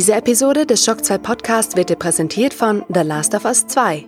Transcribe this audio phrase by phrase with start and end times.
[0.00, 4.06] Diese Episode des Shock 2 Podcast wird dir präsentiert von The Last of Us 2.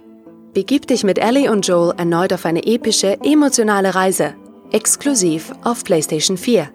[0.54, 4.32] Begib dich mit Ellie und Joel erneut auf eine epische, emotionale Reise.
[4.70, 6.70] Exklusiv auf PlayStation 4.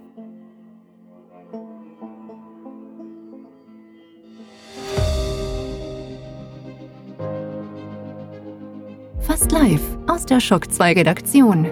[9.22, 11.66] Fast live aus der Shock 2 Redaktion.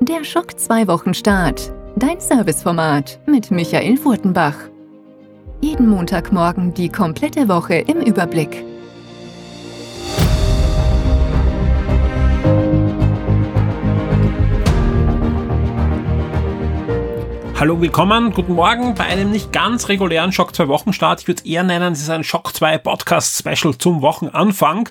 [0.00, 1.72] Der Schock 2 Wochenstart.
[1.96, 4.56] Dein Serviceformat mit Michael Furtenbach.
[5.62, 8.64] Jeden Montagmorgen die komplette Woche im Überblick.
[17.58, 21.20] Hallo, willkommen, guten Morgen bei einem nicht ganz regulären Schock 2 Wochenstart.
[21.20, 24.88] Ich würde es eher nennen, es ist ein Schock 2 Podcast Special zum Wochenanfang.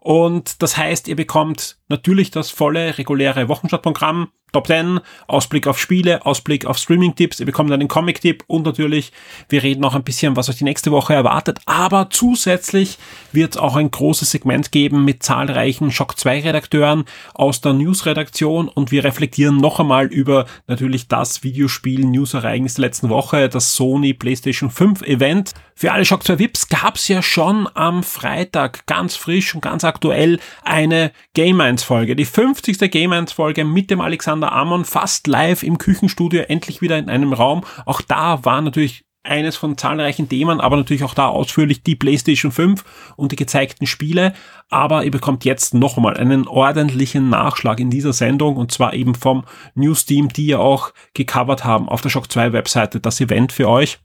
[0.00, 6.24] Und das heißt, ihr bekommt natürlich das volle reguläre Wochenstartprogramm Top 10, Ausblick auf Spiele,
[6.24, 9.12] Ausblick auf Streaming-Tipps, ihr bekommt einen Comic-Tipp und natürlich,
[9.48, 12.96] wir reden noch ein bisschen, was euch die nächste Woche erwartet, aber zusätzlich
[13.32, 18.68] wird es auch ein großes Segment geben mit zahlreichen Shock 2 Redakteuren aus der News-Redaktion
[18.68, 24.70] und wir reflektieren noch einmal über natürlich das Videospiel-News-Ereignis der letzten Woche, das Sony PlayStation
[24.70, 25.52] 5 Event.
[25.74, 29.84] Für alle Shock 2 VIPs gab es ja schon am Freitag ganz frisch und ganz
[29.84, 32.90] aktuell eine Game 1 Folge, die 50.
[32.90, 37.08] Game 1 Folge mit dem Alexander Alexander Amon fast live im Küchenstudio, endlich wieder in
[37.08, 37.64] einem Raum.
[37.86, 42.52] Auch da war natürlich eines von zahlreichen Themen, aber natürlich auch da ausführlich die PlayStation
[42.52, 42.84] 5
[43.16, 44.34] und die gezeigten Spiele.
[44.68, 49.44] Aber ihr bekommt jetzt nochmal einen ordentlichen Nachschlag in dieser Sendung und zwar eben vom
[49.74, 53.68] News Team, die ja auch gecovert haben auf der Shock 2 Webseite das Event für
[53.70, 53.98] euch.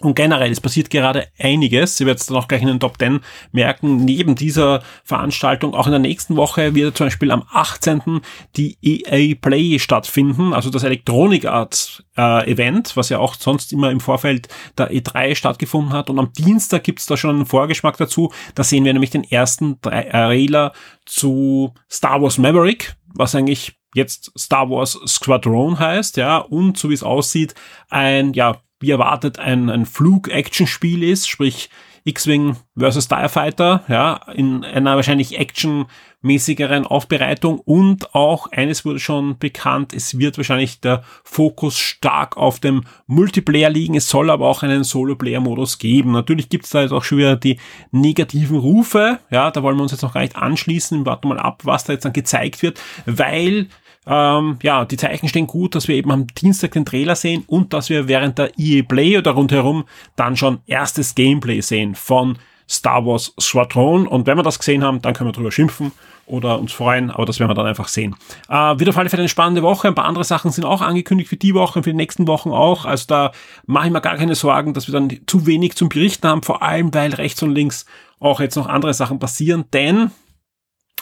[0.00, 1.96] Und generell, es passiert gerade einiges.
[1.96, 3.20] Sie wird es dann auch gleich in den Top 10
[3.52, 3.96] merken.
[3.96, 8.20] Neben dieser Veranstaltung, auch in der nächsten Woche wird zum Beispiel am 18.
[8.56, 13.90] die EA Play stattfinden, also das Electronic Arts äh, Event, was ja auch sonst immer
[13.90, 16.10] im Vorfeld der E3 stattgefunden hat.
[16.10, 18.32] Und am Dienstag gibt's da schon einen Vorgeschmack dazu.
[18.54, 20.72] Da sehen wir nämlich den ersten Trailer
[21.06, 26.94] zu Star Wars Maverick, was eigentlich jetzt Star Wars Squadron heißt, ja, und so wie
[26.94, 27.54] es aussieht,
[27.88, 31.70] ein, ja, wie erwartet ein, ein Flug-Action-Spiel ist, sprich
[32.06, 37.58] X-Wing versus Starfighter, ja, in einer wahrscheinlich actionmäßigeren Aufbereitung.
[37.58, 43.70] Und auch eines wurde schon bekannt, es wird wahrscheinlich der Fokus stark auf dem Multiplayer
[43.70, 46.12] liegen, es soll aber auch einen Solo-Player-Modus geben.
[46.12, 47.58] Natürlich gibt es da jetzt auch schon wieder die
[47.90, 51.62] negativen Rufe, ja, da wollen wir uns jetzt noch gar nicht anschließen, warten mal ab,
[51.64, 53.68] was da jetzt dann gezeigt wird, weil
[54.06, 57.72] ähm, ja, die Zeichen stehen gut, dass wir eben am Dienstag den Trailer sehen und
[57.72, 59.84] dass wir während der EA Play oder rundherum
[60.14, 64.06] dann schon erstes Gameplay sehen von Star Wars Squadron.
[64.06, 65.92] Und wenn wir das gesehen haben, dann können wir drüber schimpfen
[66.26, 68.16] oder uns freuen, aber das werden wir dann einfach sehen.
[68.48, 69.88] Äh, wieder auf alle Fälle eine spannende Woche.
[69.88, 72.50] Ein paar andere Sachen sind auch angekündigt für die Woche und für die nächsten Wochen
[72.50, 72.84] auch.
[72.84, 73.32] Also da
[73.66, 76.62] mache ich mir gar keine Sorgen, dass wir dann zu wenig zum Berichten haben, vor
[76.62, 77.86] allem weil rechts und links
[78.18, 80.10] auch jetzt noch andere Sachen passieren, denn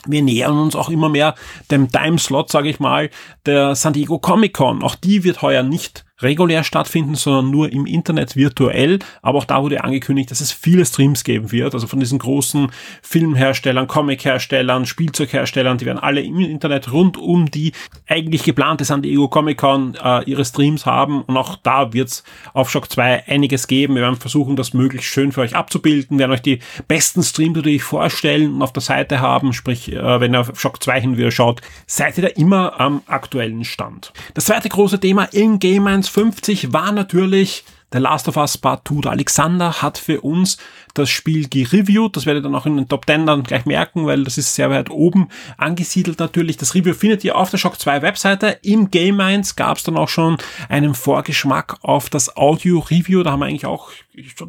[0.07, 1.35] wir nähern uns auch immer mehr
[1.71, 3.11] dem Timeslot, sage ich mal,
[3.47, 4.83] der San Diego Comic Con.
[4.83, 8.99] Auch die wird heuer nicht regulär stattfinden, sondern nur im Internet virtuell.
[9.23, 11.75] Aber auch da wurde angekündigt, dass es viele Streams geben wird.
[11.75, 12.71] Also von diesen großen
[13.03, 17.73] Filmherstellern, Comicherstellern, Spielzeugherstellern, die werden alle im Internet rund um die
[18.07, 21.23] eigentlich geplante San Diego Comic Con äh, ihre Streams haben.
[21.23, 23.95] Und auch da wird es auf Shock 2 einiges geben.
[23.95, 26.19] Wir werden versuchen, das möglichst schön für euch abzubilden.
[26.19, 29.53] Wir werden euch die besten Streams natürlich vorstellen und auf der Seite haben.
[29.53, 33.03] Sprich, äh, wenn ihr auf Shock 2 hin wieder schaut, seid ihr da immer am
[33.07, 34.13] aktuellen Stand.
[34.35, 39.03] Das zweite große Thema in Game 150 war natürlich The Last of Us Part 2.
[39.03, 40.59] Der Alexander hat für uns
[40.95, 42.17] das Spiel gereviewt.
[42.17, 44.55] Das werdet ihr dann auch in den Top 10 dann gleich merken, weil das ist
[44.55, 46.57] sehr weit oben angesiedelt natürlich.
[46.57, 48.59] Das Review findet ihr auf der Shock 2 Webseite.
[48.63, 50.39] Im Game 1 gab es dann auch schon
[50.69, 53.23] einen Vorgeschmack auf das Audio-Review.
[53.23, 53.91] Da haben wir eigentlich auch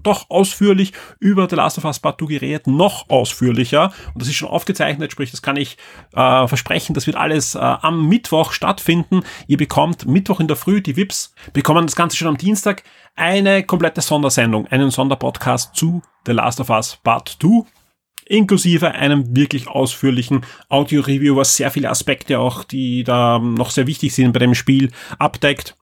[0.04, 2.68] doch ausführlich über The Last of Us Part 2 geredet.
[2.68, 3.94] Noch ausführlicher.
[4.14, 5.78] Und das ist schon aufgezeichnet, sprich, das kann ich
[6.14, 6.94] äh, versprechen.
[6.94, 9.24] Das wird alles äh, am Mittwoch stattfinden.
[9.48, 12.84] Ihr bekommt Mittwoch in der Früh die VIPs, bekommen das Ganze schon am Dienstag
[13.16, 17.66] eine komplette Sondersendung, einen Sonderpodcast zu The Last of Us Part 2
[18.28, 24.14] inklusive einem wirklich ausführlichen Audio-Review, was sehr viele Aspekte auch, die da noch sehr wichtig
[24.14, 25.78] sind bei dem Spiel, abdeckt.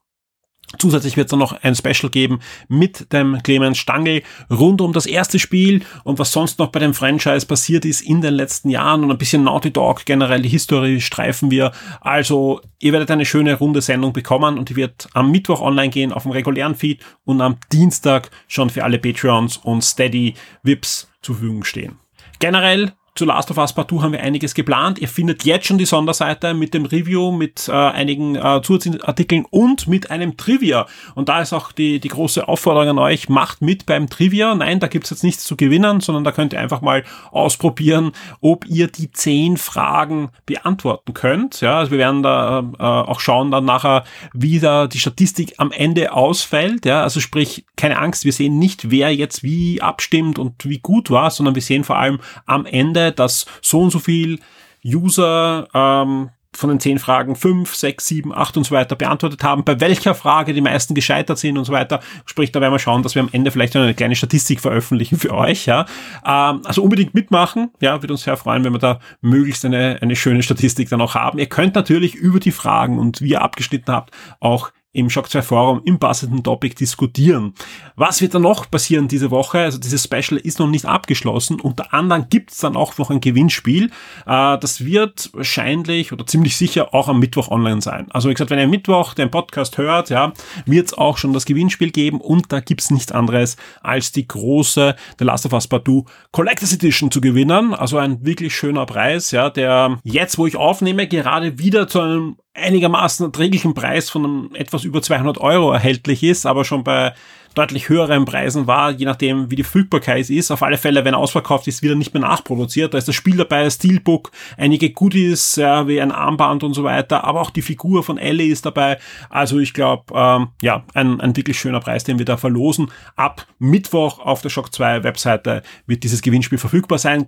[0.80, 5.06] Zusätzlich wird es dann noch ein Special geben mit dem Clemens Stangl rund um das
[5.06, 9.04] erste Spiel und was sonst noch bei dem Franchise passiert ist in den letzten Jahren
[9.04, 11.72] und ein bisschen Naughty Dog, generell die Historie streifen wir.
[12.02, 16.12] Also ihr werdet eine schöne runde Sendung bekommen und die wird am Mittwoch online gehen
[16.12, 20.34] auf dem regulären Feed und am Dienstag schon für alle Patreons und Steady
[20.64, 21.98] Vips zur Verfügung stehen.
[22.40, 24.98] Generell zu Last of Us Part 2 haben wir einiges geplant.
[24.98, 29.88] Ihr findet jetzt schon die Sonderseite mit dem Review, mit äh, einigen äh, Zusatzartikeln und
[29.88, 30.88] mit einem Trivia.
[31.14, 34.56] Und da ist auch die, die große Aufforderung an euch, macht mit beim Trivia.
[34.56, 38.66] Nein, da gibt's jetzt nichts zu gewinnen, sondern da könnt ihr einfach mal ausprobieren, ob
[38.66, 41.62] ihr die zehn Fragen beantworten könnt.
[41.62, 45.72] Ja, also wir werden da äh, auch schauen dann nachher, wie da die Statistik am
[45.72, 46.86] Ende ausfällt.
[46.86, 51.12] Ja, also sprich, keine Angst, wir sehen nicht, wer jetzt wie abstimmt und wie gut
[51.12, 54.40] war, sondern wir sehen vor allem am Ende, dass so und so viel
[54.86, 59.64] User ähm, von den zehn Fragen fünf, sechs, sieben, acht und so weiter beantwortet haben,
[59.64, 62.00] bei welcher Frage die meisten gescheitert sind und so weiter.
[62.26, 65.34] Sprich, da werden wir schauen, dass wir am Ende vielleicht eine kleine Statistik veröffentlichen für
[65.34, 65.66] euch.
[65.66, 65.86] Ja,
[66.26, 67.72] ähm, also unbedingt mitmachen.
[67.82, 71.16] Ja, wird uns sehr freuen, wenn wir da möglichst eine eine schöne Statistik dann auch
[71.16, 71.40] haben.
[71.40, 75.42] Ihr könnt natürlich über die Fragen und wie ihr abgeschnitten habt auch im Shock 2
[75.42, 77.54] Forum im passenden Topic diskutieren.
[77.96, 79.60] Was wird da noch passieren diese Woche?
[79.60, 81.60] Also dieses Special ist noch nicht abgeschlossen.
[81.60, 83.86] Unter anderem gibt es dann auch noch ein Gewinnspiel.
[84.26, 88.06] Äh, das wird wahrscheinlich oder ziemlich sicher auch am Mittwoch online sein.
[88.12, 90.32] Also wie gesagt, wenn ihr Mittwoch den Podcast hört, ja,
[90.66, 94.96] wird es auch schon das Gewinnspiel geben und da gibt's nichts anderes als die große
[95.18, 97.74] The Last of Us Part 2 Collectors Edition zu gewinnen.
[97.74, 102.36] Also ein wirklich schöner Preis, ja, der jetzt, wo ich aufnehme, gerade wieder zu einem
[102.54, 107.14] einigermaßen erträglichen Preis von einem etwas über 200 Euro erhältlich ist, aber schon bei
[107.56, 110.52] deutlich höheren Preisen war, je nachdem wie die Verfügbarkeit ist.
[110.52, 112.94] Auf alle Fälle, wenn er ausverkauft ist, wieder nicht mehr nachproduziert.
[112.94, 117.24] Da ist das Spiel dabei, Steelbook, einige Goodies, ja, wie ein Armband und so weiter,
[117.24, 118.98] aber auch die Figur von Ellie ist dabei.
[119.30, 122.92] Also ich glaube, ähm, ja, ein, ein wirklich schöner Preis, den wir da verlosen.
[123.16, 127.28] Ab Mittwoch auf der Shock 2 Webseite wird dieses Gewinnspiel verfügbar sein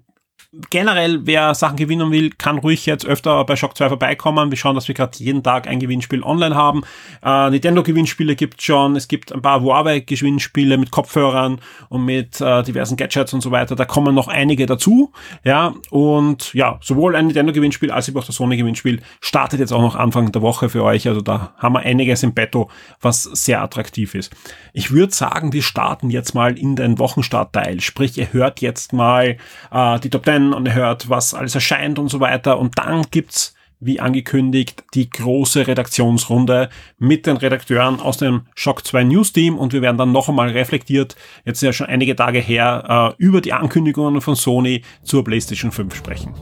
[0.69, 4.51] generell, wer Sachen gewinnen will, kann ruhig jetzt öfter bei Shock 2 vorbeikommen.
[4.51, 6.83] Wir schauen, dass wir gerade jeden Tag ein Gewinnspiel online haben.
[7.23, 8.95] Äh, Nintendo-Gewinnspiele gibt schon.
[8.95, 11.59] Es gibt ein paar Huawei-Gewinnspiele mit Kopfhörern
[11.89, 13.75] und mit äh, diversen Gadgets und so weiter.
[13.75, 15.11] Da kommen noch einige dazu.
[15.43, 20.31] Ja, und ja, sowohl ein Nintendo-Gewinnspiel als auch das Sony-Gewinnspiel startet jetzt auch noch Anfang
[20.31, 21.07] der Woche für euch.
[21.07, 22.69] Also da haben wir einiges im Betto,
[23.01, 24.31] was sehr attraktiv ist.
[24.73, 27.81] Ich würde sagen, wir starten jetzt mal in den Wochenstartteil.
[27.81, 29.38] Sprich, ihr hört jetzt mal
[29.71, 32.60] äh, die Top 10 und hört, was alles erscheint und so weiter.
[32.60, 39.04] Und dann gibt's wie angekündigt, die große Redaktionsrunde mit den Redakteuren aus dem Shock 2
[39.04, 43.13] News Team und wir werden dann noch einmal reflektiert, jetzt ja schon einige Tage her,
[43.19, 46.33] äh, über die Ankündigungen von Sony zur PlayStation 5 sprechen.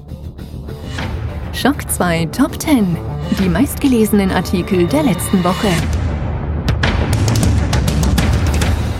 [1.53, 2.97] Shock 2 Top 10.
[3.39, 5.69] Die meistgelesenen Artikel der letzten Woche.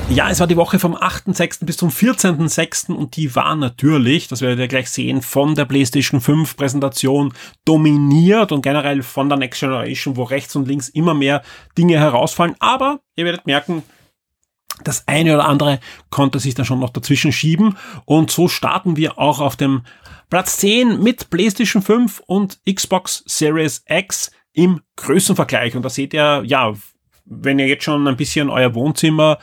[0.10, 1.66] Ja, es war die Woche vom 8.6.
[1.66, 2.94] bis zum 14.6.
[2.94, 7.34] und die war natürlich, das werdet ihr gleich sehen, von der PlayStation 5 Präsentation
[7.66, 11.42] dominiert und generell von der Next Generation, wo rechts und links immer mehr
[11.78, 12.56] Dinge herausfallen.
[12.60, 13.82] Aber ihr werdet merken,
[14.84, 15.80] das eine oder andere
[16.10, 19.84] konnte sich dann schon noch dazwischen schieben und so starten wir auch auf dem
[20.30, 25.76] Platz 10 mit PlayStation 5 und Xbox Series X im Größenvergleich.
[25.76, 26.74] Und da seht ihr, ja,
[27.26, 29.38] wenn ihr jetzt schon ein bisschen euer Wohnzimmer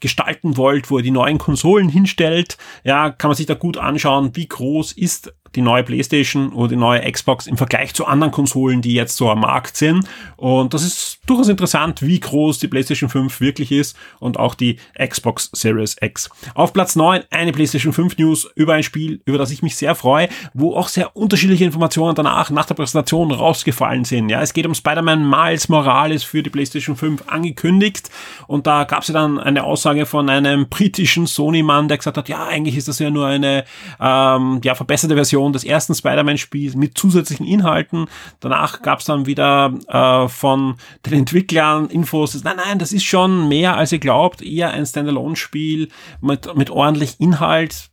[0.00, 4.36] gestalten wollt, wo ihr die neuen Konsolen hinstellt, ja, kann man sich da gut anschauen,
[4.36, 8.82] wie groß ist die neue PlayStation oder die neue Xbox im Vergleich zu anderen Konsolen,
[8.82, 10.06] die jetzt so am Markt sind.
[10.36, 14.78] Und das ist durchaus interessant, wie groß die PlayStation 5 wirklich ist und auch die
[14.98, 16.30] Xbox Series X.
[16.54, 19.94] Auf Platz 9 eine PlayStation 5 News über ein Spiel, über das ich mich sehr
[19.94, 24.28] freue, wo auch sehr unterschiedliche Informationen danach nach der Präsentation rausgefallen sind.
[24.28, 28.10] Ja, es geht um Spider-Man Miles Morales für die PlayStation 5 angekündigt
[28.46, 32.28] und da gab es ja dann eine Aussage von einem britischen Sony-Mann, der gesagt hat,
[32.28, 33.64] ja, eigentlich ist das ja nur eine
[34.00, 38.06] ähm, ja, verbesserte Version Version des ersten Spider-Man-Spiels mit zusätzlichen Inhalten.
[38.40, 43.48] Danach gab es dann wieder äh, von den Entwicklern Infos, nein, nein, das ist schon
[43.48, 45.88] mehr als ihr glaubt, eher ein Standalone-Spiel
[46.20, 47.90] mit, mit ordentlich Inhalt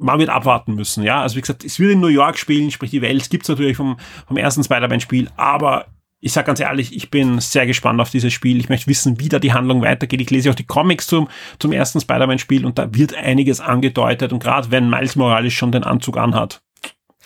[0.00, 1.22] man wird abwarten müssen, ja.
[1.22, 3.98] Also wie gesagt, es wird in New York spielen, sprich die Welt gibt's natürlich vom,
[4.28, 5.86] vom ersten Spider-Man-Spiel, aber
[6.20, 8.58] ich sage ganz ehrlich, ich bin sehr gespannt auf dieses Spiel.
[8.58, 10.20] Ich möchte wissen, wie da die Handlung weitergeht.
[10.20, 11.28] Ich lese auch die Comics zum,
[11.60, 14.32] zum ersten Spider-Man-Spiel und da wird einiges angedeutet.
[14.32, 16.60] Und gerade wenn Miles Morales schon den Anzug anhat,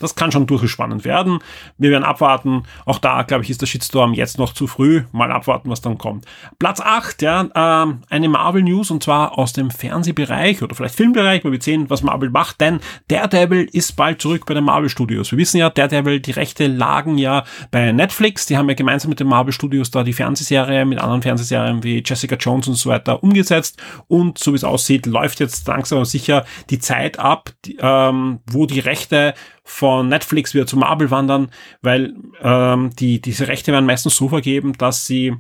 [0.02, 1.38] das kann schon durchaus spannend werden.
[1.78, 2.64] Wir werden abwarten.
[2.84, 5.04] Auch da, glaube ich, ist der Shitstorm jetzt noch zu früh.
[5.12, 6.26] Mal abwarten, was dann kommt.
[6.58, 11.44] Platz 8, ja, ähm, eine Marvel News und zwar aus dem Fernsehbereich oder vielleicht Filmbereich,
[11.44, 15.30] wo wir sehen, was Marvel macht, denn Daredevil ist bald zurück bei den Marvel Studios.
[15.30, 18.46] Wir wissen ja, Daredevil, die Rechte lagen ja bei Netflix.
[18.46, 22.02] Die haben ja gemeinsam mit den Marvel Studios da die Fernsehserie mit anderen Fernsehserien wie
[22.04, 23.80] Jessica Jones und so weiter umgesetzt.
[24.08, 28.40] Und so wie es aussieht, läuft jetzt langsam aber sicher die Zeit ab, die, ähm,
[28.50, 31.50] wo die Rechte von Netflix wieder zu Marvel wandern,
[31.82, 35.36] weil ähm, die, diese Rechte werden meistens so vergeben, dass sie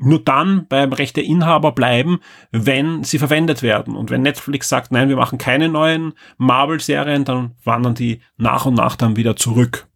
[0.00, 3.94] nur dann beim Rechteinhaber bleiben, wenn sie verwendet werden.
[3.94, 8.74] Und wenn Netflix sagt, nein, wir machen keine neuen Marvel-Serien, dann wandern die nach und
[8.74, 9.86] nach dann wieder zurück.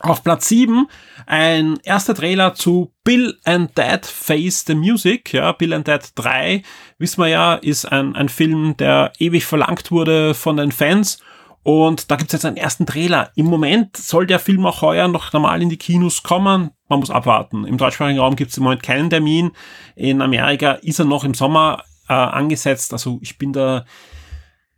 [0.00, 0.86] Auf Platz 7
[1.24, 5.32] ein erster Trailer zu Bill and Dad Face the Music.
[5.32, 6.62] Ja, Bill and Dad 3,
[6.98, 11.18] wissen wir ja, ist ein, ein Film, der ewig verlangt wurde von den Fans.
[11.66, 13.32] Und da gibt's jetzt einen ersten Trailer.
[13.34, 16.70] Im Moment soll der Film auch heuer noch normal in die Kinos kommen.
[16.88, 17.64] Man muss abwarten.
[17.64, 19.50] Im deutschsprachigen Raum gibt's im Moment keinen Termin.
[19.96, 22.92] In Amerika ist er noch im Sommer äh, angesetzt.
[22.92, 23.84] Also ich bin da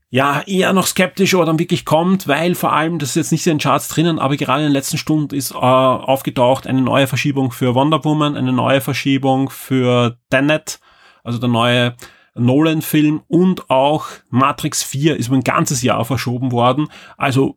[0.08, 3.32] ja, eher noch skeptisch, ob er dann wirklich kommt, weil vor allem, das ist jetzt
[3.32, 6.80] nicht in den Charts drinnen, aber gerade in den letzten Stunden ist äh, aufgetaucht eine
[6.80, 10.80] neue Verschiebung für Wonder Woman, eine neue Verschiebung für Tenet,
[11.22, 11.96] also der neue
[12.38, 16.88] Nolan-Film und auch Matrix 4 ist um ein ganzes Jahr verschoben worden.
[17.16, 17.56] Also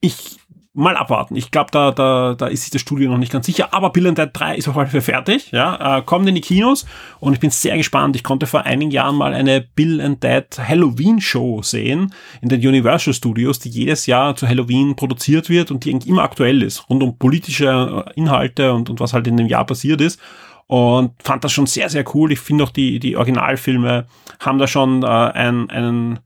[0.00, 0.38] ich
[0.78, 1.34] mal abwarten.
[1.34, 3.74] Ich glaube, da, da, da ist sich das Studio noch nicht ganz sicher.
[3.74, 5.50] Aber Bill Dead 3 ist auf jeden Fall fertig.
[5.50, 6.86] Ja, äh, kommt in die Kinos
[7.18, 8.14] und ich bin sehr gespannt.
[8.14, 13.12] Ich konnte vor einigen Jahren mal eine Bill Dead Halloween Show sehen in den Universal
[13.12, 17.02] Studios, die jedes Jahr zu Halloween produziert wird und die eigentlich immer aktuell ist, rund
[17.02, 20.20] um politische äh, Inhalte und, und was halt in dem Jahr passiert ist
[20.68, 22.30] und fand das schon sehr, sehr cool.
[22.30, 24.06] Ich finde auch die, die Originalfilme
[24.38, 26.20] haben da schon äh, einen, einen,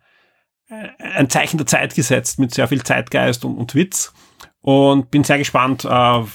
[0.69, 4.13] äh, ein Zeichen der Zeit gesetzt mit sehr viel Zeitgeist und, und Witz
[4.61, 5.89] und bin sehr gespannt, äh,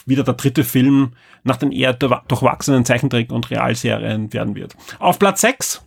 [0.05, 4.75] wieder der dritte Film nach den eher durchwachsenen Zeichentrick- und Realserien werden wird.
[4.99, 5.83] Auf Platz 6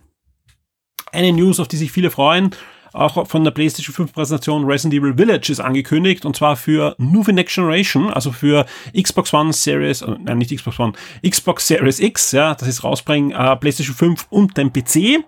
[1.11, 2.51] eine News, auf die sich viele freuen.
[2.93, 7.23] Auch von der PlayStation 5 Präsentation Resident Evil Village ist angekündigt und zwar für New
[7.23, 8.65] Next Generation, also für
[8.99, 10.93] Xbox One Series, äh, nein, nicht Xbox One,
[11.27, 15.23] Xbox Series X, ja, das ist rausbringen, äh, PlayStation 5 und den PC.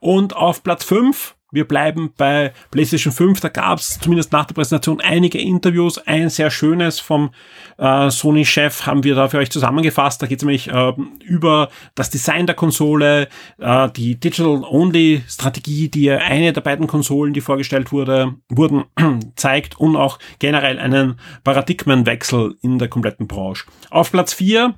[0.00, 3.40] Und auf Platz 5 wir bleiben bei PlayStation 5.
[3.40, 5.98] Da gab es zumindest nach der Präsentation einige Interviews.
[5.98, 7.30] Ein sehr schönes vom
[7.78, 10.20] äh, Sony-Chef haben wir da für euch zusammengefasst.
[10.20, 10.92] Da geht es nämlich äh,
[11.24, 17.92] über das Design der Konsole, äh, die Digital-Only-Strategie, die eine der beiden Konsolen, die vorgestellt
[17.92, 18.84] wurde, wurden,
[19.36, 23.66] zeigt und auch generell einen Paradigmenwechsel in der kompletten Branche.
[23.90, 24.74] Auf Platz 4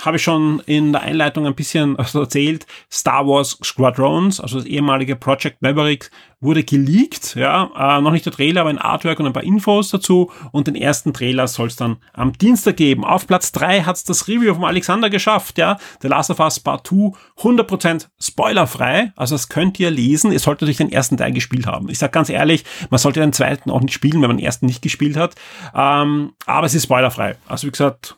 [0.00, 5.16] habe ich schon in der Einleitung ein bisschen erzählt, Star Wars Squadrons, also das ehemalige
[5.16, 9.32] Project Maverick, wurde geleakt, ja, äh, noch nicht der Trailer, aber ein Artwork und ein
[9.32, 13.04] paar Infos dazu und den ersten Trailer soll es dann am Dienstag geben.
[13.04, 16.86] Auf Platz drei hat's das Review vom Alexander geschafft, ja, The Last of Us Part
[16.86, 21.66] 2, 100% spoilerfrei, also das könnt ihr lesen, ihr solltet euch den ersten Teil gespielt
[21.66, 21.88] haben.
[21.88, 24.66] Ich sag ganz ehrlich, man sollte den zweiten auch nicht spielen, wenn man den ersten
[24.66, 25.34] nicht gespielt hat,
[25.74, 27.36] ähm, aber es ist spoilerfrei.
[27.48, 28.17] Also wie gesagt,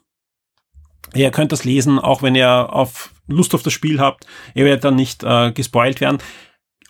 [1.15, 4.27] Ihr könnt das lesen, auch wenn ihr auf Lust auf das Spiel habt.
[4.55, 6.19] Ihr werdet dann nicht äh, gespoilt werden.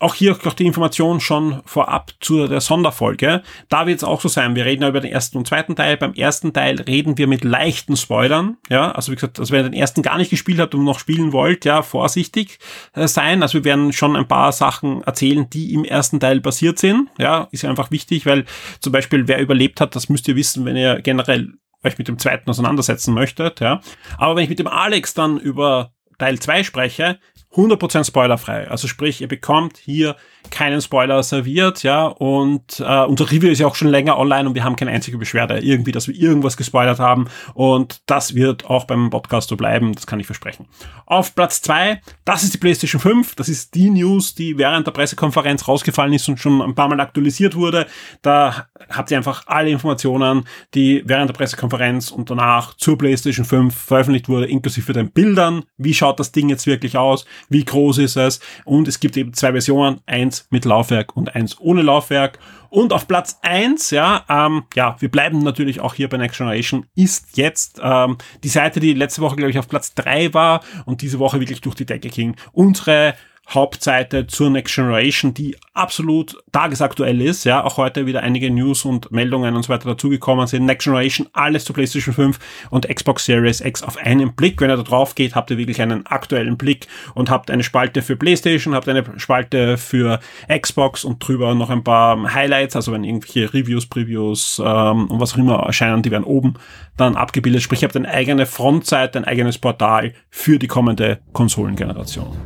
[0.00, 3.42] Auch hier auch die Information schon vorab zu der Sonderfolge.
[3.68, 4.54] Da wird es auch so sein.
[4.56, 5.98] Wir reden ja über den ersten und zweiten Teil.
[5.98, 8.56] Beim ersten Teil reden wir mit leichten Spoilern.
[8.70, 10.98] Ja, also wie gesagt, also wenn ihr den ersten gar nicht gespielt habt und noch
[10.98, 12.58] spielen wollt, ja, vorsichtig
[12.94, 13.42] äh, sein.
[13.42, 17.10] Also wir werden schon ein paar Sachen erzählen, die im ersten Teil passiert sind.
[17.18, 18.46] Ja, ist einfach wichtig, weil
[18.80, 21.52] zum Beispiel wer überlebt hat, das müsst ihr wissen, wenn ihr generell
[21.84, 23.80] euch mit dem zweiten auseinandersetzen möchtet, ja.
[24.18, 27.18] Aber wenn ich mit dem Alex dann über Teil 2 spreche,
[27.54, 28.68] 100% spoilerfrei.
[28.68, 30.16] Also sprich, ihr bekommt hier
[30.50, 34.54] keinen Spoiler serviert, ja, und äh, unser Review ist ja auch schon länger online und
[34.54, 38.84] wir haben keine einzige Beschwerde irgendwie, dass wir irgendwas gespoilert haben und das wird auch
[38.84, 40.66] beim Podcast so bleiben, das kann ich versprechen.
[41.06, 44.92] Auf Platz zwei, das ist die PlayStation 5, das ist die News, die während der
[44.92, 47.86] Pressekonferenz rausgefallen ist und schon ein paar Mal aktualisiert wurde.
[48.22, 53.74] Da habt ihr einfach alle Informationen, die während der Pressekonferenz und danach zur PlayStation 5
[53.74, 58.16] veröffentlicht wurde, inklusive den Bildern, wie schaut das Ding jetzt wirklich aus, wie groß ist
[58.16, 62.38] es und es gibt eben zwei Versionen, eins mit Laufwerk und eins ohne Laufwerk.
[62.68, 66.86] Und auf Platz eins, ja, ähm, ja, wir bleiben natürlich auch hier bei Next Generation,
[66.94, 71.02] ist jetzt ähm, die Seite, die letzte Woche, glaube ich, auf Platz drei war und
[71.02, 72.36] diese Woche wirklich durch die Decke ging.
[72.52, 73.14] Unsere
[73.50, 77.44] Hauptseite zur Next Generation, die absolut tagesaktuell ist.
[77.44, 80.66] Ja, auch heute wieder einige News und Meldungen und so weiter dazugekommen sind.
[80.66, 82.38] Next Generation, alles zu PlayStation 5
[82.70, 84.60] und Xbox Series X auf einen Blick.
[84.60, 88.02] Wenn ihr da drauf geht, habt ihr wirklich einen aktuellen Blick und habt eine Spalte
[88.02, 92.76] für PlayStation, habt eine Spalte für Xbox und drüber noch ein paar Highlights.
[92.76, 96.54] Also wenn irgendwelche Reviews, Previews ähm, und was auch immer erscheinen, die werden oben
[96.96, 97.62] dann abgebildet.
[97.62, 102.36] Sprich, ihr habt eine eigene Frontseite, ein eigenes Portal für die kommende Konsolengeneration.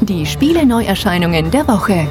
[0.00, 2.06] Die Spiele-Neuerscheinungen der Woche.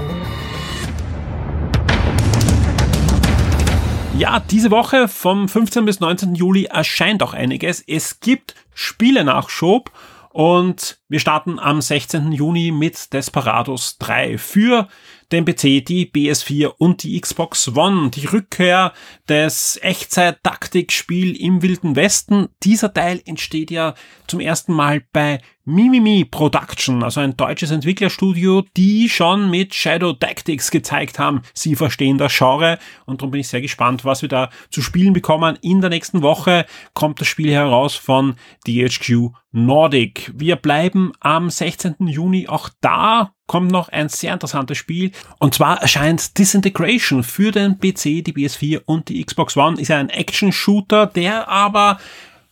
[4.17, 5.85] Ja, diese Woche vom 15.
[5.85, 6.35] bis 19.
[6.35, 7.81] Juli erscheint auch einiges.
[7.87, 9.91] Es gibt Spiele-Nachschub
[10.31, 12.33] und wir starten am 16.
[12.33, 14.89] Juni mit Desperados 3 für
[15.31, 18.09] den PC, die PS4 und die Xbox One.
[18.09, 18.91] Die Rückkehr
[19.29, 22.49] des Echtzeit-Taktikspiel im Wilden Westen.
[22.63, 23.93] Dieser Teil entsteht ja
[24.27, 25.39] zum ersten Mal bei
[25.69, 32.17] Mimimi Production, also ein deutsches Entwicklerstudio, die schon mit Shadow Tactics gezeigt haben, sie verstehen
[32.17, 35.59] das Genre und darum bin ich sehr gespannt, was wir da zu spielen bekommen.
[35.61, 40.31] In der nächsten Woche kommt das Spiel heraus von DHQ Nordic.
[40.33, 41.95] Wir bleiben am 16.
[41.99, 45.11] Juni auch da kommt noch ein sehr interessantes Spiel.
[45.39, 49.81] Und zwar erscheint Disintegration für den PC, die PS4 und die Xbox One.
[49.81, 51.97] Ist ein Action-Shooter, der aber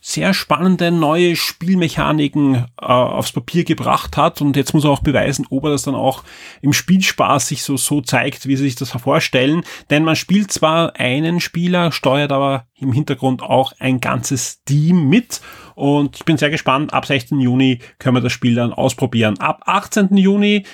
[0.08, 5.48] sehr spannende neue Spielmechaniken äh, aufs Papier gebracht hat und jetzt muss er auch beweisen,
[5.50, 6.22] ob er das dann auch
[6.62, 9.64] im Spielspaß sich so, so zeigt, wie sie sich das vorstellen.
[9.90, 15.40] Denn man spielt zwar einen Spieler, steuert aber im Hintergrund auch ein ganzes Team mit
[15.74, 16.94] und ich bin sehr gespannt.
[16.94, 17.40] Ab 16.
[17.40, 19.40] Juni können wir das Spiel dann ausprobieren.
[19.40, 20.16] Ab 18.
[20.16, 20.66] Juni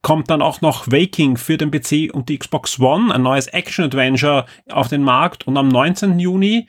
[0.00, 4.46] kommt dann auch noch Waking für den PC und die Xbox One, ein neues Action-Adventure
[4.70, 6.20] auf den Markt und am 19.
[6.20, 6.68] Juni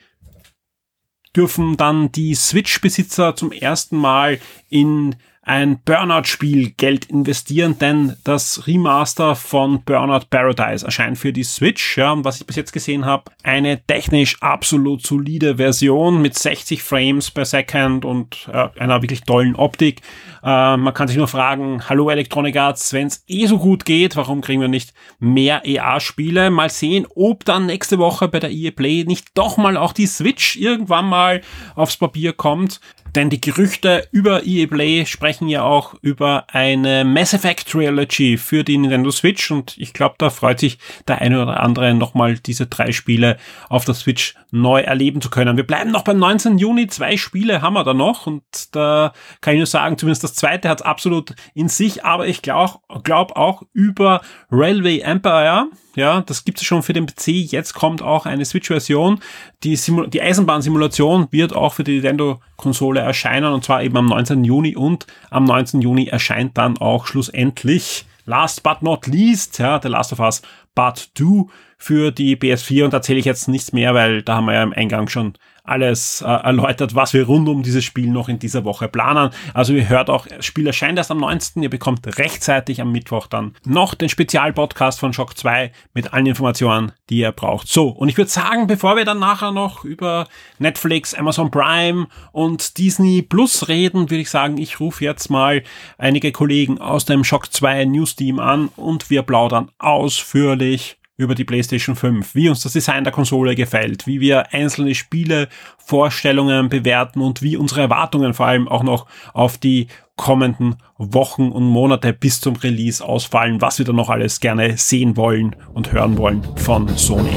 [1.38, 5.14] dürfen dann die Switch-Besitzer zum ersten Mal in
[5.48, 11.96] ein Burnout-Spiel Geld investieren, denn das Remaster von Burnout Paradise erscheint für die Switch.
[11.96, 16.82] Ja, und was ich bis jetzt gesehen habe, eine technisch absolut solide Version mit 60
[16.82, 20.02] Frames per Second und äh, einer wirklich tollen Optik.
[20.42, 24.16] Äh, man kann sich nur fragen, hallo Electronic Arts, wenn es eh so gut geht,
[24.16, 26.50] warum kriegen wir nicht mehr EA-Spiele?
[26.50, 30.06] Mal sehen, ob dann nächste Woche bei der EA Play nicht doch mal auch die
[30.06, 31.40] Switch irgendwann mal
[31.74, 32.80] aufs Papier kommt.
[33.14, 38.64] Denn die Gerüchte über EA Play sprechen ja auch über eine Mass Effect Trilogy für
[38.64, 42.66] die Nintendo Switch und ich glaube, da freut sich der eine oder andere nochmal diese
[42.66, 45.56] drei Spiele auf der Switch neu erleben zu können.
[45.56, 46.58] Wir bleiben noch beim 19.
[46.58, 46.86] Juni.
[46.86, 48.42] Zwei Spiele haben wir da noch und
[48.72, 52.42] da kann ich nur sagen, zumindest das zweite hat es absolut in sich, aber ich
[52.42, 54.20] glaube glaub auch über
[54.50, 55.68] Railway Empire
[55.98, 57.26] ja, das gibt es schon für den PC.
[57.50, 59.18] Jetzt kommt auch eine Switch-Version.
[59.64, 64.44] Die, die Eisenbahnsimulation wird auch für die Nintendo-Konsole erscheinen und zwar eben am 19.
[64.44, 65.80] Juni und am 19.
[65.80, 70.42] Juni erscheint dann auch schlussendlich last but not least, ja, The Last of Us
[70.76, 71.46] Part 2
[71.78, 74.62] für die PS4 und da erzähle ich jetzt nichts mehr, weil da haben wir ja
[74.62, 75.34] im Eingang schon
[75.68, 79.30] alles äh, erläutert, was wir rund um dieses Spiel noch in dieser Woche planen.
[79.54, 81.62] Also ihr hört auch, das Spiel erscheint erst am 19.
[81.62, 86.92] Ihr bekommt rechtzeitig am Mittwoch dann noch den Spezialpodcast von Shock 2 mit allen Informationen,
[87.10, 87.68] die ihr braucht.
[87.68, 90.26] So, und ich würde sagen, bevor wir dann nachher noch über
[90.58, 95.62] Netflix, Amazon Prime und Disney Plus reden, würde ich sagen, ich rufe jetzt mal
[95.96, 101.44] einige Kollegen aus dem Shock 2 News Team an und wir plaudern ausführlich über die
[101.44, 107.20] PlayStation 5, wie uns das Design der Konsole gefällt, wie wir einzelne Spiele, Vorstellungen bewerten
[107.20, 112.40] und wie unsere Erwartungen vor allem auch noch auf die kommenden Wochen und Monate bis
[112.40, 116.88] zum Release ausfallen, was wir dann noch alles gerne sehen wollen und hören wollen von
[116.96, 117.34] Sony.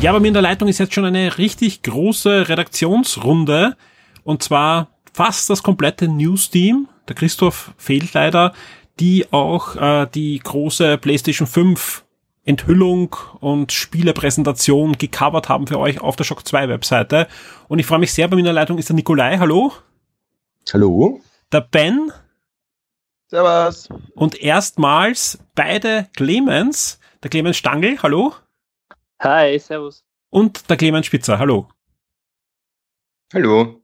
[0.00, 3.76] Ja, bei mir in der Leitung ist jetzt schon eine richtig große Redaktionsrunde.
[4.24, 6.88] Und zwar fast das komplette News-Team.
[7.08, 8.52] Der Christoph fehlt leider,
[9.00, 12.04] die auch äh, die große PlayStation 5
[12.44, 17.28] Enthüllung und Spielepräsentation gecovert haben für euch auf der Shock 2 Webseite.
[17.68, 19.38] Und ich freue mich sehr, bei mir in der Leitung ist der Nikolai.
[19.38, 19.72] Hallo.
[20.72, 21.20] Hallo.
[21.52, 22.10] Der Ben.
[23.28, 23.88] Servus.
[24.14, 26.98] Und erstmals beide Clemens.
[27.22, 27.98] Der Clemens Stangl.
[28.02, 28.34] Hallo.
[29.20, 30.04] Hi, servus.
[30.30, 31.38] Und der Clemens Spitzer.
[31.38, 31.68] Hallo.
[33.32, 33.80] Hallo.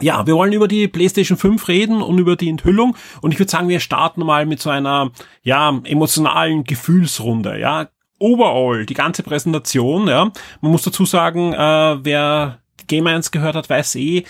[0.00, 3.50] Ja, wir wollen über die PlayStation 5 reden und über die Enthüllung und ich würde
[3.50, 5.10] sagen, wir starten mal mit so einer
[5.42, 7.88] ja, emotionalen Gefühlsrunde, ja.
[8.20, 10.30] Overall, die ganze Präsentation, ja.
[10.60, 14.24] Man muss dazu sagen, äh, wer Game 1 gehört hat, weiß eh,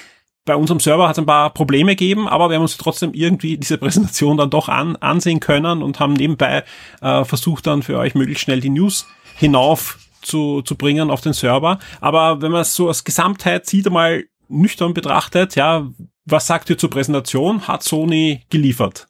[0.48, 3.58] bei unserem Server hat es ein paar Probleme gegeben, aber wir haben uns trotzdem irgendwie
[3.58, 6.64] diese Präsentation dann doch an, ansehen können und haben nebenbei
[7.02, 11.34] äh, versucht dann für euch möglichst schnell die News hinauf zu, zu bringen auf den
[11.34, 11.78] Server.
[12.00, 15.88] Aber wenn man es so als Gesamtheit sieht, einmal nüchtern betrachtet, ja,
[16.24, 17.68] was sagt ihr zur Präsentation?
[17.68, 19.08] Hat Sony geliefert?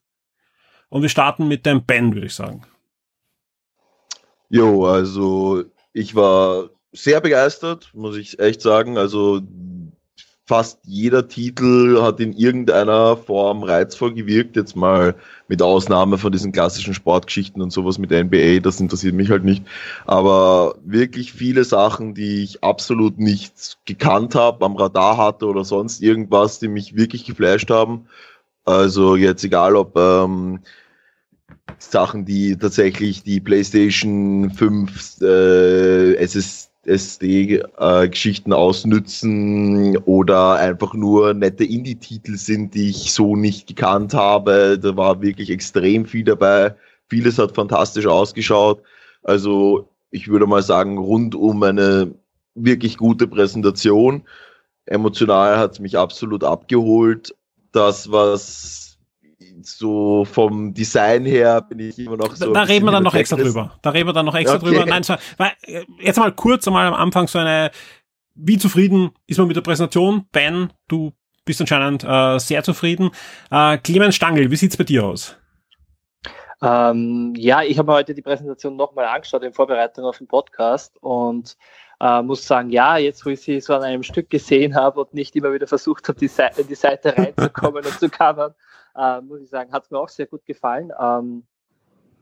[0.88, 2.62] Und wir starten mit dem Ben, würde ich sagen.
[4.48, 8.96] Jo, also ich war sehr begeistert, muss ich echt sagen.
[8.96, 9.40] Also
[10.48, 14.56] fast jeder Titel hat in irgendeiner Form reizvoll gewirkt.
[14.56, 15.14] Jetzt mal
[15.46, 19.62] mit Ausnahme von diesen klassischen Sportgeschichten und sowas mit NBA, das interessiert mich halt nicht.
[20.06, 26.00] Aber wirklich viele Sachen, die ich absolut nicht gekannt habe, am Radar hatte oder sonst
[26.00, 28.06] irgendwas, die mich wirklich geflasht haben.
[28.64, 30.60] Also jetzt egal ob ähm,
[31.78, 42.36] Sachen, die tatsächlich die PlayStation 5 äh, SS SD-Geschichten ausnützen oder einfach nur nette Indie-Titel
[42.36, 44.78] sind, die ich so nicht gekannt habe.
[44.78, 46.74] Da war wirklich extrem viel dabei.
[47.08, 48.82] Vieles hat fantastisch ausgeschaut.
[49.22, 52.14] Also ich würde mal sagen, rund um eine
[52.54, 54.22] wirklich gute Präsentation.
[54.86, 57.34] Emotional hat es mich absolut abgeholt.
[57.72, 58.87] Das, was
[59.62, 62.52] so vom Design her bin ich immer noch so.
[62.52, 63.78] Da, reden wir dann noch extra drüber.
[63.82, 64.66] Da reden wir dann noch extra okay.
[64.66, 64.86] drüber.
[64.86, 67.70] Nein, zwar, weil, äh, jetzt mal kurz einmal am Anfang so eine,
[68.34, 70.26] wie zufrieden ist man mit der Präsentation?
[70.32, 71.12] Ben, du
[71.44, 73.10] bist anscheinend äh, sehr zufrieden.
[73.50, 75.36] Äh, Clemens Stangl, wie sieht's bei dir aus?
[76.60, 80.96] Ähm, ja, ich habe mir heute die Präsentation nochmal angeschaut in Vorbereitung auf den Podcast
[81.00, 81.56] und
[82.00, 85.14] äh, muss sagen, ja, jetzt wo ich sie so an einem Stück gesehen habe und
[85.14, 88.54] nicht immer wieder versucht habe, die, Seite, die Seite reinzukommen und zu covern,
[88.98, 90.92] äh, muss ich sagen, hat es mir auch sehr gut gefallen.
[91.00, 91.44] Ähm,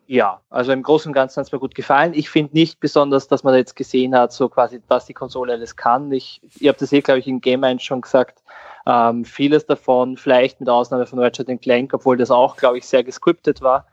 [0.09, 2.13] ja, also im Großen und Ganzen hat es mir gut gefallen.
[2.15, 5.75] Ich finde nicht besonders, dass man jetzt gesehen hat, so quasi, was die Konsole alles
[5.75, 6.13] kann.
[6.13, 8.43] Ich, ihr habt das eh, glaube ich, im Game 1 schon gesagt.
[8.87, 13.03] Ähm, vieles davon, vielleicht mit Ausnahme von Ratchet Clank, obwohl das auch, glaube ich, sehr
[13.03, 13.87] gescriptet war,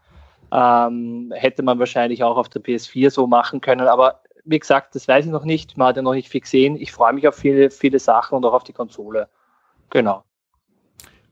[0.52, 3.88] ähm, hätte man wahrscheinlich auch auf der PS4 so machen können.
[3.88, 5.78] Aber wie gesagt, das weiß ich noch nicht.
[5.78, 6.76] Man hat ja noch nicht viel gesehen.
[6.76, 9.30] Ich freue mich auf viele, viele Sachen und auch auf die Konsole.
[9.90, 10.24] Genau.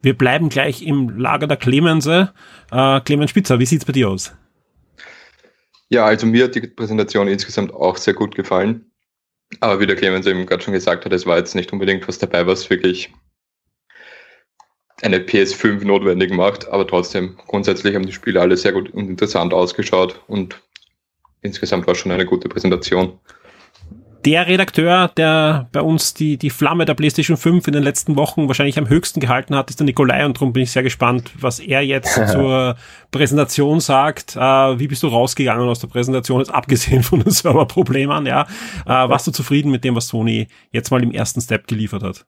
[0.02, 2.34] Wir bleiben gleich im Lager der Clemense.
[2.72, 4.34] Äh, Clemens Spitzer, wie sieht's bei dir aus?
[5.90, 8.92] Ja, also mir hat die Präsentation insgesamt auch sehr gut gefallen.
[9.60, 12.18] Aber wie der Clemens eben gerade schon gesagt hat, es war jetzt nicht unbedingt was
[12.18, 13.14] dabei, was wirklich
[15.02, 16.68] eine PS5 notwendig macht.
[16.70, 20.62] Aber trotzdem, grundsätzlich haben die Spiele alle sehr gut und interessant ausgeschaut und
[21.42, 23.20] insgesamt war schon eine gute Präsentation
[24.26, 28.48] der Redakteur, der bei uns die, die Flamme der PlayStation 5 in den letzten Wochen
[28.48, 31.60] wahrscheinlich am höchsten gehalten hat, ist der Nikolai und darum bin ich sehr gespannt, was
[31.60, 32.76] er jetzt zur
[33.12, 34.36] Präsentation sagt.
[34.36, 38.44] Äh, wie bist du rausgegangen aus der Präsentation, jetzt abgesehen von den Serverproblemen, ja?
[38.86, 42.26] Äh, warst du zufrieden mit dem, was Sony jetzt mal im ersten Step geliefert hat?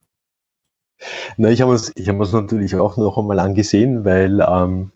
[1.37, 4.91] Na, ich habe es hab natürlich auch noch einmal angesehen, weil ähm,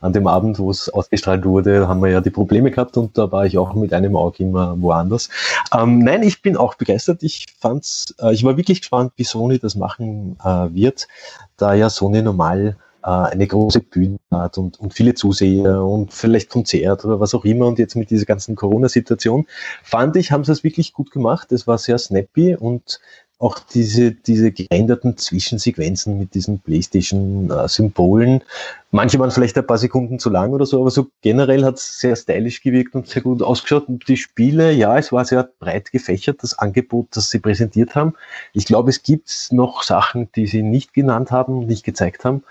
[0.00, 3.32] an dem Abend, wo es ausgestrahlt wurde, haben wir ja die Probleme gehabt und da
[3.32, 5.28] war ich auch mit einem Auge immer woanders.
[5.76, 7.22] Ähm, nein, ich bin auch begeistert.
[7.22, 11.08] Ich fand's, äh, ich war wirklich gespannt, wie Sony das machen äh, wird,
[11.56, 16.50] da ja Sony normal äh, eine große Bühne hat und, und viele Zuseher und vielleicht
[16.50, 19.46] Konzert oder was auch immer und jetzt mit dieser ganzen Corona-Situation
[19.82, 21.52] fand ich, haben sie es wirklich gut gemacht.
[21.52, 23.00] Es war sehr snappy und
[23.40, 28.42] auch diese, diese geänderten Zwischensequenzen mit diesen PlayStation-Symbolen.
[28.90, 32.00] Manche waren vielleicht ein paar Sekunden zu lang oder so, aber so generell hat es
[32.00, 33.88] sehr stylisch gewirkt und sehr gut ausgeschaut.
[33.88, 38.14] Und die Spiele, ja, es war sehr breit gefächert, das Angebot, das sie präsentiert haben.
[38.54, 42.42] Ich glaube, es gibt noch Sachen, die sie nicht genannt haben, nicht gezeigt haben.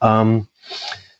[0.00, 0.46] Ähm,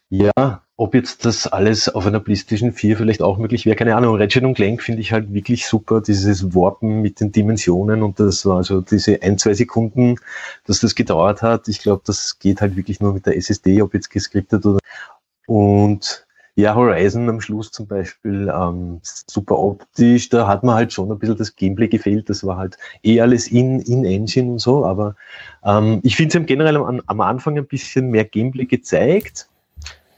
[0.09, 4.17] ja, ob jetzt das alles auf einer PlayStation 4 vielleicht auch möglich wäre, keine Ahnung.
[4.17, 8.47] Ratchet und Clank finde ich halt wirklich super, dieses Warpen mit den Dimensionen und das
[8.47, 10.17] war also diese ein, zwei Sekunden,
[10.65, 11.69] dass das gedauert hat.
[11.69, 14.79] Ich glaube, das geht halt wirklich nur mit der SSD, ob jetzt geskriptet oder
[15.47, 21.13] und ja, Horizon am Schluss zum Beispiel, ähm, super optisch, da hat man halt schon
[21.13, 24.87] ein bisschen das Gameplay gefehlt, das war halt eh alles in, in Engine und so,
[24.87, 25.15] aber
[25.63, 29.50] ähm, ich finde, sie haben generell am, am Anfang ein bisschen mehr Gameplay gezeigt,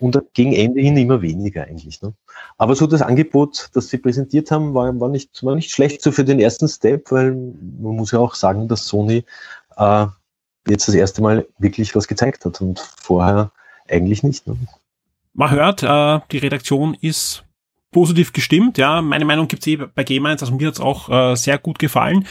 [0.03, 2.03] und gegen Ende hin immer weniger eigentlich.
[2.03, 2.13] Ne?
[2.59, 6.11] Aber so das Angebot, das sie präsentiert haben, war, war, nicht, war nicht schlecht so
[6.11, 9.25] für den ersten Step, weil man muss ja auch sagen, dass Sony
[9.77, 10.07] äh,
[10.69, 13.53] jetzt das erste Mal wirklich was gezeigt hat und vorher
[13.89, 14.47] eigentlich nicht.
[14.47, 14.57] Ne?
[15.35, 17.45] Man hört, äh, die Redaktion ist
[17.93, 18.79] positiv gestimmt.
[18.79, 21.79] Ja, meine Meinung gibt's eh bei Game 1, also mir hat's auch äh, sehr gut
[21.79, 22.27] gefallen.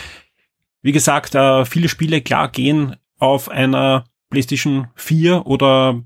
[0.82, 6.02] Wie gesagt, äh, viele Spiele klar gehen auf einer PlayStation 4 oder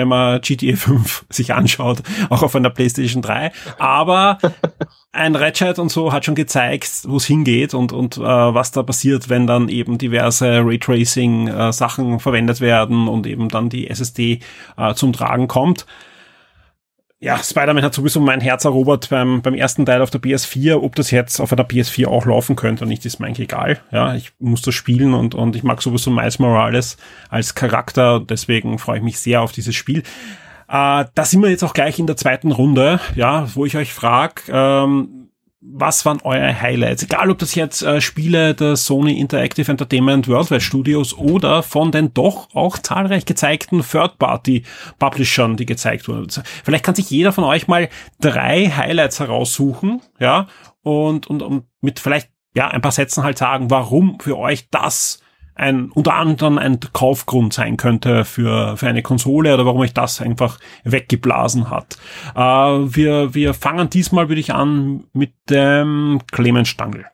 [0.00, 3.52] wenn man GTA 5 sich anschaut, auch auf einer PlayStation 3.
[3.78, 4.38] Aber
[5.12, 8.82] ein Ratchet und so hat schon gezeigt, wo es hingeht und, und äh, was da
[8.82, 14.40] passiert, wenn dann eben diverse Raytracing-Sachen äh, verwendet werden und eben dann die SSD
[14.76, 15.86] äh, zum Tragen kommt
[17.22, 20.76] ja, Spider-Man hat sowieso mein Herz erobert beim, beim ersten Teil auf der PS4.
[20.76, 23.78] Ob das jetzt auf einer PS4 auch laufen könnte nicht, ist mir eigentlich egal.
[23.92, 26.96] Ja, ich muss das spielen und, und ich mag sowieso Miles Morales
[27.28, 28.20] als Charakter.
[28.20, 29.98] Deswegen freue ich mich sehr auf dieses Spiel.
[29.98, 33.92] Äh, da sind wir jetzt auch gleich in der zweiten Runde, ja, wo ich euch
[33.92, 35.19] frage, ähm,
[35.62, 37.02] was waren eure Highlights?
[37.02, 42.14] Egal, ob das jetzt äh, Spiele der Sony Interactive Entertainment Worldwide Studios oder von den
[42.14, 46.28] doch auch zahlreich gezeigten Third-Party-Publishern, die gezeigt wurden.
[46.64, 50.48] Vielleicht kann sich jeder von euch mal drei Highlights heraussuchen, ja,
[50.82, 55.20] und, und, und mit vielleicht, ja, ein paar Sätzen halt sagen, warum für euch das
[55.60, 60.20] ein, unter anderem ein Kaufgrund sein könnte für, für eine Konsole oder warum euch das
[60.20, 61.98] einfach weggeblasen hat.
[62.34, 67.06] Äh, wir, wir fangen diesmal, würde ich an, mit dem Clemens Stangl.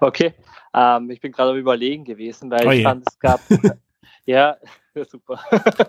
[0.00, 0.34] Okay,
[0.74, 3.40] ähm, ich bin gerade am Überlegen gewesen, weil Oh ich fand, es gab.
[4.24, 4.56] ja,
[4.94, 5.40] super.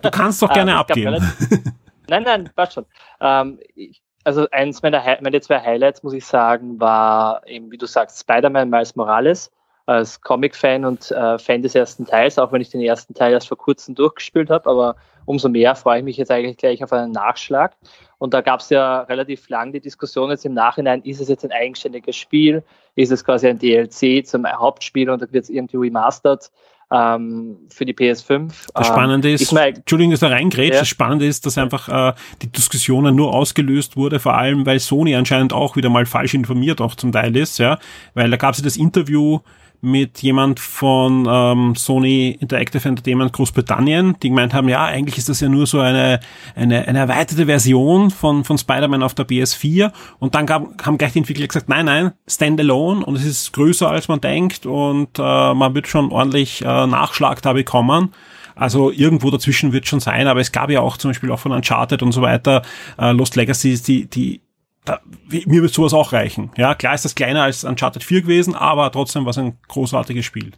[0.02, 1.74] Du kannst doch gerne Ähm, es gab abgeben.
[2.08, 2.86] Nein, nein, passt schon.
[3.20, 7.86] Ähm, ich, also eins meiner meine zwei Highlights, muss ich sagen, war eben, wie du
[7.86, 9.50] sagst, Spider-Man Miles Morales
[9.86, 13.48] als Comic-Fan und äh, Fan des ersten Teils, auch wenn ich den ersten Teil erst
[13.48, 14.96] vor kurzem durchgespielt habe, aber
[15.26, 17.74] umso mehr freue ich mich jetzt eigentlich gleich auf einen Nachschlag.
[18.18, 21.44] Und da gab es ja relativ lang die Diskussion jetzt im Nachhinein, ist es jetzt
[21.44, 22.62] ein eigenständiges Spiel,
[22.94, 26.50] ist es quasi ein DLC zum Hauptspiel und dann wird es irgendwie remastered
[26.90, 28.48] ähm, für die PS5.
[28.74, 30.78] Das Ähm, Spannende ist, ist mir- Entschuldigung, dass da reingrätscht, Ja.
[30.80, 35.14] das Spannende ist, dass einfach äh, die Diskussionen nur ausgelöst wurde, vor allem weil Sony
[35.16, 37.78] anscheinend auch wieder mal falsch informiert auch zum Teil ist, ja,
[38.14, 39.40] weil da gab es ja das Interview
[39.80, 45.40] mit jemand von ähm, Sony Interactive Entertainment Großbritannien, die gemeint haben, ja, eigentlich ist das
[45.40, 46.20] ja nur so eine,
[46.54, 51.12] eine, eine erweiterte Version von, von Spider-Man auf der PS4 und dann gab, haben gleich
[51.12, 55.54] die Entwickler gesagt, nein, nein, Standalone und es ist größer als man denkt und äh,
[55.54, 58.12] man wird schon ordentlich äh, Nachschlag da bekommen.
[58.56, 61.52] Also irgendwo dazwischen wird schon sein, aber es gab ja auch zum Beispiel auch von
[61.52, 62.62] Uncharted und so weiter,
[62.98, 64.40] äh, Lost Legacy, die, die,
[64.86, 66.50] da, mir wird sowas auch reichen.
[66.56, 70.24] Ja, klar ist das kleiner als Uncharted 4 gewesen, aber trotzdem war es ein großartiges
[70.24, 70.52] Spiel.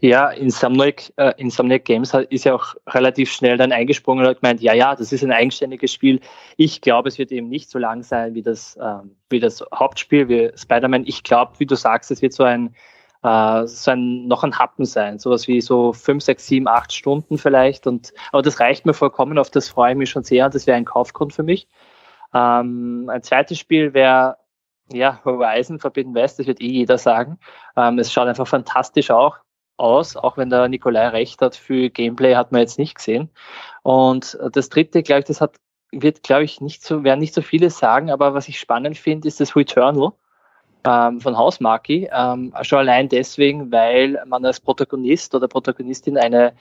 [0.00, 4.60] Ja, Insomniac, äh, Insomniac Games ist ja auch relativ schnell dann eingesprungen und hat gemeint,
[4.62, 6.20] ja, ja, das ist ein eigenständiges Spiel.
[6.56, 10.28] Ich glaube, es wird eben nicht so lang sein wie das, ähm, wie das Hauptspiel,
[10.28, 11.04] wie Spider-Man.
[11.06, 12.74] Ich glaube, wie du sagst, es wird so ein,
[13.22, 15.18] äh, so ein, noch ein Happen sein.
[15.18, 17.86] Sowas wie so fünf, sechs, sieben, acht Stunden vielleicht.
[17.86, 20.66] Und, aber das reicht mir vollkommen, auf das freue ich mich schon sehr und das
[20.66, 21.68] wäre ein Kaufgrund für mich.
[22.34, 24.36] Ähm, ein zweites Spiel wäre
[24.92, 27.38] ja, Horizon Forbidden West, das wird eh jeder sagen.
[27.76, 29.38] Ähm, es schaut einfach fantastisch auch
[29.76, 33.30] aus, auch wenn der Nikolai recht hat, für Gameplay hat man jetzt nicht gesehen.
[33.82, 35.56] Und das dritte, glaube ich, das hat,
[35.92, 39.28] wird, glaube ich, nicht so, werden nicht so viele sagen, aber was ich spannend finde,
[39.28, 40.12] ist das Returnal
[40.84, 42.08] ähm, von Hausmarki.
[42.12, 46.54] Ähm, schon allein deswegen, weil man als Protagonist oder Protagonistin eine,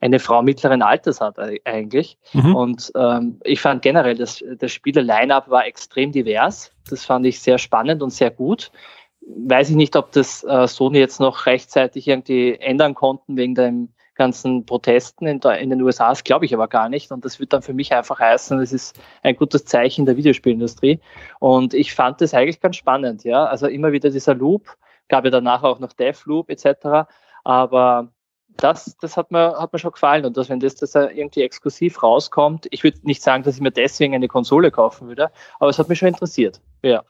[0.00, 2.18] eine Frau mittleren Alters hat äh, eigentlich.
[2.32, 2.54] Mhm.
[2.54, 6.72] Und ähm, ich fand generell, das, das Spieler-Line-Up war extrem divers.
[6.88, 8.72] Das fand ich sehr spannend und sehr gut.
[9.20, 13.94] Weiß ich nicht, ob das äh, Sony jetzt noch rechtzeitig irgendwie ändern konnten wegen den
[14.14, 16.08] ganzen Protesten in, der, in den USA.
[16.10, 17.10] Das glaube ich aber gar nicht.
[17.10, 21.00] Und das wird dann für mich einfach heißen, es ist ein gutes Zeichen der Videospielindustrie.
[21.38, 23.24] Und ich fand das eigentlich ganz spannend.
[23.24, 24.76] Ja, also immer wieder dieser Loop.
[25.08, 27.08] Gab ja danach auch noch Deathloop etc.
[27.44, 28.12] Aber
[28.60, 30.24] das, das hat mir, hat mir schon gefallen.
[30.24, 33.70] Und dass, wenn das, das irgendwie exklusiv rauskommt, ich würde nicht sagen, dass ich mir
[33.70, 36.60] deswegen eine Konsole kaufen würde, aber es hat mich schon interessiert.
[36.82, 37.02] Ja.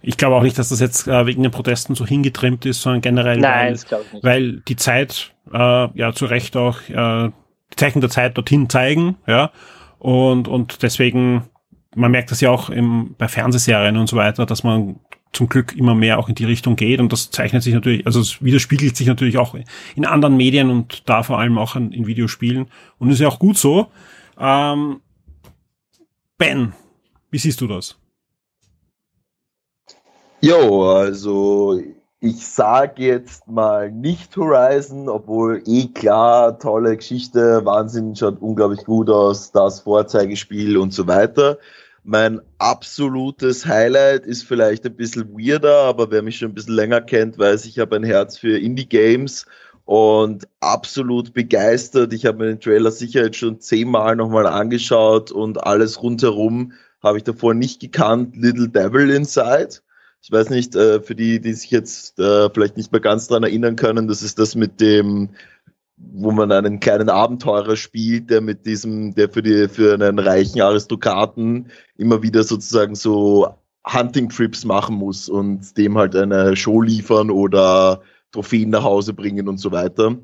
[0.00, 3.02] Ich glaube auch nicht, dass das jetzt äh, wegen den Protesten so hingetrimmt ist, sondern
[3.02, 4.24] generell, Nein, weil, das glaube ich nicht.
[4.24, 7.30] weil die Zeit äh, ja zu Recht auch äh,
[7.72, 9.50] die Zeichen der Zeit dorthin zeigen, ja.
[9.98, 11.48] Und, und deswegen,
[11.94, 15.00] man merkt das ja auch im, bei Fernsehserien und so weiter, dass man
[15.36, 18.20] zum Glück immer mehr auch in die Richtung geht und das zeichnet sich natürlich, also
[18.20, 19.54] es widerspiegelt sich natürlich auch
[19.94, 22.68] in anderen Medien und da vor allem auch in, in Videospielen
[22.98, 23.88] und ist ja auch gut so.
[24.38, 25.00] Ähm,
[26.38, 26.72] ben,
[27.30, 27.98] wie siehst du das?
[30.40, 31.80] Jo, also
[32.20, 39.10] ich sage jetzt mal nicht Horizon, obwohl eh klar, tolle Geschichte, Wahnsinn, schaut unglaublich gut
[39.10, 41.58] aus, das Vorzeigespiel und so weiter.
[42.08, 47.00] Mein absolutes Highlight ist vielleicht ein bisschen weirder, aber wer mich schon ein bisschen länger
[47.00, 49.44] kennt, weiß, ich habe ein Herz für Indie-Games
[49.84, 52.12] und absolut begeistert.
[52.12, 57.18] Ich habe mir den Trailer sicher jetzt schon zehnmal nochmal angeschaut und alles rundherum habe
[57.18, 58.36] ich davor nicht gekannt.
[58.36, 59.80] Little Devil Inside.
[60.22, 63.42] Ich weiß nicht, äh, für die, die sich jetzt äh, vielleicht nicht mehr ganz dran
[63.42, 65.30] erinnern können, das ist das mit dem,
[65.96, 70.60] wo man einen kleinen Abenteurer spielt, der mit diesem, der für die, für einen reichen
[70.60, 73.48] Aristokraten immer wieder sozusagen so
[73.86, 79.58] Hunting-Trips machen muss und dem halt eine Show liefern oder Trophäen nach Hause bringen und
[79.58, 80.16] so weiter.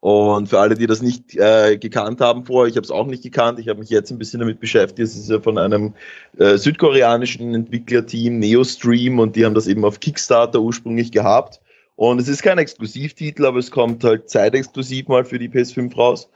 [0.00, 3.22] Und für alle, die das nicht äh, gekannt haben vorher, ich habe es auch nicht
[3.22, 4.98] gekannt, ich habe mich jetzt ein bisschen damit beschäftigt.
[4.98, 5.94] Es ist ja von einem
[6.36, 11.62] äh, südkoreanischen Entwicklerteam, Neostream, und die haben das eben auf Kickstarter ursprünglich gehabt.
[11.96, 16.28] Und es ist kein Exklusivtitel, aber es kommt halt zeitexklusiv mal für die PS5 raus.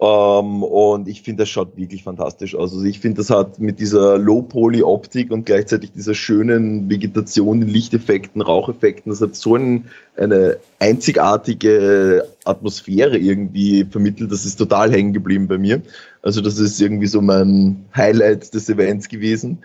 [0.00, 2.72] Ähm, und ich finde, das schaut wirklich fantastisch aus.
[2.72, 9.10] Also ich finde, das hat mit dieser Low-Poly-Optik und gleichzeitig dieser schönen Vegetation, Lichteffekten, Raucheffekten,
[9.10, 14.32] das hat so ein, eine einzigartige Atmosphäre irgendwie vermittelt.
[14.32, 15.82] Das ist total hängen geblieben bei mir.
[16.22, 19.58] Also das ist irgendwie so mein Highlight des Events gewesen.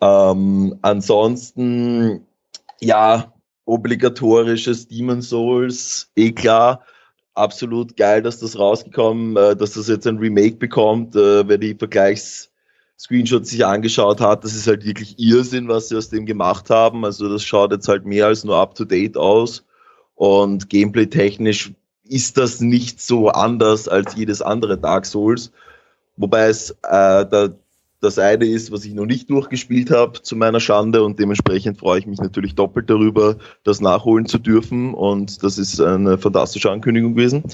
[0.00, 2.22] Ähm, ansonsten,
[2.80, 3.31] ja,
[3.64, 6.84] obligatorisches Demon Souls, eh klar
[7.34, 11.16] absolut geil, dass das rausgekommen, äh, dass das jetzt ein Remake bekommt.
[11.16, 11.76] Äh, wer die
[12.98, 17.04] Screenshots sich angeschaut hat, das ist halt wirklich Irrsinn, was sie aus dem gemacht haben.
[17.04, 19.64] Also das schaut jetzt halt mehr als nur up-to-date aus.
[20.14, 21.72] Und gameplay-technisch
[22.04, 25.50] ist das nicht so anders als jedes andere Dark Souls.
[26.16, 27.48] Wobei es äh, da,
[28.02, 31.04] das eine ist, was ich noch nicht durchgespielt habe, zu meiner Schande.
[31.04, 34.92] Und dementsprechend freue ich mich natürlich doppelt darüber, das nachholen zu dürfen.
[34.92, 37.44] Und das ist eine fantastische Ankündigung gewesen.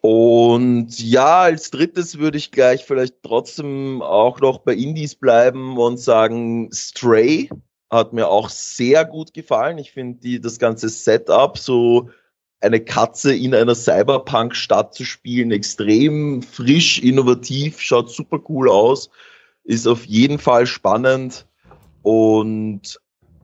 [0.00, 5.98] Und ja, als drittes würde ich gleich vielleicht trotzdem auch noch bei Indies bleiben und
[5.98, 7.50] sagen, Stray
[7.90, 9.78] hat mir auch sehr gut gefallen.
[9.78, 12.08] Ich finde das ganze Setup, so
[12.60, 19.10] eine Katze in einer Cyberpunk-Stadt zu spielen, extrem frisch, innovativ, schaut super cool aus,
[19.64, 21.46] ist auf jeden Fall spannend
[22.02, 23.00] und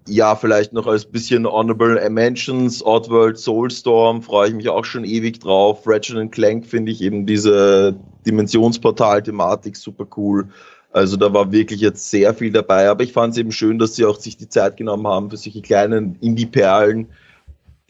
[0.09, 5.41] ja, vielleicht noch als bisschen Honorable Mentions, Oddworld Soulstorm, freue ich mich auch schon ewig
[5.41, 5.83] drauf.
[5.87, 10.49] Ratchet Clank finde ich eben diese Dimensionsportal-Thematik super cool.
[10.93, 13.97] Also da war wirklich jetzt sehr viel dabei, aber ich fand es eben schön, dass
[13.97, 17.09] sie auch sich die Zeit genommen haben für solche kleinen Indie-Perlen,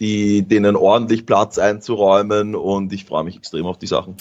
[0.00, 4.16] die denen ordentlich Platz einzuräumen und ich freue mich extrem auf die Sachen.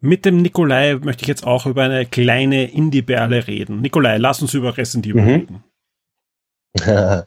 [0.00, 3.80] Mit dem Nikolai möchte ich jetzt auch über eine kleine Indie-Perle reden.
[3.80, 5.28] Nikolai, lass uns über Resident Evil mhm.
[5.28, 5.64] reden.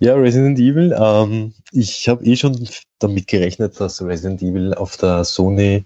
[0.00, 0.94] ja, Resident Evil.
[0.98, 5.84] Ähm, ich habe eh schon damit gerechnet, dass Resident Evil auf der Sony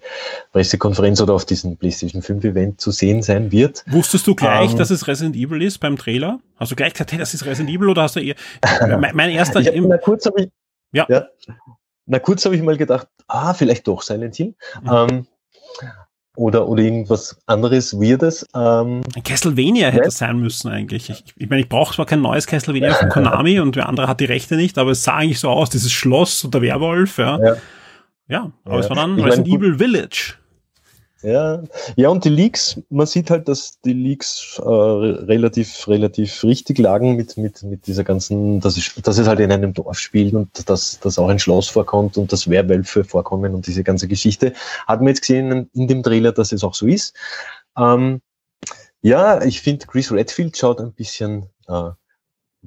[0.52, 3.84] Pressekonferenz oder auf diesem PlayStation 5 Event zu sehen sein wird.
[3.86, 6.40] Wusstest du gleich, ähm, dass es Resident Evil ist beim Trailer?
[6.56, 8.36] Hast du gleich gesagt, hey, das ist Resident Evil oder hast du eher
[8.98, 10.50] mein, mein erster ich hab, na kurz habe ich
[10.92, 11.06] ja.
[11.08, 11.28] ja.
[12.06, 14.54] Na kurz habe ich mal gedacht, ah, vielleicht doch Silent Hill.
[14.82, 14.90] Mhm.
[14.90, 15.26] Ähm,
[16.36, 18.46] oder, oder irgendwas anderes Weirdes.
[18.54, 21.10] Ähm, Castlevania hätte es sein müssen eigentlich.
[21.10, 24.20] Ich, ich meine, ich brauche zwar kein neues Castlevania von Konami und wer andere hat
[24.20, 27.38] die Rechte nicht, aber es sah eigentlich so aus, dieses Schloss und der Werwolf, ja.
[27.38, 27.56] Ja,
[28.28, 28.80] ja aber ja.
[28.80, 30.34] es war dann ich Resident Evil Village.
[31.24, 31.62] Ja,
[31.96, 37.16] ja, und die Leaks, man sieht halt, dass die Leaks äh, relativ, relativ richtig lagen
[37.16, 40.68] mit, mit, mit dieser ganzen, dass es, dass es halt in einem Dorf spielt und
[40.68, 44.52] dass, dass auch ein Schloss vorkommt und dass Werwölfe vorkommen und diese ganze Geschichte.
[44.87, 47.16] Hat man jetzt gesehen in dem Trailer, dass es auch so ist.
[47.78, 48.20] Ähm,
[49.00, 51.90] ja, ich finde, Chris Redfield schaut ein bisschen äh,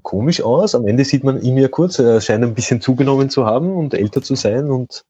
[0.01, 0.73] komisch aus.
[0.73, 3.93] Am Ende sieht man ihn ja kurz, er scheint ein bisschen zugenommen zu haben und
[3.93, 5.05] älter zu sein und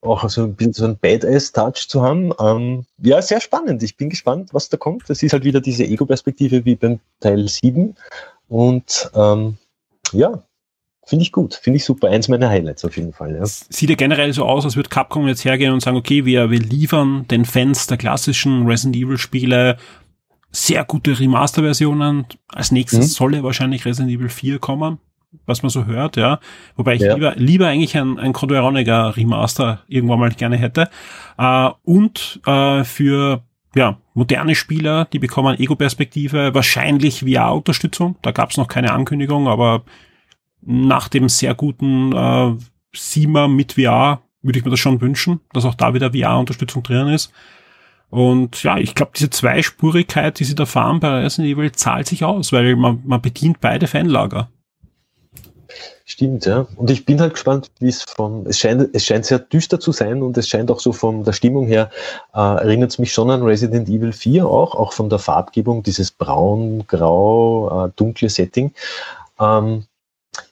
[0.00, 2.32] auch so ein bisschen so ein Badass-Touch zu haben.
[2.40, 3.82] Ähm, ja, sehr spannend.
[3.82, 5.08] Ich bin gespannt, was da kommt.
[5.08, 7.94] Das ist halt wieder diese Ego-Perspektive wie beim Teil 7.
[8.48, 9.56] Und ähm,
[10.12, 10.42] ja,
[11.04, 11.54] finde ich gut.
[11.54, 12.08] Finde ich super.
[12.08, 13.34] Eins meiner Highlights auf jeden Fall.
[13.34, 13.44] Ja.
[13.44, 16.60] Sieht ja generell so aus, als würde Capcom jetzt hergehen und sagen, okay, wir, wir
[16.60, 19.78] liefern den Fans der klassischen Resident Evil-Spiele
[20.50, 22.26] sehr gute Remaster-Versionen.
[22.48, 23.12] Als nächstes mhm.
[23.12, 24.98] soll ja wahrscheinlich Resident Evil 4 kommen
[25.46, 26.40] was man so hört, ja.
[26.76, 27.14] Wobei ich ja.
[27.14, 30.88] lieber, lieber eigentlich ein, ein Code Veronica Remaster irgendwann mal gerne hätte.
[31.36, 33.42] Äh, und äh, für
[33.74, 38.16] ja, moderne Spieler, die bekommen Ego-Perspektive, wahrscheinlich VR-Unterstützung.
[38.22, 39.84] Da gab es noch keine Ankündigung, aber
[40.62, 42.56] nach dem sehr guten äh,
[42.94, 47.08] Sima mit VR würde ich mir das schon wünschen, dass auch da wieder VR-Unterstützung drin
[47.08, 47.32] ist.
[48.10, 52.24] Und ja, ich glaube, diese Zweispurigkeit, die sie da fahren bei Resident Evil, zahlt sich
[52.24, 54.48] aus, weil man, man bedient beide Fanlager.
[56.10, 56.66] Stimmt, ja.
[56.76, 59.92] Und ich bin halt gespannt, wie es vom, es scheint, es scheint sehr düster zu
[59.92, 61.90] sein und es scheint auch so von der Stimmung her,
[62.34, 66.10] äh, erinnert es mich schon an Resident Evil 4 auch, auch von der Farbgebung, dieses
[66.10, 68.72] braun, grau, äh, dunkle Setting.
[69.38, 69.84] Ähm,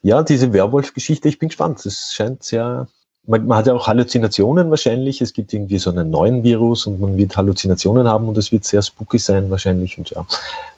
[0.02, 1.86] ja, diese Werwolf-Geschichte, ich bin gespannt.
[1.86, 2.86] Es scheint sehr,
[3.26, 5.22] man, man, hat ja auch Halluzinationen wahrscheinlich.
[5.22, 8.64] Es gibt irgendwie so einen neuen Virus und man wird Halluzinationen haben und es wird
[8.64, 9.96] sehr spooky sein wahrscheinlich.
[9.96, 10.26] Und ja,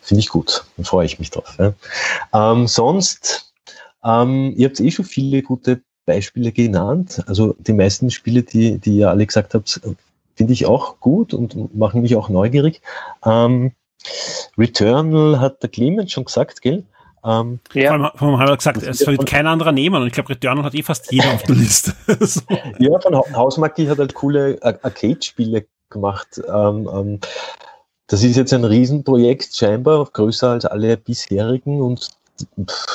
[0.03, 0.65] finde ich gut.
[0.77, 1.59] Dann freue ich mich drauf.
[1.59, 1.73] Ja.
[2.33, 3.48] Ähm, sonst,
[4.09, 7.23] ähm, ihr habt eh schon viele gute Beispiele genannt.
[7.27, 9.81] Also die meisten Spiele, die, die ihr alle gesagt habt,
[10.35, 12.81] finde ich auch gut und machen mich auch neugierig.
[13.25, 13.73] Ähm,
[14.57, 16.85] Returnal hat der Clemens schon gesagt, gell?
[17.25, 17.89] Ähm, ja.
[17.89, 20.31] Vor allem, vor allem hat er gesagt, es wird kein anderer nehmen und ich glaube,
[20.31, 21.93] Returnal hat eh fast jeder auf der Liste.
[22.21, 22.41] so.
[22.79, 26.41] Ja, von Hausmarki hat halt coole Arcade-Spiele gemacht.
[26.49, 27.21] Ähm, ähm,
[28.07, 32.09] das ist jetzt ein Riesenprojekt, scheinbar größer als alle bisherigen und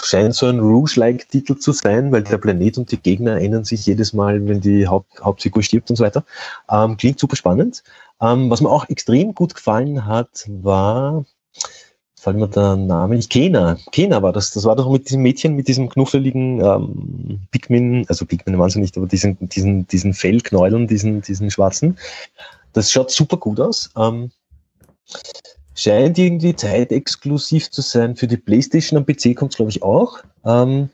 [0.03, 4.13] scheint so ein Rouge-like-Titel zu sein, weil der Planet und die Gegner erinnern sich jedes
[4.13, 6.23] Mal, wenn die Haupt Hauptfigur stirbt und so weiter.
[6.69, 7.83] Ähm, klingt super spannend.
[8.21, 11.25] Ähm, was mir auch extrem gut gefallen hat, war,
[12.15, 13.77] fällt mir der Name nicht, Kena.
[13.91, 14.51] Kena war das.
[14.51, 18.79] Das war doch mit diesem Mädchen, mit diesem knuffeligen ähm, Pikmin, also Pikmin waren sie
[18.79, 21.97] nicht, aber diesen, diesen, diesen Fellknäueln, diesen, diesen schwarzen.
[22.71, 23.89] Das schaut super gut aus.
[23.97, 24.31] Ähm,
[25.75, 28.15] scheint irgendwie zeitexklusiv zu sein.
[28.15, 30.19] Für die PlayStation am PC kommt es, glaube ich, auch.
[30.45, 30.89] Ähm,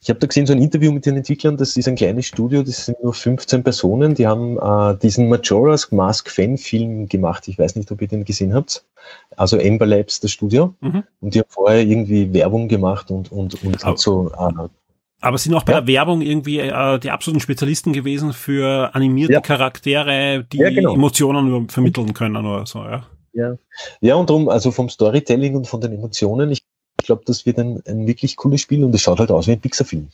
[0.00, 2.62] Ich habe da gesehen, so ein Interview mit den Entwicklern, das ist ein kleines Studio,
[2.62, 7.48] das sind nur 15 Personen, die haben äh, diesen Majora's Mask Fan-Film gemacht.
[7.48, 8.84] Ich weiß nicht, ob ihr den gesehen habt.
[9.36, 10.74] Also Ember Labs, das Studio.
[10.80, 11.02] Mhm.
[11.20, 14.30] Und die haben vorher irgendwie Werbung gemacht und, und, und aber, so.
[14.30, 14.68] Äh,
[15.20, 15.80] aber sind auch bei ja.
[15.80, 19.40] der Werbung irgendwie äh, die absoluten Spezialisten gewesen für animierte ja.
[19.40, 20.94] Charaktere, die ja, genau.
[20.94, 23.06] Emotionen vermitteln können oder so, ja?
[23.38, 23.56] Ja,
[24.00, 26.62] ja und darum, also vom Storytelling und von den Emotionen, ich
[27.04, 29.60] glaube, das wird ein, ein wirklich cooles Spiel und es schaut halt aus wie ein
[29.60, 30.08] Pixar-Film.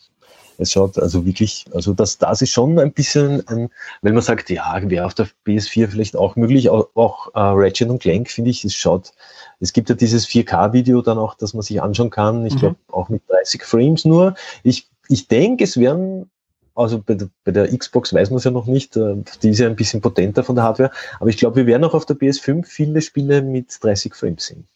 [0.59, 3.71] Es schaut also wirklich, also das, das ist schon ein bisschen, ein,
[4.03, 7.89] wenn man sagt, ja, wäre auf der PS4 vielleicht auch möglich, auch, auch äh, Ratchet
[7.89, 9.13] und Clank finde ich, es schaut,
[9.59, 12.59] es gibt ja dieses 4K-Video dann auch, das man sich anschauen kann, ich mhm.
[12.59, 14.35] glaube auch mit 30 Frames nur.
[14.63, 16.31] Ich, ich denke, es werden
[16.75, 19.61] also bei der, bei der Xbox weiß man es ja noch nicht, äh, die ist
[19.61, 22.17] ja ein bisschen potenter von der Hardware, aber ich glaube, wir werden auch auf der
[22.17, 24.67] PS5 viele Spiele mit 30 Frames sehen.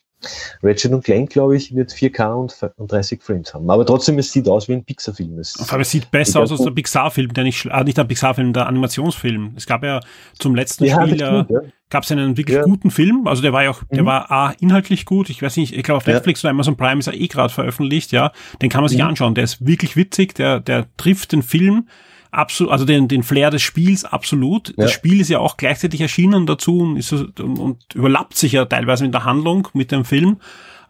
[0.62, 3.70] Ratchet und Clank, glaube ich, wird 4K und 30 Frames haben.
[3.70, 5.38] Aber trotzdem, es sieht aus wie ein Pixar-Film.
[5.38, 8.52] Es, Aber es sieht besser aus als der Pixar-Film, der nicht, ah, nicht der Pixar-Film,
[8.52, 9.52] der Animationsfilm.
[9.56, 10.00] Es gab ja
[10.38, 11.60] zum letzten ja, Spiel, ja, ja.
[11.88, 12.64] gab es einen wirklich ja.
[12.64, 13.28] guten Film.
[13.28, 14.06] Also der war ja auch, der mhm.
[14.06, 15.30] war A, inhaltlich gut.
[15.30, 18.10] Ich weiß nicht, ich glaube auf Netflix oder Amazon Prime ist er eh gerade veröffentlicht,
[18.10, 18.32] ja.
[18.60, 19.08] Den kann man sich mhm.
[19.08, 19.34] anschauen.
[19.34, 21.86] Der ist wirklich witzig, der, der trifft den Film
[22.30, 24.68] absolut, also den, den Flair des Spiels absolut.
[24.68, 24.74] Ja.
[24.84, 28.64] Das Spiel ist ja auch gleichzeitig erschienen dazu und, ist, und, und überlappt sich ja
[28.64, 30.38] teilweise in der Handlung mit dem Film.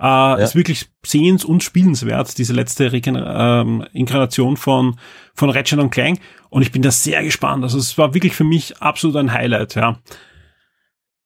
[0.01, 0.35] Äh, ja.
[0.37, 4.99] Ist wirklich sehens- und spielenswert, diese letzte Regen ähm, Inkarnation von,
[5.35, 6.21] von Ratchet und Clank.
[6.51, 7.65] Und ich bin da sehr gespannt.
[7.65, 9.99] Also es war wirklich für mich absolut ein Highlight, ja.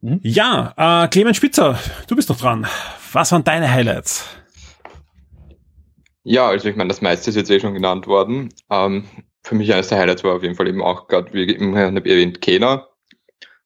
[0.01, 0.21] Mhm.
[0.23, 2.67] Ja, äh, Clemens Spitzer, du bist doch dran.
[3.13, 4.27] Was waren deine Highlights?
[6.25, 8.51] Ja, also ich meine, das meiste ist jetzt eh schon genannt worden.
[8.71, 9.05] Ähm,
[9.43, 12.41] für mich eines der Highlights war auf jeden Fall eben auch gerade, wie immer erwähnt,
[12.41, 12.89] Kena,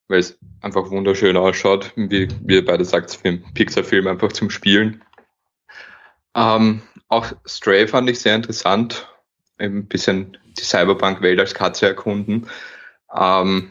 [0.08, 4.50] weil es einfach wunderschön ausschaut, wie, wie ihr beide sagt, für einen Pixar-Film einfach zum
[4.50, 5.02] Spielen.
[6.34, 9.08] Ähm, auch Stray fand ich sehr interessant,
[9.58, 12.48] ein bisschen die Cyberpunk-Welt als Katze erkunden.
[13.14, 13.70] Ähm,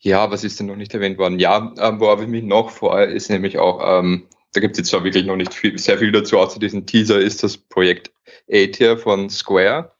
[0.00, 1.38] ja, was ist denn noch nicht erwähnt worden?
[1.38, 4.90] Ja, äh, worauf ich mich noch freue, ist nämlich auch, ähm, da gibt es jetzt
[4.90, 8.10] zwar wirklich noch nicht viel, sehr viel dazu, außer diesen Teaser, ist das Projekt
[8.50, 9.92] A-Tier von Square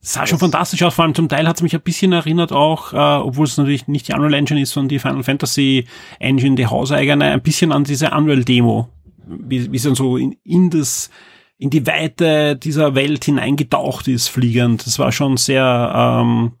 [0.00, 2.92] sah schon fantastisch aus, vor allem zum Teil hat es mich ein bisschen erinnert auch,
[2.92, 5.86] äh, obwohl es natürlich nicht die Unreal Engine ist, sondern die Final Fantasy
[6.20, 8.88] Engine, die hauseigene, ein bisschen an diese Unreal Demo,
[9.26, 11.10] wie, wie es dann so in, in das
[11.58, 14.86] in die Weite dieser Welt hineingetaucht ist, fliegend.
[14.86, 16.52] Das war schon sehr ähm,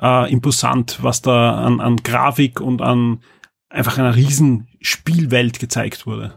[0.00, 3.20] äh, imposant, was da an, an Grafik und an
[3.70, 6.34] einfach einer riesen Spielwelt gezeigt wurde.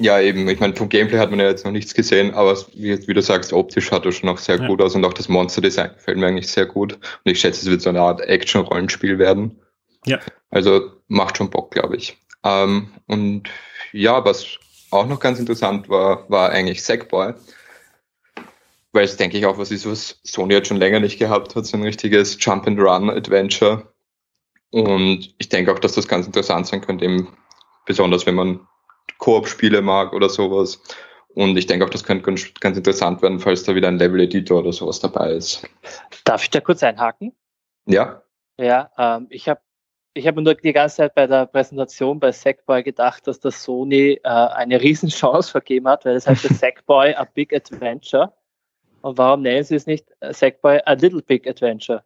[0.00, 0.48] Ja, eben.
[0.48, 3.20] Ich meine, vom Gameplay hat man ja jetzt noch nichts gesehen, aber wie, wie du
[3.20, 4.66] sagst, optisch hat er schon noch sehr ja.
[4.66, 6.94] gut aus und auch das Monster-Design gefällt mir eigentlich sehr gut.
[6.94, 9.60] Und ich schätze, es wird so eine Art Action-Rollenspiel werden.
[10.04, 10.20] Ja.
[10.50, 12.16] Also macht schon Bock, glaube ich.
[12.44, 13.50] Ähm, und
[13.92, 14.58] ja, was
[14.90, 17.34] auch noch ganz interessant war, war eigentlich Sackboy.
[18.92, 21.66] Weil es, denke ich, auch was ist, was Sony jetzt schon länger nicht gehabt hat,
[21.66, 23.92] so ein richtiges Jump-and-Run-Adventure.
[24.70, 27.36] Und ich denke auch, dass das ganz interessant sein könnte, eben
[27.84, 28.60] besonders wenn man
[29.18, 30.80] Koop-Spiele mag oder sowas.
[31.34, 34.60] Und ich denke auch, das könnte ganz, ganz interessant werden, falls da wieder ein Level-Editor
[34.60, 35.66] oder sowas dabei ist.
[36.24, 37.32] Darf ich da kurz einhaken?
[37.86, 38.22] Ja.
[38.58, 39.60] Ja, ähm, ich habe
[40.14, 43.62] ich hab mir nur die ganze Zeit bei der Präsentation bei Sackboy gedacht, dass das
[43.62, 48.32] Sony äh, eine Riesenchance vergeben hat, weil es heißt Sackboy A Big Adventure.
[49.02, 52.02] Und warum nennen sie es nicht Sackboy A Little Big Adventure?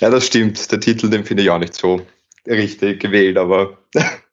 [0.00, 0.70] Ja, das stimmt.
[0.72, 2.00] Der Titel, den finde ich auch nicht so
[2.46, 3.76] richtig gewählt, aber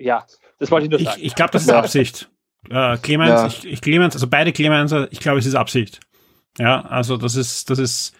[0.00, 0.26] ja,
[0.58, 1.18] das wollte ich nur sagen.
[1.18, 2.30] Ich, ich glaube, das ist Absicht.
[2.68, 3.46] Äh, Clemens, ja.
[3.46, 6.00] ich, ich Clemens, also beide Clemens, ich glaube, es ist Absicht.
[6.58, 8.14] Ja, also das ist, das ist,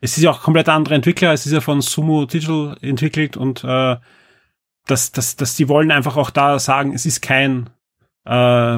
[0.00, 3.64] es ist ja auch komplett andere Entwickler, es ist ja von Sumo Digital entwickelt und
[3.64, 3.96] äh,
[4.86, 7.70] dass, dass, dass die wollen einfach auch da sagen, es ist kein,
[8.24, 8.76] äh,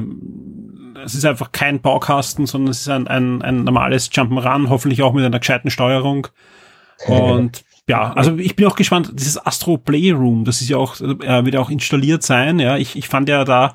[1.03, 5.13] es ist einfach kein Baukasten, sondern es ist ein, ein, ein normales Jump'n'Run, hoffentlich auch
[5.13, 6.29] mit einer gescheiten Steuerung.
[7.07, 11.45] Und ja, also ich bin auch gespannt, dieses Astro Playroom, das ist ja auch, äh,
[11.45, 12.77] wird auch installiert sein, ja.
[12.77, 13.75] Ich, ich fand ja da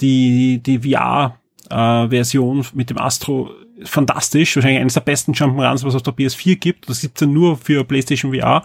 [0.00, 3.50] die, die VR-Version äh, mit dem Astro
[3.84, 6.88] fantastisch, wahrscheinlich eines der besten Jump'n'Runs, was es auf der PS4 gibt.
[6.88, 8.62] Das gibt's ja nur für PlayStation VR.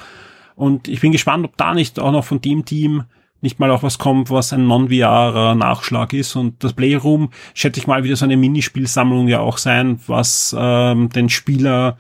[0.55, 3.03] Und ich bin gespannt, ob da nicht auch noch von dem Team
[3.41, 6.35] nicht mal auch was kommt, was ein Non-VR-Nachschlag ist.
[6.35, 11.09] Und das Playroom, schätze ich mal, wieder so eine Minispielsammlung ja auch sein, was ähm,
[11.09, 11.97] den Spieler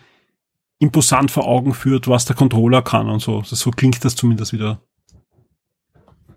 [0.85, 3.41] imposant vor Augen führt, was der Controller kann und so.
[3.43, 4.79] So klingt das zumindest wieder.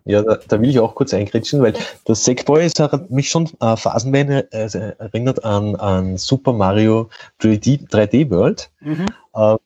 [0.05, 1.74] Ja, da, da will ich auch kurz eingritschen, weil
[2.07, 7.11] das Sackboy ist, hat mich schon äh, phasenweise äh, erinnert an, an Super Mario
[7.42, 8.70] 3D, 3D World.
[8.80, 9.07] Mhm.
[9.34, 9.57] Äh,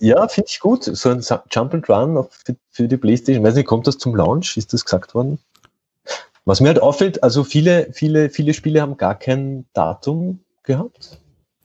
[0.00, 0.82] ja, finde ich gut.
[0.84, 3.44] So ein Jump and Run für, für, die Playstation.
[3.44, 4.56] Ich weiß nicht, kommt das zum Launch?
[4.56, 5.38] Ist das gesagt worden?
[6.44, 11.20] Was mir halt auffällt, also viele, viele, viele Spiele haben gar kein Datum gehabt.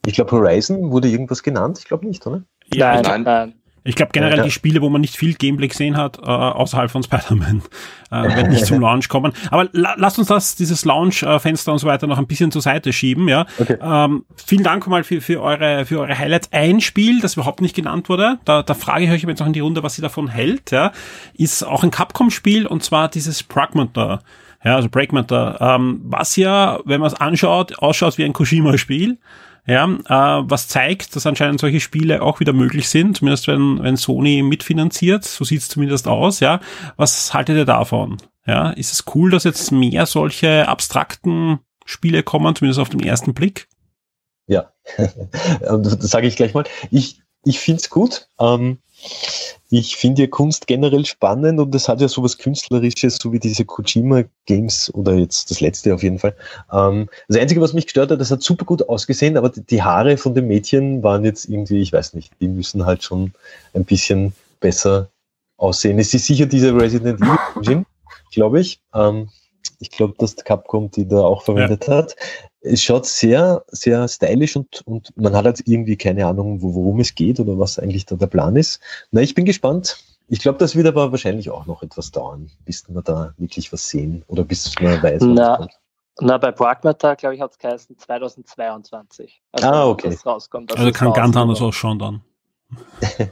[0.06, 1.78] Ich glaube, Horizon wurde irgendwas genannt.
[1.80, 2.43] Ich glaube nicht, oder?
[2.74, 3.53] Ja, nein, nein.
[3.88, 4.43] Ich glaube generell Ja.
[4.43, 7.62] die Spiele, wo man nicht viel Gameplay gesehen hat, äh, außerhalb von Spider-Man,
[8.10, 9.32] äh, werden nicht zum Launch kommen.
[9.51, 12.91] Aber la lasst uns das, dieses Launch-Fenster und so weiter noch ein bisschen zur Seite
[12.91, 13.45] schieben, ja.
[13.60, 13.78] Okay.
[13.80, 16.51] Ähm, vielen Dank mal für, für eure, für eure Highlights.
[16.51, 19.53] Ein Spiel, das überhaupt nicht genannt wurde, da, da frage ich euch jetzt noch in
[19.53, 20.91] die Runde, was ihr davon hält, ja,
[21.36, 24.22] ist auch ein Capcom-Spiel und zwar dieses Pragmater.
[24.64, 29.20] Ja, also Breakmatter, ähm, was ja, wenn man es anschaut, ausschaut wie ein Kojima-Spiel.
[29.68, 33.97] Ja, äh, was zeigt, dass anscheinend solche Spiele auch wieder möglich sind, zumindest wenn, wenn
[33.97, 36.59] Sony mitfinanziert, so sieht's zumindest aus, ja.
[36.97, 38.18] Was haltet ihr davon?
[38.45, 43.34] Ja, ist es cool, dass jetzt mehr solche abstrakten Spiele kommen, zumindest auf den ersten
[43.34, 43.68] Blick?
[44.47, 44.72] Ja,
[45.59, 46.66] das sage ich gleich mal.
[46.91, 48.28] Ich, ich finde es gut.
[48.39, 48.78] Ähm,
[49.70, 53.66] ich finde ja Kunst generell spannend und es hat ja sowas Künstlerisches, so wie diese
[53.66, 56.36] Kojima-Games oder jetzt das letzte auf jeden Fall.
[56.72, 60.18] Ähm, das Einzige, was mich gestört hat, das hat super gut ausgesehen, aber die- Haare
[60.18, 63.34] von den Mädchen waren jetzt irgendwie, ich weiß nicht, die müssen halt schon
[63.74, 65.10] ein bisschen besser
[65.58, 66.00] aussehen.
[66.00, 67.86] Es ist sicher diese Resident Evil
[68.32, 68.80] glaube ich.
[68.93, 69.30] Ähm,
[69.80, 72.16] ich glaube, dass Capcom die da auch verwendet hat.
[72.66, 76.99] Es schaut sehr, sehr stylisch und, und man hat halt irgendwie keine Ahnung, wo, worum
[76.99, 78.80] es geht oder was eigentlich da der Plan ist.
[79.11, 79.97] Na, ich bin gespannt.
[80.28, 83.88] Ich glaube, das wird aber wahrscheinlich auch noch etwas dauern, bis wir da wirklich was
[83.89, 85.72] sehen oder bis man weiß, was Na, kommt.
[86.22, 89.41] Na, bei Pragmata, glaube ich, hat es geheißen 2022.
[89.51, 90.09] Also, Ah, okay.
[90.09, 90.76] Das rauskommt.
[90.76, 92.22] Also kann raus, ganz anders ausschauen dann.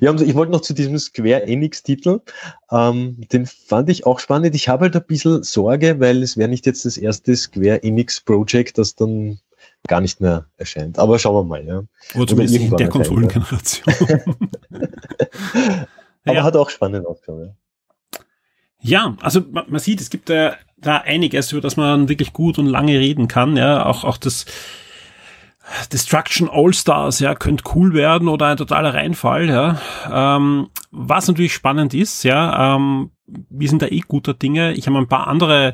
[0.00, 2.20] Ja, und ich wollte noch zu diesem Square Enix-Titel.
[2.70, 4.54] Ähm, den fand ich auch spannend.
[4.54, 8.76] Ich habe halt ein bisschen Sorge, weil es wäre nicht jetzt das erste Square Enix-Project,
[8.76, 9.38] das dann
[9.86, 10.98] gar nicht mehr erscheint.
[10.98, 11.64] Aber schauen wir mal.
[11.64, 11.82] Ja.
[12.14, 13.94] Oder zumindest in der Konsolengeneration.
[16.24, 16.42] Aber Ja.
[16.42, 17.46] hat auch spannend ausgeschaut.
[17.46, 17.54] Ja.
[18.80, 22.58] Ja, also man, man sieht, es gibt äh, da einiges, über das man wirklich gut
[22.58, 23.56] und lange reden kann.
[23.56, 24.46] Ja, auch auch das
[25.92, 29.48] Destruction All Stars, ja, könnte cool werden oder ein totaler Reinfall.
[29.48, 34.72] Ja, ähm, was natürlich spannend ist, ja, ähm, wir sind da eh guter Dinge.
[34.72, 35.72] Ich habe ein paar andere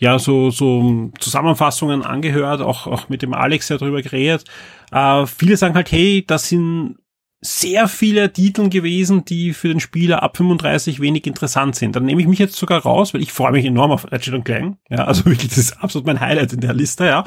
[0.00, 4.44] ja, so, so Zusammenfassungen angehört, auch, auch mit dem Alex ja drüber geredet.
[4.92, 6.98] Äh, viele sagen halt, hey, das sind
[7.40, 11.94] sehr viele Titel gewesen, die für den Spieler ab 35 wenig interessant sind.
[11.94, 14.76] Dann nehme ich mich jetzt sogar raus, weil ich freue mich enorm auf Ratchet Clank.
[14.90, 17.20] Ja, also wirklich, das ist absolut mein Highlight in der Liste, ja.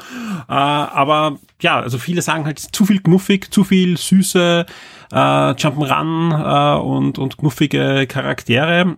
[0.48, 4.66] Äh, aber ja, also viele sagen halt, zu viel knuffig, zu viel süße
[5.12, 8.96] äh, Jump'n'Run äh, und, und knuffige Charaktere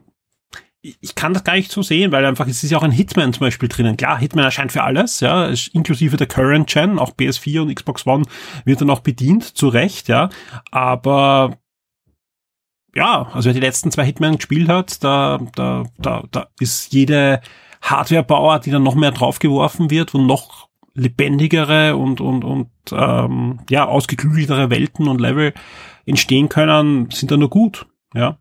[0.84, 3.32] ich kann das gar nicht so sehen, weil einfach es ist ja auch ein Hitman
[3.32, 3.96] zum Beispiel drinnen.
[3.96, 8.26] Klar, Hitman erscheint für alles, ja, inklusive der Current Gen, auch PS4 und Xbox One
[8.66, 10.28] wird dann auch bedient, zu Recht, ja.
[10.70, 11.56] Aber
[12.94, 17.40] ja, also wer die letzten zwei Hitman gespielt hat, da, da, da, da ist jede
[17.80, 23.86] Hardwarebauer, die dann noch mehr draufgeworfen wird und noch lebendigere und, und, und ähm, ja,
[23.86, 25.54] ausgeklügeltere Welten und Level
[26.04, 28.38] entstehen können, sind da nur gut, ja.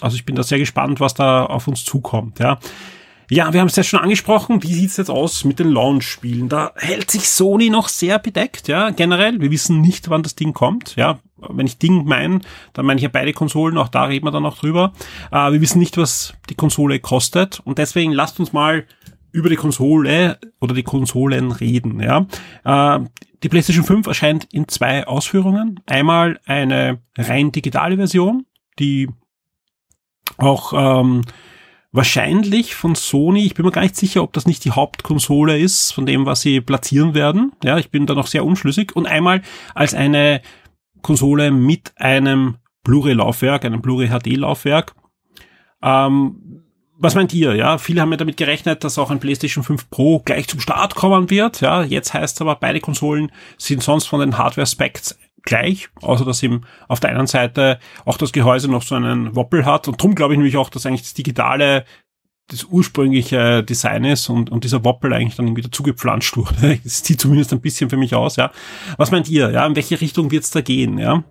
[0.00, 2.58] Also ich bin da sehr gespannt, was da auf uns zukommt, ja.
[3.30, 4.62] Ja, wir haben es ja schon angesprochen.
[4.62, 6.48] Wie sieht's jetzt aus mit den Launch-Spielen?
[6.48, 9.38] Da hält sich Sony noch sehr bedeckt, ja, generell.
[9.38, 11.18] Wir wissen nicht, wann das Ding kommt, ja.
[11.36, 12.40] Wenn ich Ding meine,
[12.72, 14.94] dann meine ich ja beide Konsolen, auch da reden wir dann noch drüber.
[15.30, 18.86] Äh, wir wissen nicht, was die Konsole kostet und deswegen lasst uns mal
[19.30, 22.26] über die Konsole oder die Konsolen reden, ja.
[22.64, 23.04] Äh,
[23.42, 25.80] die PlayStation 5 erscheint in zwei Ausführungen.
[25.86, 28.46] Einmal eine rein digitale Version,
[28.78, 29.08] die
[30.38, 31.22] auch ähm,
[31.92, 35.92] wahrscheinlich von Sony, ich bin mir gar nicht sicher, ob das nicht die Hauptkonsole ist,
[35.92, 37.52] von dem, was sie platzieren werden.
[37.62, 38.94] Ja, ich bin da noch sehr unschlüssig.
[38.94, 39.42] Und einmal
[39.74, 40.40] als eine
[41.02, 44.94] Konsole mit einem Blu-ray-Laufwerk, einem Blu-ray-HD-Laufwerk.
[45.82, 46.64] Ähm,
[47.00, 47.54] was meint ihr?
[47.54, 50.96] Ja, viele haben ja damit gerechnet, dass auch ein PlayStation 5 Pro gleich zum Start
[50.96, 51.60] kommen wird.
[51.60, 55.16] Ja, jetzt heißt es aber, beide Konsolen sind sonst von den Hardware-Specs
[55.48, 59.64] gleich, außer dass eben auf der einen Seite auch das Gehäuse noch so einen Woppel
[59.64, 61.84] hat und drum glaube ich nämlich auch, dass eigentlich das digitale
[62.50, 66.78] das ursprüngliche Design ist und, und dieser Woppel eigentlich dann wieder zugepflanscht wurde.
[66.84, 68.50] Es sieht zumindest ein bisschen für mich aus, ja.
[68.96, 69.50] Was meint ihr?
[69.50, 71.24] Ja, in welche Richtung wird's da gehen, ja?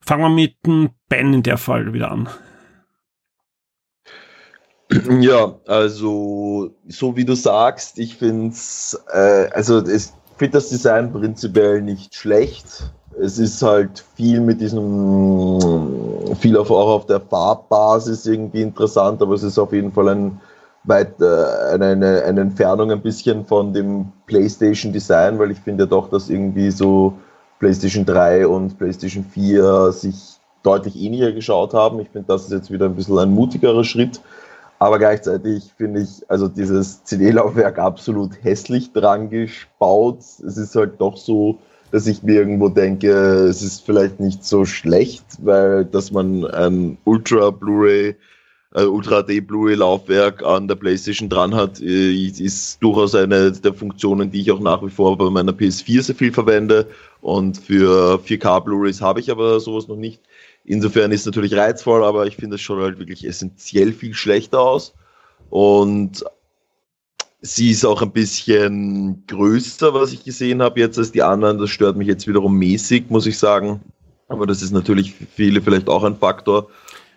[0.00, 2.28] Fangen wir mit dem Ben in der Fall wieder an.
[5.20, 8.56] Ja, also so wie du sagst, ich finde
[9.12, 12.82] äh, also es finde das Design prinzipiell nicht schlecht.
[13.20, 19.34] Es ist halt viel mit diesem, viel auf, auch auf der Farbbasis irgendwie interessant, aber
[19.34, 20.40] es ist auf jeden Fall ein,
[20.82, 25.84] weit, äh, eine, eine, eine Entfernung ein bisschen von dem PlayStation Design, weil ich finde
[25.84, 27.12] ja doch, dass irgendwie so
[27.60, 32.00] PlayStation 3 und PlayStation 4 sich deutlich ähnlicher geschaut haben.
[32.00, 34.20] Ich finde, das ist jetzt wieder ein bisschen ein mutigerer Schritt.
[34.82, 40.18] Aber gleichzeitig finde ich, also dieses CD-Laufwerk absolut hässlich dran gespaut.
[40.18, 41.60] Es ist halt doch so,
[41.92, 46.98] dass ich mir irgendwo denke, es ist vielleicht nicht so schlecht, weil dass man ein
[47.04, 48.16] Ultra Blu-ray,
[48.74, 53.74] äh, Ultra D Blu-ray Laufwerk an der PlayStation dran hat, äh, ist durchaus eine der
[53.74, 56.88] Funktionen, die ich auch nach wie vor bei meiner PS4 sehr viel verwende.
[57.20, 60.20] Und für 4K Blu-rays habe ich aber sowas noch nicht.
[60.64, 64.60] Insofern ist es natürlich reizvoll, aber ich finde es schon halt wirklich essentiell viel schlechter
[64.60, 64.94] aus.
[65.50, 66.24] Und
[67.40, 71.58] sie ist auch ein bisschen größer, was ich gesehen habe jetzt als die anderen.
[71.58, 73.80] Das stört mich jetzt wiederum mäßig, muss ich sagen.
[74.28, 76.68] Aber das ist natürlich für viele vielleicht auch ein Faktor,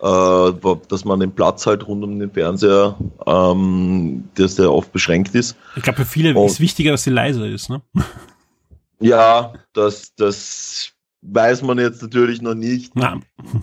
[0.02, 0.52] äh,
[0.88, 5.56] dass man den Platz halt rund um den Fernseher, ähm, dass der oft beschränkt ist.
[5.76, 7.80] Ich glaube, für viele Und, ist wichtiger, dass sie leiser ist, ne?
[8.98, 10.92] Ja, das, das
[11.22, 12.92] weiß man jetzt natürlich noch nicht.
[12.94, 13.20] Na.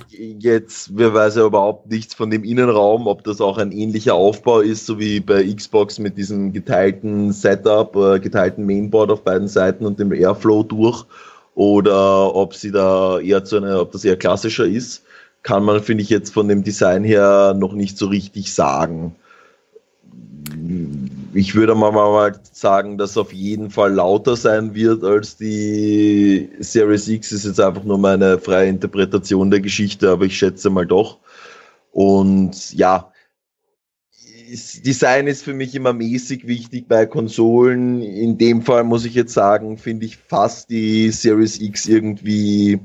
[0.09, 4.59] Jetzt, wer weiß ja überhaupt nichts von dem Innenraum, ob das auch ein ähnlicher Aufbau
[4.59, 9.85] ist, so wie bei Xbox mit diesem geteilten Setup, äh, geteilten Mainboard auf beiden Seiten
[9.85, 11.05] und dem Airflow durch,
[11.55, 15.03] oder ob sie da eher zu einer, ob das eher klassischer ist,
[15.43, 19.15] kann man, finde ich, jetzt von dem Design her noch nicht so richtig sagen
[21.33, 27.07] ich würde mal, mal sagen, dass auf jeden Fall lauter sein wird als die Series
[27.07, 27.31] X.
[27.31, 31.19] Ist jetzt einfach nur meine freie Interpretation der Geschichte, aber ich schätze mal doch.
[31.91, 33.11] Und ja,
[34.85, 38.01] Design ist für mich immer mäßig wichtig bei Konsolen.
[38.01, 42.79] In dem Fall muss ich jetzt sagen, finde ich fast die Series X irgendwie,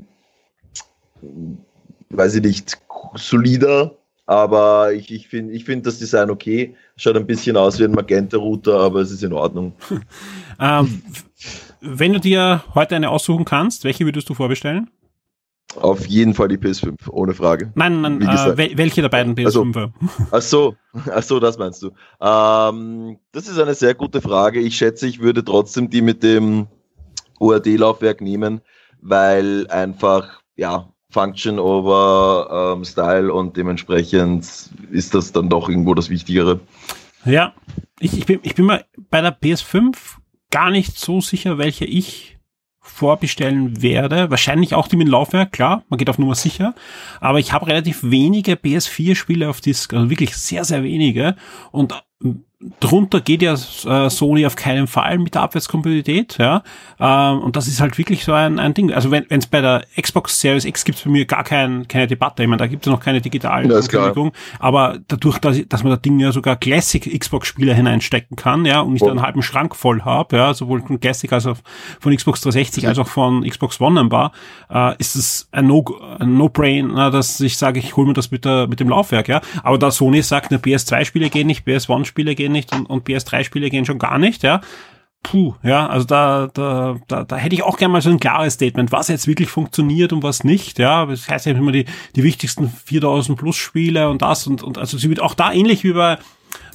[2.09, 2.77] weiß ich nicht,
[3.15, 3.98] solider
[4.29, 6.75] aber ich, ich finde ich find das Design okay.
[6.97, 9.73] Schaut ein bisschen aus wie ein Magenta-Router, aber es ist in Ordnung.
[10.59, 11.01] ähm,
[11.81, 14.91] wenn du dir heute eine aussuchen kannst, welche würdest du vorbestellen?
[15.77, 17.71] Auf jeden Fall die PS5, ohne Frage.
[17.73, 19.93] Nein, nein, äh, welche der beiden PS5?
[19.95, 19.95] Also,
[20.31, 20.75] ach so,
[21.11, 21.87] ach so, das meinst du.
[22.21, 24.59] Ähm, das ist eine sehr gute Frage.
[24.59, 26.67] Ich schätze, ich würde trotzdem die mit dem
[27.39, 28.61] ORD-Laufwerk nehmen,
[29.01, 34.45] weil einfach, ja, Function over ähm, Style und dementsprechend
[34.91, 36.59] ist das dann doch irgendwo das Wichtigere.
[37.25, 37.53] Ja,
[37.99, 39.95] ich, ich, bin, ich bin mir bei der PS5
[40.51, 42.37] gar nicht so sicher, welche ich
[42.79, 44.29] vorbestellen werde.
[44.29, 46.75] Wahrscheinlich auch die mit Laufwerk, klar, man geht auf Nummer sicher.
[47.19, 51.35] Aber ich habe relativ wenige PS4-Spiele auf Disk, also wirklich sehr, sehr wenige.
[51.71, 51.93] Und
[52.81, 56.61] drunter geht ja äh, Sony auf keinen Fall mit der Abwärtskompatibilität, ja.
[56.99, 58.91] Ähm, und das ist halt wirklich so ein, ein Ding.
[58.91, 62.07] Also wenn es bei der Xbox Series X gibt es bei mir gar kein, keine
[62.07, 62.43] Debatte.
[62.43, 64.33] Ich meine, da gibt es noch keine digitale Ankündigung.
[64.59, 68.97] Aber dadurch, dass, dass man das Ding ja sogar Classic Xbox-Spiele hineinstecken kann, ja, und
[68.97, 69.05] ich oh.
[69.05, 71.57] da einen halben Schrank voll habe, ja, sowohl von Classic als auch
[72.01, 74.33] von Xbox 360 als auch von Xbox One war,
[74.69, 75.85] äh, ist es ein No,
[76.19, 79.39] ein No-Brain, dass ich sage, ich hole mir das mit der mit dem Laufwerk, ja.
[79.63, 83.69] Aber da Sony sagt, ne, PS2-Spiele gehen nicht, PS1-Spiele gehen gehen nicht und, und PS3-Spiele
[83.69, 84.61] gehen schon gar nicht, ja.
[85.21, 88.53] Puh, ja, also da, da, da, da hätte ich auch gerne mal so ein klares
[88.53, 91.05] Statement, was jetzt wirklich funktioniert und was nicht, ja.
[91.05, 91.85] Das heißt ja immer die,
[92.15, 95.83] die wichtigsten 4000 Plus Spiele und das und, und also sie wird auch da ähnlich
[95.83, 96.17] wie bei,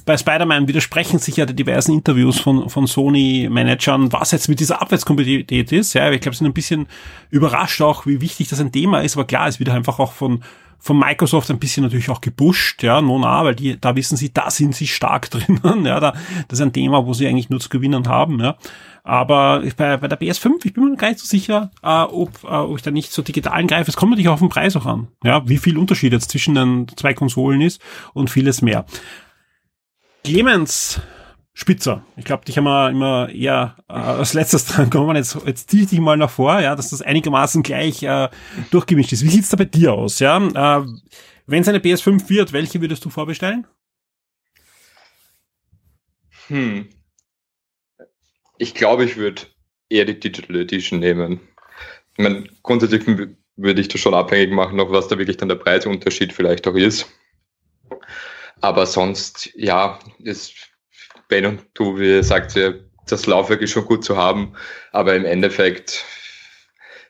[0.05, 4.79] bei Spider-Man widersprechen sich ja die diversen Interviews von, von Sony-Managern, was jetzt mit dieser
[4.79, 5.93] Abwärtskompatibilität ist.
[5.93, 6.85] Ja, ich glaube, sie sind ein bisschen
[7.31, 10.43] überrascht auch, wie wichtig das ein Thema ist, aber klar, es wird einfach auch von,
[10.85, 14.51] von Microsoft ein bisschen natürlich auch gepusht, ja, nona, weil die, da wissen sie, da
[14.51, 16.11] sind sie stark drinnen, ja, da,
[16.47, 18.55] das ist ein Thema, wo sie eigentlich nur zu gewinnen haben, ja.
[19.03, 22.47] Aber bei, bei der PS5, ich bin mir gar nicht so sicher, äh, ob, äh,
[22.47, 23.89] ob ich da nicht so digital greife.
[23.89, 26.87] Es kommt natürlich auf den Preis auch an, ja, wie viel Unterschied jetzt zwischen den
[26.95, 27.81] zwei Konsolen ist
[28.13, 28.85] und vieles mehr.
[30.23, 31.01] Clemens,
[31.57, 32.05] Spitzer.
[32.17, 35.15] Ich glaube, dich haben wir immer eher äh, als letztes dran kommen.
[35.15, 38.27] Jetzt, jetzt ziehe ich dich mal nach vor, ja, dass das einigermaßen gleich äh,
[38.71, 39.23] durchgemischt ist.
[39.23, 40.19] Wie sieht's da bei dir aus?
[40.19, 40.85] Ja, äh,
[41.47, 43.65] wenn es eine PS5 wird, welche würdest du vorbestellen?
[46.47, 46.89] Hm.
[48.57, 49.43] Ich glaube, ich würde
[49.89, 51.39] eher die Digital Edition nehmen.
[52.17, 53.07] Ich meine, grundsätzlich
[53.55, 56.75] würde ich das schon abhängig machen, noch was da wirklich dann der Preisunterschied vielleicht auch
[56.75, 57.07] ist.
[58.59, 60.74] Aber sonst, ja, ist
[61.27, 64.53] Ben und du, wie sagt ihr, das Laufwerk ist schon gut zu haben,
[64.91, 66.03] aber im Endeffekt,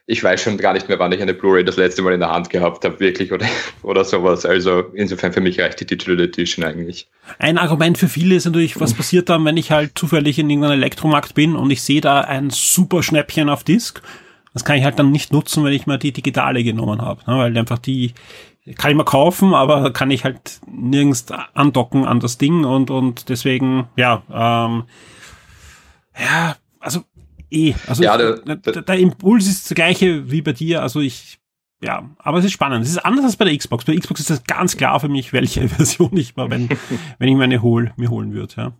[0.06, 2.30] ich weiß schon gar nicht mehr, wann ich eine Blu-ray das letzte Mal in der
[2.30, 3.46] Hand gehabt habe, wirklich oder,
[3.82, 4.44] oder sowas.
[4.44, 7.08] Also insofern für mich reicht die Digital Edition eigentlich.
[7.38, 10.78] Ein Argument für viele ist natürlich, was passiert dann, wenn ich halt zufällig in irgendeinem
[10.78, 14.02] Elektromarkt bin und ich sehe da ein super Schnäppchen auf Disk.
[14.52, 17.36] Das kann ich halt dann nicht nutzen, wenn ich mal die digitale genommen habe, ne?
[17.36, 18.14] weil einfach die
[18.74, 23.28] kann ich mal kaufen, aber kann ich halt nirgends andocken an das Ding und, und
[23.28, 24.84] deswegen, ja, ähm,
[26.18, 27.04] ja, also
[27.50, 31.38] eh, also ja, der, der, der, Impuls ist das gleiche wie bei dir, also ich
[31.82, 32.84] ja, aber es ist spannend.
[32.84, 33.84] Es ist anders als bei der Xbox.
[33.84, 36.70] Bei der Xbox ist das ganz klar für mich, welche Version ich mal, wenn,
[37.18, 38.72] wenn ich meine hol, mir holen würde, ja.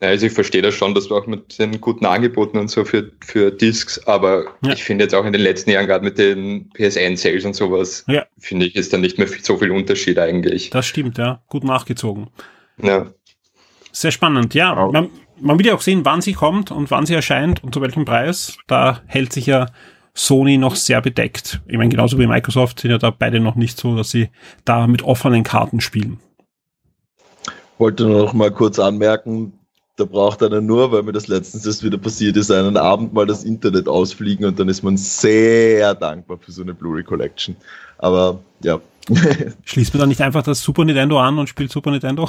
[0.00, 2.84] Ja, also ich verstehe das schon, dass du auch mit den guten Angeboten und so
[2.84, 4.72] für, für Discs, aber ja.
[4.72, 8.24] ich finde jetzt auch in den letzten Jahren, gerade mit den PSN-Sales und sowas, ja.
[8.38, 10.70] finde ich, ist da nicht mehr so viel Unterschied eigentlich.
[10.70, 11.42] Das stimmt, ja.
[11.48, 12.28] Gut nachgezogen.
[12.80, 13.06] Ja.
[13.90, 14.74] Sehr spannend, ja.
[14.92, 17.80] Man, man will ja auch sehen, wann sie kommt und wann sie erscheint und zu
[17.80, 18.56] welchem Preis.
[18.68, 19.66] Da hält sich ja
[20.14, 21.60] Sony noch sehr bedeckt.
[21.66, 24.30] Ich meine, genauso wie Microsoft sind ja da beide noch nicht so, dass sie
[24.64, 26.20] da mit offenen Karten spielen.
[27.78, 29.57] Wollte nur noch mal kurz anmerken,
[29.98, 33.26] da braucht einer nur, weil mir das letztens erst wieder passiert ist, einen Abend mal
[33.26, 37.56] das Internet ausfliegen und dann ist man sehr dankbar für so eine Blu-ray Collection.
[37.98, 38.80] Aber ja.
[39.64, 42.28] Schließt man dann nicht einfach das Super Nintendo an und spielt Super Nintendo?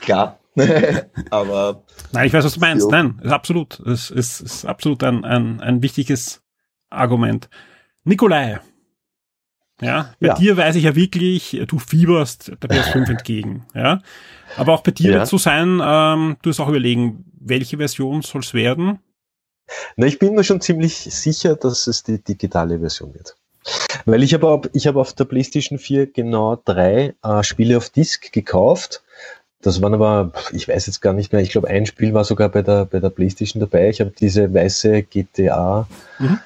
[0.00, 0.38] Klar.
[1.30, 1.82] Aber.
[2.12, 2.88] Nein, ich weiß, was du meinst.
[2.88, 3.80] Nein, ist absolut.
[3.80, 6.42] Es ist, ist absolut ein, ein, ein wichtiges
[6.90, 7.48] Argument.
[8.04, 8.60] Nikolai,
[9.80, 10.34] ja, bei ja.
[10.34, 13.66] dir weiß ich ja wirklich, du fieberst der PS5 entgegen.
[13.74, 14.00] Ja,
[14.56, 15.18] aber auch bei dir ja.
[15.18, 19.00] wird so sein, ähm, du wirst auch überlegen, welche Version soll es werden?
[19.96, 23.36] Na, ich bin mir schon ziemlich sicher, dass es die digitale Version wird.
[24.04, 28.30] Weil ich habe ich habe auf der PlayStation 4 genau drei äh, Spiele auf Disk
[28.32, 29.02] gekauft.
[29.62, 32.50] Das waren aber, ich weiß jetzt gar nicht mehr, ich glaube ein Spiel war sogar
[32.50, 33.88] bei der, bei der PlayStation dabei.
[33.88, 36.38] Ich habe diese weiße GTA mhm.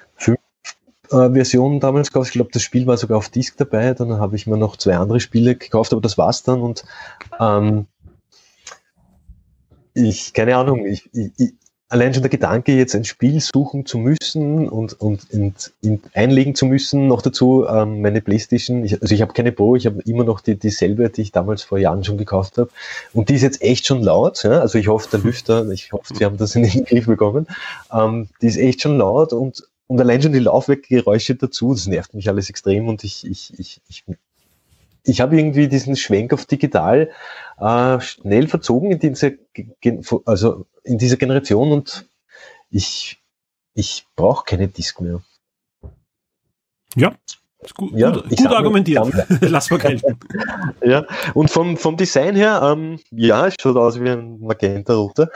[1.10, 2.28] Äh, Version damals gekauft.
[2.28, 3.94] Ich glaube, das Spiel war sogar auf Disk dabei.
[3.94, 6.60] Dann habe ich mir noch zwei andere Spiele gekauft, aber das war's dann.
[6.60, 6.84] Und
[7.40, 7.86] ähm,
[9.94, 11.54] ich, keine Ahnung, ich, ich,
[11.88, 16.54] allein schon der Gedanke, jetzt ein Spiel suchen zu müssen und, und in, in einlegen
[16.54, 20.02] zu müssen, noch dazu ähm, meine Playstation, ich, also ich habe keine Pro, ich habe
[20.04, 22.70] immer noch die, dieselbe, die ich damals vor Jahren schon gekauft habe
[23.14, 24.60] und die ist jetzt echt schon laut, ja?
[24.60, 27.46] also ich hoffe, der Lüfter, ich hoffe, sie haben das in den Griff bekommen,
[27.92, 32.14] ähm, die ist echt schon laut und und allein schon die Laufwerkgeräusche dazu, das nervt
[32.14, 34.04] mich alles extrem und ich, ich, ich, ich,
[35.02, 37.10] ich habe irgendwie diesen Schwenk auf digital
[37.58, 39.32] äh, schnell verzogen in dieser,
[40.26, 42.06] also in dieser Generation und
[42.70, 43.20] ich,
[43.74, 45.22] ich brauche keine Disk mehr.
[46.94, 47.14] Ja,
[47.60, 49.12] ist gut, ja, gut, gut argumentiert.
[49.40, 50.16] Lass mal gelten.
[50.84, 55.28] ja, und vom, vom Design her, ähm, ja, es schaut aus wie ein Magenta-Roter.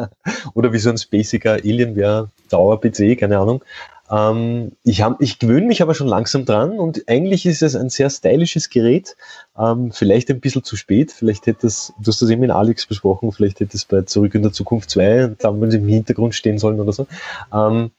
[0.54, 3.64] Oder wie so ein spaciger Alienware Dauer-PC, keine Ahnung.
[4.10, 8.10] Ähm, ich ich gewöhne mich aber schon langsam dran und eigentlich ist es ein sehr
[8.10, 9.16] stylisches Gerät.
[9.56, 11.12] Ähm, vielleicht ein bisschen zu spät.
[11.12, 14.34] Vielleicht hätte es, du hast das eben mit Alex besprochen, vielleicht hätte es bei Zurück
[14.34, 17.06] in der Zukunft 2 damals im Hintergrund stehen sollen oder so.
[17.52, 17.90] Ähm,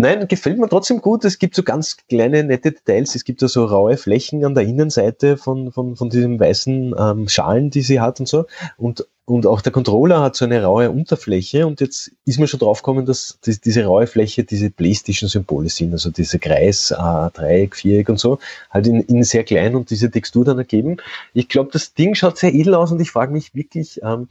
[0.00, 1.24] Nein, gefällt mir trotzdem gut.
[1.24, 3.16] Es gibt so ganz kleine, nette Details.
[3.16, 7.28] Es gibt ja so raue Flächen an der Innenseite von, von, von diesem weißen ähm,
[7.28, 8.46] Schalen, die sie hat und so.
[8.76, 11.66] Und, und auch der Controller hat so eine raue Unterfläche.
[11.66, 15.92] Und jetzt ist mir schon draufgekommen, dass die, diese raue Fläche diese Playstation-Symbole sind.
[15.92, 18.38] Also diese Kreis, äh, Dreieck, Viereck und so.
[18.70, 20.98] Halt in, in sehr klein und diese Textur dann ergeben.
[21.34, 24.28] Ich glaube, das Ding schaut sehr edel aus und ich frage mich wirklich, ähm,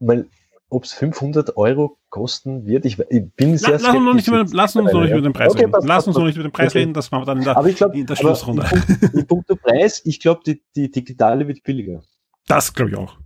[0.00, 0.26] weil
[0.70, 2.84] ob es 500 Euro kosten wird.
[2.84, 5.32] Ich, ich bin sehr lass, uns noch nicht über, lass uns noch nicht über den
[5.32, 5.72] Preis okay, reden.
[5.72, 6.78] Pass, lass uns noch nicht über den Preis okay.
[6.78, 8.66] reden, das machen wir dann in der, aber ich glaub, in der Schlussrunde.
[9.14, 12.02] In, puncto Preis, ich glaube, die, die digitale wird billiger.
[12.46, 13.16] Das glaube ich auch.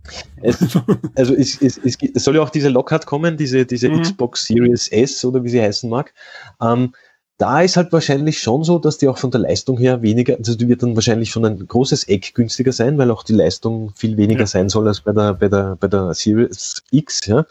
[0.41, 0.77] Es,
[1.15, 4.01] also es, es, es, es, soll ja auch diese Lockhart kommen, diese, diese mhm.
[4.01, 6.13] Xbox Series S oder wie sie heißen mag.
[6.61, 6.93] Ähm,
[7.37, 10.55] da ist halt wahrscheinlich schon so, dass die auch von der Leistung her weniger, also
[10.55, 14.17] die wird dann wahrscheinlich schon ein großes Eck günstiger sein, weil auch die Leistung viel
[14.17, 14.47] weniger ja.
[14.47, 17.45] sein soll als bei der, bei der, bei der Series X, ja.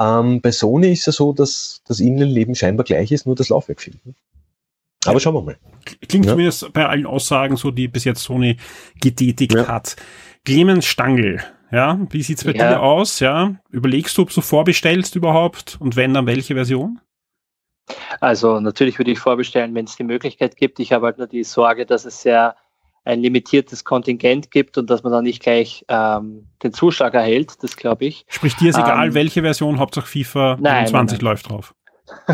[0.00, 3.80] Ähm, bei Sony ist es so, dass das Innenleben scheinbar gleich ist, nur das Laufwerk
[3.80, 4.04] fehlt.
[4.04, 4.14] Ne?
[5.06, 5.56] Aber schauen wir mal.
[6.08, 6.32] Klingt ja.
[6.32, 8.56] zumindest bei allen Aussagen so, die bis jetzt Sony
[9.00, 9.68] getätigt ja.
[9.68, 9.96] hat.
[10.44, 11.40] Clemens Stangl,
[11.70, 12.70] ja, wie sieht's bei ja.
[12.70, 13.20] dir aus?
[13.20, 17.00] Ja, überlegst du, ob du vorbestellst überhaupt und wenn, dann welche Version?
[18.20, 20.80] Also natürlich würde ich vorbestellen, wenn es die Möglichkeit gibt.
[20.80, 22.56] Ich habe halt nur die Sorge, dass es sehr
[23.04, 27.76] ein limitiertes Kontingent gibt und dass man dann nicht gleich ähm, den Zuschlag erhält, das
[27.76, 28.24] glaube ich.
[28.28, 31.24] Sprich, dir ist egal, ähm, welche Version, Hauptsache FIFA nein, 20 nein.
[31.24, 31.74] läuft drauf.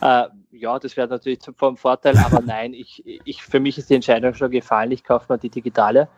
[0.00, 3.94] äh, ja, das wäre natürlich vom Vorteil, aber nein, ich, ich, für mich ist die
[3.94, 6.08] Entscheidung schon gefallen, ich kaufe mal die digitale.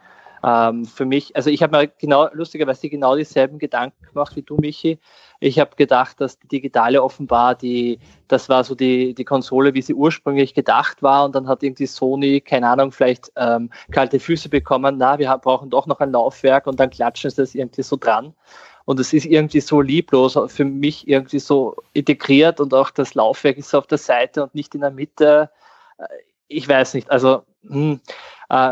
[0.45, 4.57] Ähm, für mich, also ich habe mir genau, lustigerweise genau dieselben Gedanken gemacht wie du,
[4.57, 4.99] Michi.
[5.41, 9.81] Ich habe gedacht, dass die digitale offenbar die, das war so die, die Konsole, wie
[9.81, 14.51] sie ursprünglich gedacht war und dann hat irgendwie Sony, keine Ahnung, vielleicht ähm, kalte Füße
[14.51, 17.97] bekommen, na, wir brauchen doch noch ein Laufwerk und dann klatschen sie das irgendwie so
[17.97, 18.35] dran.
[18.85, 23.57] Und es ist irgendwie so lieblos, für mich irgendwie so integriert und auch das Laufwerk
[23.57, 25.51] ist auf der Seite und nicht in der Mitte.
[25.97, 26.05] Äh,
[26.49, 27.41] ich weiß nicht, also äh,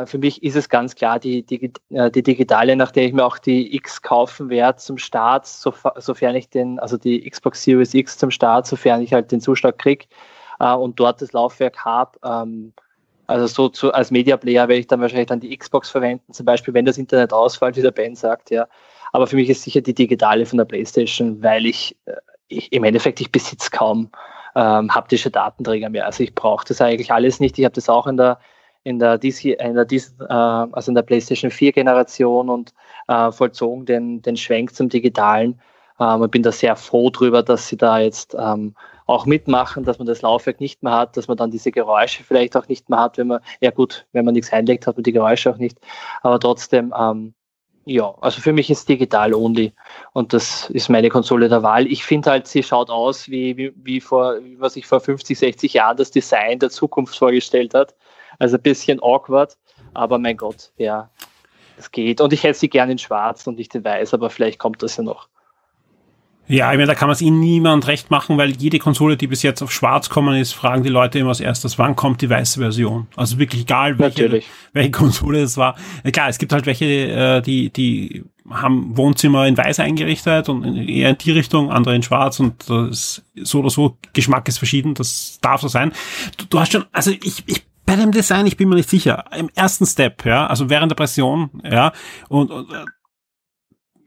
[0.06, 3.24] für mich ist es ganz klar die, die, äh, die digitale, nach der ich mir
[3.24, 7.94] auch die X kaufen werde zum Start, so, sofern ich den, also die Xbox Series
[7.94, 10.06] X zum Start, sofern ich halt den Zuschlag kriege.
[10.60, 12.72] äh, und dort das Laufwerk habe, ähm,
[13.26, 16.46] also so zu, als Media Player werde ich dann wahrscheinlich dann die Xbox verwenden, zum
[16.46, 18.66] Beispiel, wenn das Internet ausfällt, wie der Ben sagt, ja.
[19.12, 22.14] Aber für mich ist sicher die digitale von der PlayStation, weil ich, äh,
[22.48, 24.10] ich im Endeffekt, ich besitze kaum
[24.54, 26.06] ähm, haptische Datenträger mehr.
[26.06, 27.58] Also ich brauche das eigentlich alles nicht.
[27.58, 28.38] Ich habe das auch in der
[28.84, 32.72] in der DC, in der DC, äh, also in der PlayStation 4 Generation und
[33.08, 35.60] äh, vollzogen den, den Schwenk zum Digitalen.
[36.00, 38.74] Ähm, ich bin da sehr froh drüber, dass sie da jetzt ähm,
[39.06, 42.56] auch mitmachen, dass man das Laufwerk nicht mehr hat, dass man dann diese Geräusche vielleicht
[42.56, 45.12] auch nicht mehr hat, wenn man, ja gut, wenn man nichts einlegt, hat man die
[45.12, 45.78] Geräusche auch nicht.
[46.22, 47.34] Aber trotzdem, ähm,
[47.84, 49.72] ja, also für mich ist digital only
[50.12, 51.86] und das ist meine Konsole der Wahl.
[51.86, 55.74] Ich finde halt, sie schaut aus wie, wie, wie vor, was ich vor 50, 60
[55.74, 57.94] Jahren das Design der Zukunft vorgestellt hat.
[58.42, 59.56] Also ein bisschen awkward,
[59.94, 61.08] aber mein Gott, ja,
[61.78, 62.20] es geht.
[62.20, 64.96] Und ich hätte sie gerne in schwarz und nicht in weiß, aber vielleicht kommt das
[64.96, 65.28] ja noch.
[66.48, 69.28] Ja, ich meine, da kann man es ihnen niemand recht machen, weil jede Konsole, die
[69.28, 72.28] bis jetzt auf schwarz kommen ist, fragen die Leute immer als erstes, wann kommt die
[72.28, 73.06] weiße Version?
[73.14, 75.76] Also wirklich egal, welche, welche Konsole es war.
[76.10, 81.10] Klar, es gibt halt welche, äh, die, die haben Wohnzimmer in weiß eingerichtet und eher
[81.10, 85.38] in die Richtung, andere in schwarz und das so oder so, Geschmack ist verschieden, das
[85.40, 85.92] darf so sein.
[86.38, 87.62] Du, du hast schon, also ich, ich
[87.92, 89.24] bei dem Design, ich bin mir nicht sicher.
[89.36, 91.92] Im ersten Step, ja, also während der Pression, ja,
[92.30, 92.84] und, und äh,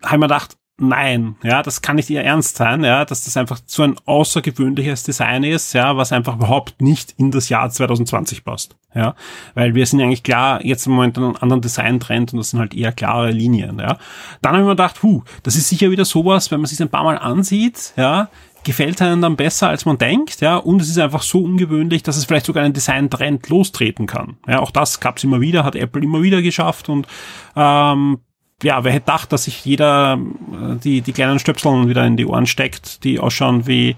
[0.04, 3.60] habe mir gedacht, nein, ja, das kann nicht ihr ernst sein, ja, dass das einfach
[3.68, 8.76] so ein außergewöhnliches Design ist, ja, was einfach überhaupt nicht in das Jahr 2020 passt,
[8.96, 9.14] ja,
[9.54, 12.74] weil wir sind eigentlich klar jetzt im Moment einen anderen Design-Trend und das sind halt
[12.74, 14.00] eher klare Linien, ja.
[14.42, 16.90] Dann habe ich mir gedacht, hu, das ist sicher wieder sowas, wenn man sich ein
[16.90, 18.30] paar Mal ansieht, ja,
[18.66, 22.18] gefällt einem dann besser, als man denkt, ja, und es ist einfach so ungewöhnlich, dass
[22.18, 24.38] es vielleicht sogar einen Design-Trend lostreten kann.
[24.48, 27.08] Ja, auch das gab es immer wieder, hat Apple immer wieder geschafft und
[27.56, 28.20] ähm,
[28.64, 30.20] ja, wer hätte gedacht, dass sich jeder
[30.52, 33.96] äh, die, die kleinen Stöpseln wieder in die Ohren steckt, die ausschauen wie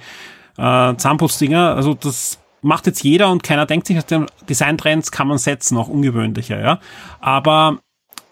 [0.57, 1.75] äh, Zahnputzdinger.
[1.75, 3.99] Also das macht jetzt jeder und keiner denkt sich,
[4.49, 6.79] Designtrends kann man setzen, auch ungewöhnlicher, ja.
[7.19, 7.79] Aber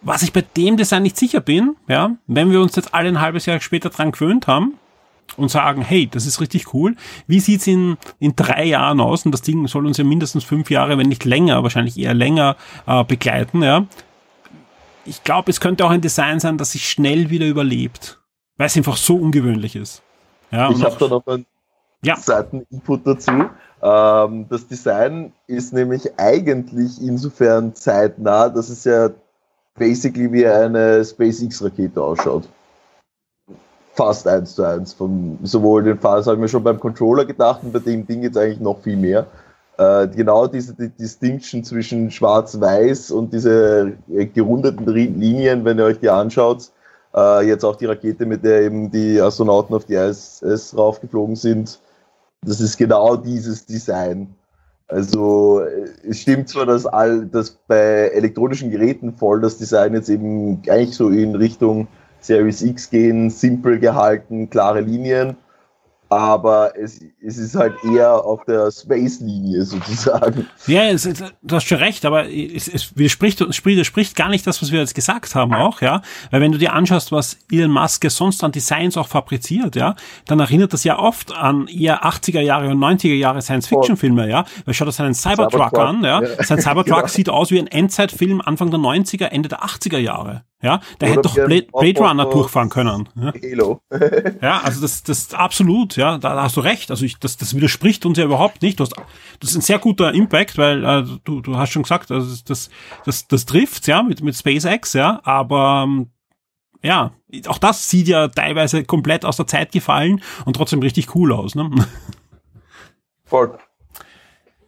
[0.02, 3.22] was ich bei dem Design nicht sicher bin, ja, wenn wir uns jetzt alle ein
[3.22, 4.74] halbes Jahr später dran gewöhnt haben
[5.38, 6.96] und sagen, hey, das ist richtig cool,
[7.28, 9.26] wie sieht's in, in drei Jahren aus?
[9.26, 12.56] Und das Ding soll uns ja mindestens fünf Jahre, wenn nicht länger, wahrscheinlich eher länger
[12.88, 13.86] äh, begleiten, ja
[15.06, 18.20] ich glaube, es könnte auch ein Design sein, das sich schnell wieder überlebt,
[18.58, 20.02] weil es einfach so ungewöhnlich ist.
[20.52, 21.46] Ja, ich habe da noch einen
[22.04, 22.16] ja.
[22.18, 23.46] Seiteninput dazu.
[23.82, 29.10] Ähm, das Design ist nämlich eigentlich insofern zeitnah, dass es ja
[29.78, 32.50] basically wie eine SpaceX-Rakete ausschaut.
[33.96, 34.94] Fast eins zu eins.
[34.94, 38.24] Von sowohl den Fall, habe ich mir schon beim Controller gedacht und bei dem Ding
[38.24, 39.26] jetzt eigentlich noch viel mehr
[39.78, 46.00] äh, genau diese die Distinction zwischen Schwarz-Weiß und diese äh, gerundeten Linien, wenn ihr euch
[46.00, 46.72] die anschaut,
[47.16, 51.80] äh, jetzt auch die Rakete, mit der eben die Astronauten auf die ISS raufgeflogen sind,
[52.42, 54.34] das ist genau dieses Design.
[54.88, 60.10] Also äh, es stimmt zwar, dass, all, dass bei elektronischen Geräten voll das Design jetzt
[60.10, 61.88] eben eigentlich so in Richtung
[62.26, 65.38] Series X gehen, simpel gehalten, klare Linien
[66.10, 70.48] aber es, es ist halt eher auf der Space-Linie sozusagen.
[70.68, 74.72] Ja, es, du hast schon recht, aber es, es widerspricht, widerspricht gar nicht das, was
[74.72, 76.02] wir jetzt gesagt haben auch, ja,
[76.32, 79.96] weil wenn du dir anschaust, was Elon Musk sonst an Designs auch fabriziert, ja,
[80.26, 84.74] dann erinnert das ja oft an eher 80er Jahre und 90er Jahre Science-Fiction-Filme, ja, weil
[84.74, 86.44] schau dir seinen Cybertruck, Cybertruck an, ja, ja.
[86.44, 87.08] sein Cybertruck ja.
[87.08, 91.22] sieht aus wie ein Endzeitfilm Anfang der 90er, Ende der 80er Jahre, ja, der hätte
[91.22, 93.08] doch Blade, Blade Runner durchfahren können.
[93.16, 93.82] Ja, Halo.
[94.42, 96.90] ja also das, das absolut, ja, da hast du recht.
[96.90, 98.80] Also ich, das, das widerspricht uns ja überhaupt nicht.
[98.80, 98.96] Du hast,
[99.40, 102.72] das ist ein sehr guter Impact, weil äh, du, du hast schon gesagt, also das,
[103.06, 106.08] das, das trifft, ja, mit, mit SpaceX, ja, aber ähm,
[106.82, 107.12] ja,
[107.48, 111.54] auch das sieht ja teilweise komplett aus der Zeit gefallen und trotzdem richtig cool aus,
[111.54, 111.70] ne?
[113.24, 113.58] Voll.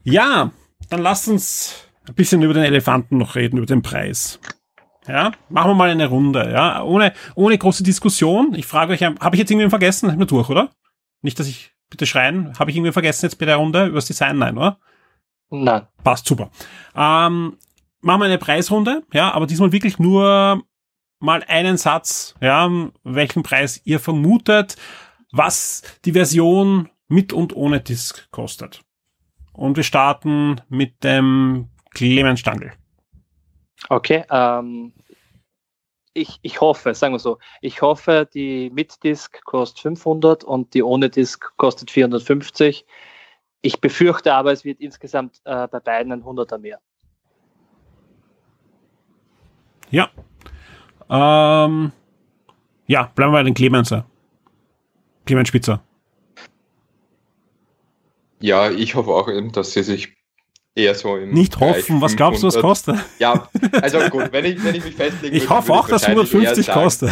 [0.04, 0.52] Ja,
[0.90, 4.40] dann lass uns ein bisschen über den Elefanten noch reden, über den Preis.
[5.08, 8.54] Ja, machen wir mal eine Runde, ja, ohne, ohne große Diskussion.
[8.56, 10.10] Ich frage euch, habe ich jetzt irgendwie vergessen?
[10.10, 10.72] Sind wir durch, oder?
[11.22, 12.58] Nicht, dass ich bitte schreien.
[12.60, 14.38] Habe ich irgendwie vergessen jetzt bei der Runde über das Design?
[14.38, 14.80] Nein, oder?
[15.50, 15.88] Nein.
[16.04, 16.50] Passt super.
[16.96, 17.58] Ähm,
[18.02, 20.64] machen wir eine Preisrunde, ja, aber diesmal wirklich nur
[21.20, 22.70] mal einen Satz, ja,
[23.04, 24.76] welchen Preis ihr vermutet,
[25.32, 28.82] was die Version mit und ohne Disk kostet.
[29.54, 32.74] Und wir starten mit dem Clemens Stangl.
[33.90, 34.94] Okay, ähm,
[36.18, 40.84] ich, ich hoffe, sagen wir so, ich hoffe, die mit Disk kostet 500 und die
[40.84, 42.86] ohne Disk kostet 450.
[43.62, 46.80] Ich befürchte aber, es wird insgesamt äh, bei beiden ein 100er mehr.
[49.90, 50.10] Ja.
[51.10, 51.92] Ähm,
[52.88, 54.06] ja, bleiben wir bei den Clemenser.
[55.26, 55.82] Clemens Spitzer.
[58.40, 60.17] Ja, ich hoffe auch eben, dass sie sich
[60.78, 62.98] eher so im Nicht hoffen, was glaubst du, was kostet?
[63.20, 63.50] Ja,
[63.82, 65.36] also gut, wenn ich, wenn ich mich festlege.
[65.36, 67.10] Ich hoffe auch, dass 150 kostet.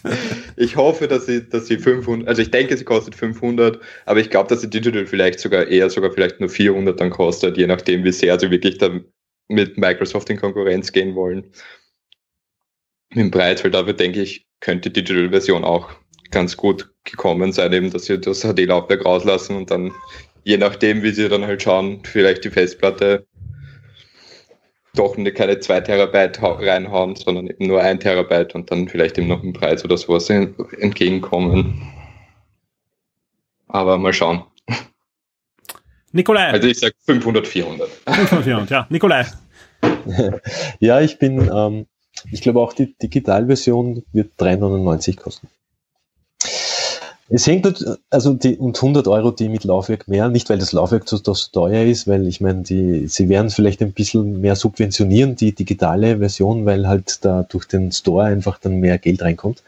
[0.56, 4.30] ich hoffe, dass sie, dass sie 500, also ich denke, sie kostet 500, aber ich
[4.30, 8.04] glaube, dass sie Digital vielleicht sogar eher sogar vielleicht nur 400 dann kostet, je nachdem,
[8.04, 9.04] wie sehr sie wirklich dann
[9.48, 11.50] mit Microsoft in Konkurrenz gehen wollen.
[13.10, 15.90] Mit dem Preis, weil dafür denke ich, könnte die Digital-Version auch
[16.30, 19.92] ganz gut gekommen sein, eben, dass sie das HD-Laufwerk rauslassen und dann
[20.48, 23.26] je nachdem, wie sie dann halt schauen, vielleicht die Festplatte
[24.94, 29.42] doch keine 2 Terabyte reinhauen, sondern eben nur 1 Terabyte und dann vielleicht eben noch
[29.42, 31.82] einen Preis oder sowas entgegenkommen.
[33.66, 34.42] Aber mal schauen.
[36.12, 36.46] Nikolai.
[36.46, 37.90] Also ich sage 500, 400.
[38.06, 38.86] 500, 400, ja.
[38.88, 39.26] Nikolai.
[40.80, 41.86] ja, ich bin, ähm,
[42.32, 45.48] ich glaube auch die Digitalversion wird 3,99 kosten.
[47.30, 51.06] Es hängt, also die, und 100 Euro die mit Laufwerk mehr, nicht weil das Laufwerk
[51.06, 55.36] so, so teuer ist, weil ich meine, die, sie werden vielleicht ein bisschen mehr subventionieren,
[55.36, 59.62] die digitale Version, weil halt da durch den Store einfach dann mehr Geld reinkommt.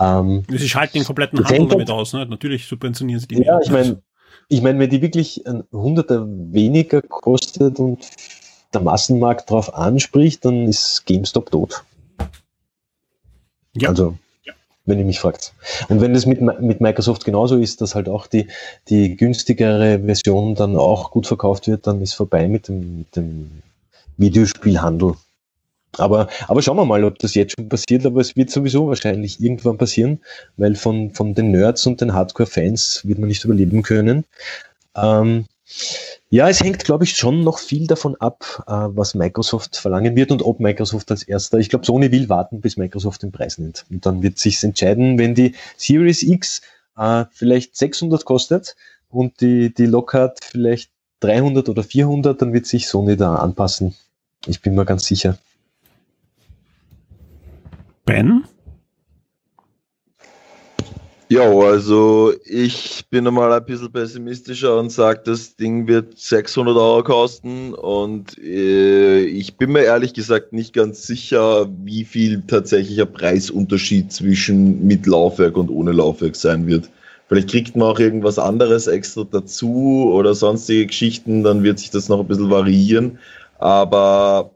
[0.00, 2.26] Ähm, sie schalten den kompletten Handel damit aus, ne?
[2.26, 3.60] Natürlich subventionieren sie die Ja, mehr.
[3.62, 4.02] ich meine,
[4.48, 8.04] ich meine, wenn die wirklich ein Hunderter weniger kostet und
[8.74, 11.84] der Massenmarkt darauf anspricht, dann ist GameStop tot.
[13.76, 13.90] Ja.
[13.90, 14.16] Also
[14.86, 15.52] wenn ihr mich fragt.
[15.88, 18.46] Und wenn es mit, mit Microsoft genauso ist, dass halt auch die,
[18.88, 23.62] die günstigere Version dann auch gut verkauft wird, dann ist vorbei mit dem, mit dem
[24.16, 25.14] Videospielhandel.
[25.98, 29.40] Aber, aber schauen wir mal, ob das jetzt schon passiert, aber es wird sowieso wahrscheinlich
[29.40, 30.20] irgendwann passieren,
[30.56, 34.24] weil von, von den Nerds und den Hardcore-Fans wird man nicht überleben können.
[34.94, 35.46] Ähm,
[36.30, 40.30] ja, es hängt, glaube ich, schon noch viel davon ab, äh, was Microsoft verlangen wird
[40.32, 43.84] und ob Microsoft als erster, ich glaube, Sony will warten, bis Microsoft den Preis nennt.
[43.90, 46.62] Und dann wird sich entscheiden, wenn die Series X
[46.96, 48.76] äh, vielleicht 600 kostet
[49.08, 50.90] und die, die Lockhart vielleicht
[51.20, 53.94] 300 oder 400, dann wird sich Sony da anpassen.
[54.46, 55.38] Ich bin mir ganz sicher.
[58.04, 58.44] Ben?
[61.28, 67.02] Ja, also ich bin einmal ein bisschen pessimistischer und sage, das Ding wird 600 Euro
[67.02, 74.12] kosten und äh, ich bin mir ehrlich gesagt nicht ganz sicher, wie viel tatsächlicher Preisunterschied
[74.12, 76.90] zwischen mit Laufwerk und ohne Laufwerk sein wird.
[77.26, 82.08] Vielleicht kriegt man auch irgendwas anderes extra dazu oder sonstige Geschichten, dann wird sich das
[82.08, 83.18] noch ein bisschen variieren.
[83.58, 84.55] Aber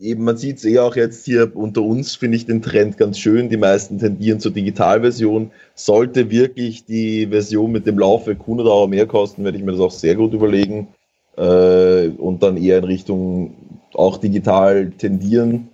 [0.00, 3.18] eben, man sieht es eh auch jetzt hier unter uns, finde ich den Trend ganz
[3.18, 3.48] schön.
[3.48, 5.50] Die meisten tendieren zur Digitalversion.
[5.74, 9.80] Sollte wirklich die Version mit dem Laufwerk 100 Euro mehr kosten, werde ich mir das
[9.80, 10.88] auch sehr gut überlegen
[11.36, 13.54] äh, und dann eher in Richtung
[13.94, 15.68] auch digital tendieren.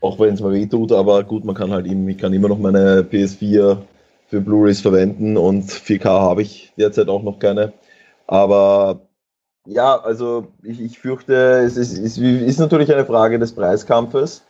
[0.00, 2.48] Auch wenn es mal weh tut, aber gut, man kann halt eben, ich kann immer
[2.48, 3.78] noch meine PS4
[4.28, 7.72] für Blu-rays verwenden und 4K habe ich derzeit auch noch keine.
[8.26, 9.00] Aber
[9.70, 14.42] ja, also ich, ich fürchte, es ist, ist, ist natürlich eine Frage des Preiskampfes,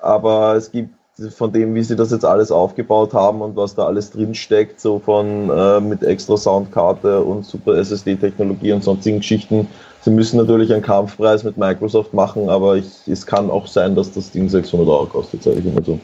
[0.00, 0.94] aber es gibt
[1.36, 4.98] von dem, wie sie das jetzt alles aufgebaut haben und was da alles drinsteckt, so
[4.98, 9.68] von äh, mit extra Soundkarte und super SSD-Technologie und sonstigen Geschichten.
[10.00, 14.10] Sie müssen natürlich einen Kampfpreis mit Microsoft machen, aber ich, es kann auch sein, dass
[14.12, 16.00] das Ding 600 Euro kostet, sage ich immer so.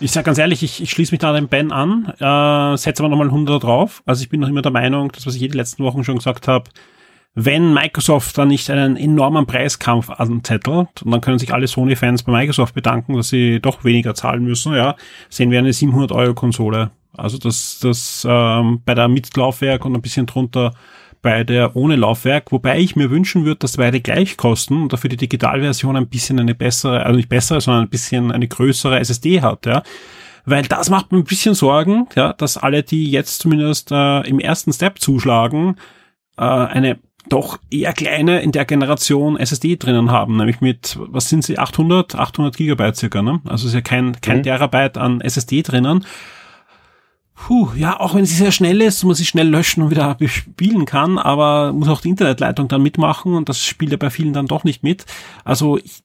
[0.00, 3.10] Ich sage ganz ehrlich, ich, ich schließe mich da dem Ben an, äh, setze aber
[3.10, 4.02] nochmal 100 drauf.
[4.06, 6.48] Also ich bin noch immer der Meinung, das, was ich die letzten Wochen schon gesagt
[6.48, 6.70] habe,
[7.38, 12.32] wenn Microsoft dann nicht einen enormen Preiskampf anzettelt, und dann können sich alle Sony-Fans bei
[12.32, 14.96] Microsoft bedanken, dass sie doch weniger zahlen müssen, ja,
[15.28, 16.90] sehen wir eine 700 Euro Konsole.
[17.14, 20.72] Also das, das ähm, bei der mit Laufwerk und ein bisschen drunter
[21.20, 25.10] bei der ohne Laufwerk, wobei ich mir wünschen würde, dass beide gleich kosten und dafür
[25.10, 29.42] die Digitalversion ein bisschen eine bessere, also nicht bessere, sondern ein bisschen eine größere SSD
[29.42, 29.82] hat, ja.
[30.46, 34.38] Weil das macht mir ein bisschen Sorgen, ja, dass alle, die jetzt zumindest äh, im
[34.38, 35.76] ersten Step zuschlagen,
[36.38, 36.98] äh, eine
[37.28, 42.14] doch eher kleine in der Generation SSD drinnen haben, nämlich mit, was sind sie, 800,
[42.14, 43.40] 800 Gigabyte circa, ne?
[43.44, 44.42] Also ist ja kein, kein mhm.
[44.44, 46.04] Terabyte an SSD drinnen.
[47.34, 50.86] Puh, ja, auch wenn sie sehr schnell ist, man sie schnell löschen und wieder bespielen
[50.86, 54.46] kann, aber muss auch die Internetleitung dann mitmachen und das spielt ja bei vielen dann
[54.46, 55.04] doch nicht mit.
[55.44, 56.02] Also ich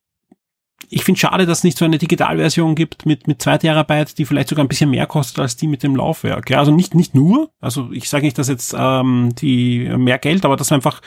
[0.93, 4.25] ich finde schade, dass es nicht so eine Digitalversion gibt mit, mit zwei Terabyte, die
[4.25, 6.49] vielleicht sogar ein bisschen mehr kostet als die mit dem Laufwerk.
[6.49, 10.43] Ja, also nicht, nicht nur, also ich sage nicht, dass jetzt ähm, die mehr Geld,
[10.43, 11.01] aber dass einfach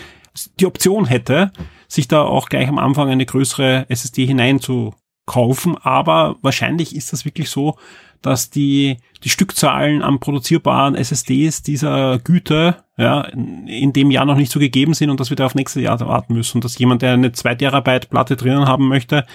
[0.59, 1.53] die Option hätte,
[1.87, 5.77] sich da auch gleich am Anfang eine größere SSD hineinzukaufen.
[5.77, 7.77] Aber wahrscheinlich ist das wirklich so,
[8.23, 14.37] dass die, die Stückzahlen an produzierbaren SSDs dieser Güte ja, in, in dem Jahr noch
[14.37, 16.63] nicht so gegeben sind und dass wir da auf nächstes Jahr warten müssen.
[16.63, 19.27] Dass jemand, der eine 2 Terabyte Platte drinnen haben möchte,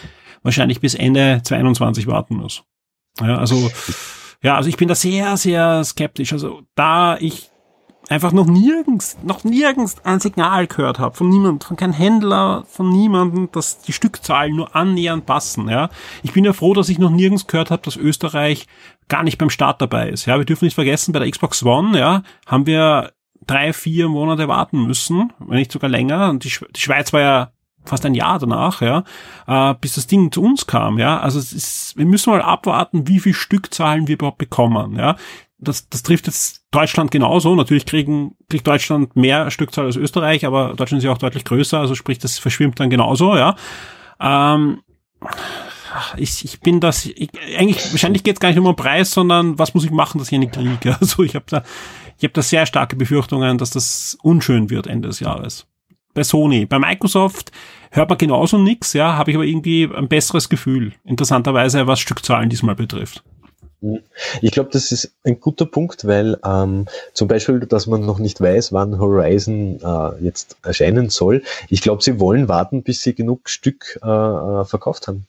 [0.43, 2.63] wahrscheinlich bis Ende 22 warten muss.
[3.19, 3.69] Ja, also,
[4.41, 6.33] ja, also ich bin da sehr, sehr skeptisch.
[6.33, 7.49] Also da ich
[8.09, 12.89] einfach noch nirgends, noch nirgends ein Signal gehört habe, von niemandem, von keinem Händler, von
[12.89, 15.89] niemandem, dass die Stückzahlen nur annähernd passen, ja.
[16.23, 18.65] Ich bin ja froh, dass ich noch nirgends gehört habe, dass Österreich
[19.09, 20.37] gar nicht beim Start dabei ist, ja.
[20.37, 23.11] Wir dürfen nicht vergessen, bei der Xbox One, ja, haben wir
[23.45, 26.29] drei, vier Monate warten müssen, wenn nicht sogar länger.
[26.29, 27.51] Und die, Sch die Schweiz war ja
[27.85, 29.03] fast ein Jahr danach, ja,
[29.47, 31.19] äh, bis das Ding zu uns kam, ja.
[31.19, 35.15] Also es ist, wir müssen mal abwarten, wie viel Stückzahlen wir überhaupt bekommen, ja
[35.59, 37.55] das, das trifft jetzt Deutschland genauso.
[37.55, 41.79] Natürlich kriegen, kriegt Deutschland mehr Stückzahl als Österreich, aber Deutschland ist ja auch deutlich größer,
[41.79, 43.55] also sprich, das verschwimmt dann genauso, ja.
[44.19, 44.81] Ähm,
[46.17, 49.59] ich, ich bin das, ich, eigentlich, wahrscheinlich geht es gar nicht um den Preis, sondern
[49.59, 50.97] was muss ich machen, dass ich eine kriege.
[50.99, 51.63] Also ich habe da,
[52.17, 55.67] ich habe da sehr starke Befürchtungen, dass das unschön wird Ende des Jahres.
[56.19, 57.53] Bei Sony, bei Microsoft
[57.91, 62.49] hört man genauso nix, ja, habe ich aber irgendwie ein besseres Gefühl, interessanterweise, was Stückzahlen
[62.49, 63.23] diesmal betrifft.
[63.79, 64.01] Mhm.
[64.41, 68.41] Ich glaube, das ist ein guter Punkt, weil ähm, zum Beispiel, dass man noch nicht
[68.41, 71.41] weiß, wann Horizon äh, jetzt erscheinen soll.
[71.69, 75.25] Ich glaube, sie wollen warten, bis sie genug Stück äh, äh, verkauft haben.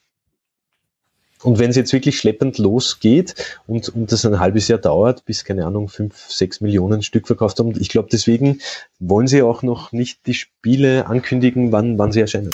[1.42, 3.34] Und wenn es jetzt wirklich schleppend losgeht
[3.66, 7.58] und, und das ein halbes Jahr dauert, bis, keine Ahnung, fünf, sechs Millionen Stück verkauft
[7.58, 8.60] haben, ich glaube, deswegen
[8.98, 12.50] wollen sie auch noch nicht die Spiele ankündigen, wann, wann sie erscheinen.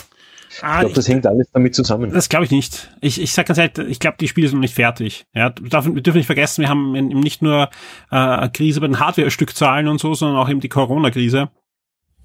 [0.62, 2.12] Ah, ich glaube, das hängt alles damit zusammen.
[2.12, 2.90] Das glaube ich nicht.
[3.00, 5.26] Ich, ich sage ganz ehrlich, ich glaube, die Spiele sind noch nicht fertig.
[5.34, 5.70] Ja, wir
[6.00, 7.68] dürfen nicht vergessen, wir haben nicht nur
[8.10, 11.50] äh, eine Krise bei den Hardware-Stückzahlen und so, sondern auch eben die Corona-Krise.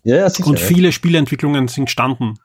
[0.04, 2.40] Ja, ja, sicher, und viele Spieleentwicklungen sind gestanden.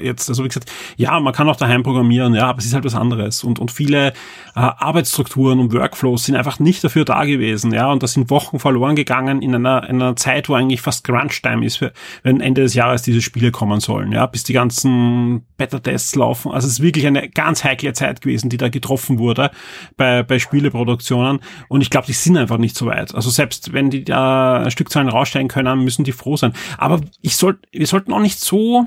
[0.00, 2.84] Jetzt, also wie gesagt, ja, man kann auch daheim programmieren, ja, aber es ist halt
[2.84, 3.44] was anderes.
[3.44, 4.12] Und, und viele äh,
[4.54, 8.96] Arbeitsstrukturen und Workflows sind einfach nicht dafür da gewesen, ja, und da sind Wochen verloren
[8.96, 11.92] gegangen in einer, in einer Zeit, wo eigentlich fast Crunch-Time ist, für,
[12.22, 16.52] wenn Ende des Jahres diese Spiele kommen sollen, ja, bis die ganzen Beta-Tests laufen.
[16.52, 19.50] Also es ist wirklich eine ganz heikle Zeit gewesen, die da getroffen wurde
[19.96, 21.40] bei, bei Spieleproduktionen.
[21.68, 23.14] Und ich glaube, die sind einfach nicht so weit.
[23.14, 26.52] Also selbst wenn die da Stückzahlen raussteigen können, müssen die froh sein.
[26.78, 28.86] Aber aber ich soll, wir sollten auch nicht so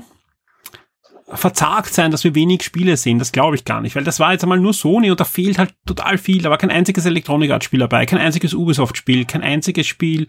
[1.32, 3.18] verzagt sein, dass wir wenig Spiele sehen.
[3.18, 5.58] Das glaube ich gar nicht, weil das war jetzt einmal nur Sony und da fehlt
[5.58, 6.42] halt total viel.
[6.42, 10.26] Da war kein einziges Electronic Arts Spiel dabei, kein einziges Ubisoft Spiel, kein einziges Spiel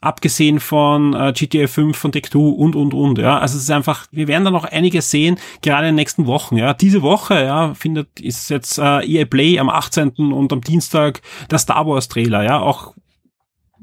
[0.00, 3.38] abgesehen von äh, GTA 5, von Take Two und, und, und, ja.
[3.38, 6.56] Also es ist einfach, wir werden da noch einiges sehen, gerade in den nächsten Wochen,
[6.56, 6.74] ja.
[6.74, 10.10] Diese Woche, ja, findet, ist jetzt äh, EA Play am 18.
[10.32, 12.60] und am Dienstag der Star Wars Trailer, ja.
[12.60, 12.94] Auch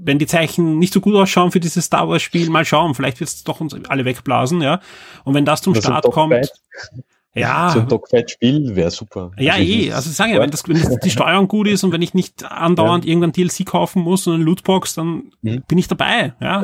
[0.02, 3.20] wenn die Zeichen nicht so gut ausschauen für dieses Star Wars Spiel, mal schauen, vielleicht
[3.20, 4.80] wird es doch uns alle wegblasen, ja.
[5.24, 6.52] Und wenn das zum das Start kommt,
[7.36, 7.70] ja.
[7.70, 9.32] So ein Dogfight-Spiel wäre super.
[9.38, 9.91] Ja, also eh.
[9.91, 13.06] Also sagen ja, wenn, das, wenn die Steuerung gut ist und wenn ich nicht andauernd
[13.06, 13.12] ja.
[13.12, 15.64] irgendein DLC kaufen muss und eine Lootbox, dann mhm.
[15.68, 16.34] bin ich dabei.
[16.41, 16.64] Ja.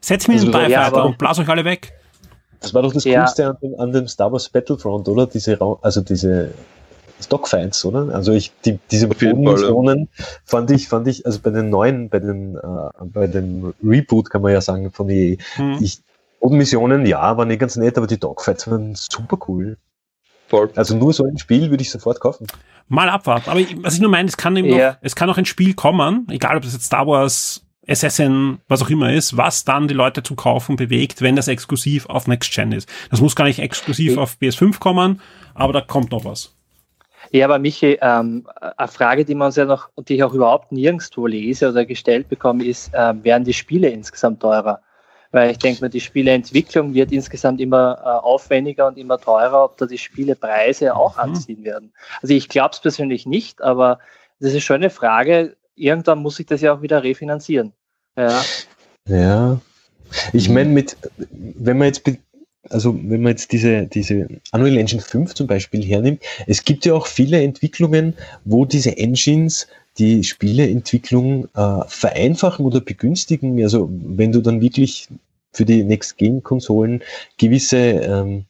[0.00, 1.92] Setz mich in den TIE ja, und blas euch alle weg.
[2.60, 3.20] Das war doch das ja.
[3.20, 5.26] Coolste an dem, an dem Star Wars Battlefront, oder?
[5.26, 6.52] Diese, also diese
[7.20, 8.14] Stockfights, oder?
[8.14, 10.08] Also ich, die, diese Bodenmissionen
[10.44, 14.42] fand ich, fand ich, also bei den neuen, bei den, äh, bei dem Reboot kann
[14.42, 15.78] man ja sagen von EA, hm.
[15.80, 16.00] ich,
[16.40, 19.78] Bodenmissionen, ja, waren nicht ganz nett, aber die Dogfights waren super cool.
[20.48, 20.70] Voll.
[20.76, 22.46] Also nur so ein Spiel würde ich sofort kaufen.
[22.88, 23.50] Mal abwarten.
[23.50, 24.92] Aber ich, was ich nur meine, es kann eben ja.
[24.92, 28.82] noch, es kann auch ein Spiel kommen, egal ob das jetzt Star Wars, Assassin, was
[28.82, 32.52] auch immer ist, was dann die Leute zum Kaufen bewegt, wenn das exklusiv auf Next
[32.52, 32.88] Gen ist.
[33.10, 35.20] Das muss gar nicht exklusiv auf PS5 kommen,
[35.54, 36.55] aber da kommt noch was.
[37.30, 38.46] Ja, aber Michi, ähm,
[38.76, 41.84] eine Frage, die man uns ja noch und die ich auch überhaupt nirgendwo lese oder
[41.84, 44.80] gestellt bekomme, ist, äh, werden die Spiele insgesamt teurer?
[45.32, 49.76] Weil ich denke mir, die Spieleentwicklung wird insgesamt immer äh, aufwendiger und immer teurer, ob
[49.76, 51.22] da die Spielepreise auch mhm.
[51.22, 51.92] anziehen werden.
[52.22, 53.98] Also ich glaube es persönlich nicht, aber
[54.38, 55.56] das ist eine schöne Frage.
[55.74, 57.72] Irgendwann muss ich das ja auch wieder refinanzieren.
[58.16, 58.42] Ja.
[59.08, 59.60] Ja.
[60.32, 62.04] Ich meine, mit, wenn man jetzt
[62.70, 66.94] also wenn man jetzt diese, diese Unreal Engine 5 zum Beispiel hernimmt, es gibt ja
[66.94, 68.14] auch viele Entwicklungen,
[68.44, 69.66] wo diese Engines
[69.98, 73.62] die Spieleentwicklung äh, vereinfachen oder begünstigen.
[73.62, 75.08] Also wenn du dann wirklich
[75.52, 77.02] für die Next-Gen-Konsolen
[77.38, 78.44] gewisse ähm,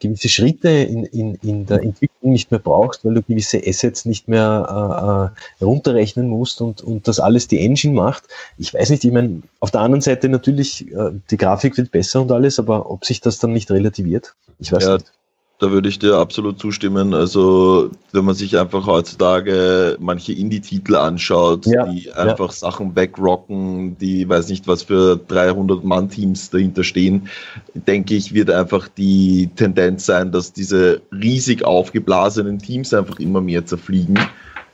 [0.00, 4.28] gewisse Schritte in, in, in der Entwicklung nicht mehr brauchst, weil du gewisse Assets nicht
[4.28, 8.24] mehr äh, äh, runterrechnen musst und, und das alles die Engine macht.
[8.58, 12.22] Ich weiß nicht, ich meine, auf der anderen Seite natürlich, äh, die Grafik wird besser
[12.22, 15.12] und alles, aber ob sich das dann nicht relativiert, ich weiß ja, nicht.
[15.60, 17.14] Da würde ich dir absolut zustimmen.
[17.14, 22.54] Also, wenn man sich einfach heutzutage manche Indie-Titel anschaut, ja, die einfach ja.
[22.54, 27.28] Sachen wegrocken, die weiß nicht, was für 300 Mann-Teams dahinter stehen,
[27.74, 33.66] denke ich, wird einfach die Tendenz sein, dass diese riesig aufgeblasenen Teams einfach immer mehr
[33.66, 34.16] zerfliegen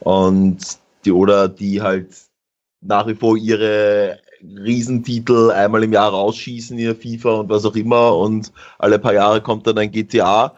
[0.01, 0.59] und
[1.03, 2.09] die oder die halt
[2.81, 8.15] nach wie vor ihre Riesentitel einmal im Jahr rausschießen, ihr FIFA und was auch immer
[8.15, 10.55] und alle paar Jahre kommt dann ein GTA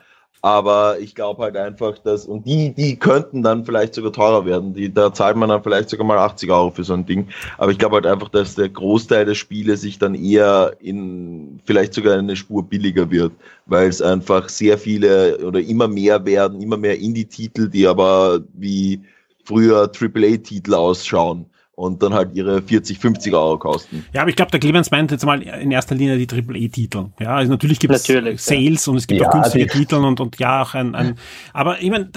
[0.47, 4.73] Aber ich glaube halt einfach, dass, und die, die könnten dann vielleicht sogar teurer werden.
[4.73, 7.27] Die, da zahlt man dann vielleicht sogar mal 80 Euro für so ein Ding.
[7.57, 11.93] Aber ich glaube halt einfach, dass der Großteil der Spiele sich dann eher in, vielleicht
[11.93, 13.33] sogar eine Spur billiger wird,
[13.65, 19.01] weil es einfach sehr viele oder immer mehr werden, immer mehr Indie-Titel, die aber wie
[19.43, 21.45] früher AAA-Titel ausschauen
[21.77, 24.03] und dann halt ihre 40, 50 Euro kosten.
[24.11, 27.05] Ja, aber ich glaube, der Clemens meint jetzt mal in erster Linie die Triple-E-Titel.
[27.19, 28.91] Ja, also natürlich gibt es Sales ja.
[28.91, 31.19] und es gibt ja, auch günstige Titel und, und ja, auch ein, ein
[31.53, 32.09] aber ich meine,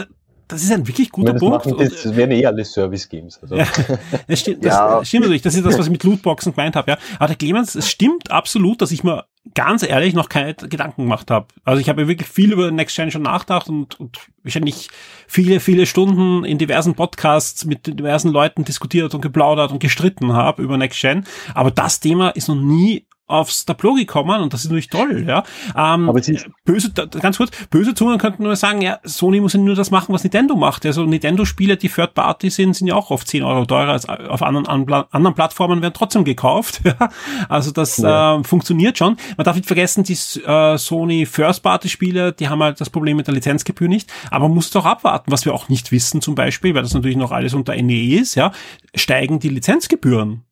[0.50, 1.66] das ist ein wirklich guter das Punkt.
[1.66, 3.38] Machen, das wären eh alle Service-Games.
[3.42, 3.56] Also.
[3.56, 3.66] Ja,
[4.26, 5.04] das, stimmt, das ja.
[5.04, 5.42] stimmt natürlich.
[5.42, 6.92] Das ist das, was ich mit Lootboxen gemeint habe.
[6.92, 6.98] Ja.
[7.16, 9.24] Aber der Clemens, es stimmt absolut, dass ich mir
[9.54, 11.46] ganz ehrlich noch keine Gedanken gemacht habe.
[11.64, 14.90] Also ich habe wirklich viel über Next Gen schon nachgedacht und, und wahrscheinlich
[15.26, 20.62] viele, viele Stunden in diversen Podcasts mit diversen Leuten diskutiert und geplaudert und gestritten habe
[20.62, 21.24] über Next Gen.
[21.54, 25.44] Aber das Thema ist noch nie aufs Tableau gekommen und das ist natürlich toll, ja.
[25.76, 26.20] Ähm, Aber
[26.64, 30.12] böse, ganz kurz, böse Zungen könnten nur sagen, ja, Sony muss ja nur das machen,
[30.12, 30.84] was Nintendo macht.
[30.84, 34.42] Also Nintendo-Spiele, die Third Party sind, sind ja auch auf 10 Euro teurer als auf
[34.42, 36.82] anderen, anderen Plattformen werden trotzdem gekauft.
[37.48, 38.38] also das ja.
[38.38, 39.16] äh, funktioniert schon.
[39.36, 43.16] Man darf nicht vergessen, die äh, Sony First Party Spiele, die haben halt das Problem
[43.16, 44.12] mit der Lizenzgebühr nicht.
[44.30, 47.16] Aber man muss doch abwarten, was wir auch nicht wissen zum Beispiel, weil das natürlich
[47.16, 48.52] noch alles unter NEE ist, ja,
[48.94, 50.44] steigen die Lizenzgebühren.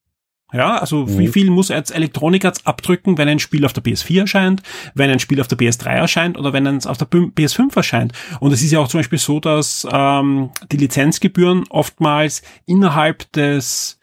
[0.53, 1.19] Ja, also mhm.
[1.19, 4.63] wie viel muss jetzt Elektronik jetzt abdrücken, wenn ein Spiel auf der PS4 erscheint,
[4.95, 8.13] wenn ein Spiel auf der PS3 erscheint oder wenn es auf der PS5 erscheint?
[8.41, 13.99] Und es ist ja auch zum Beispiel so, dass ähm, die Lizenzgebühren oftmals innerhalb des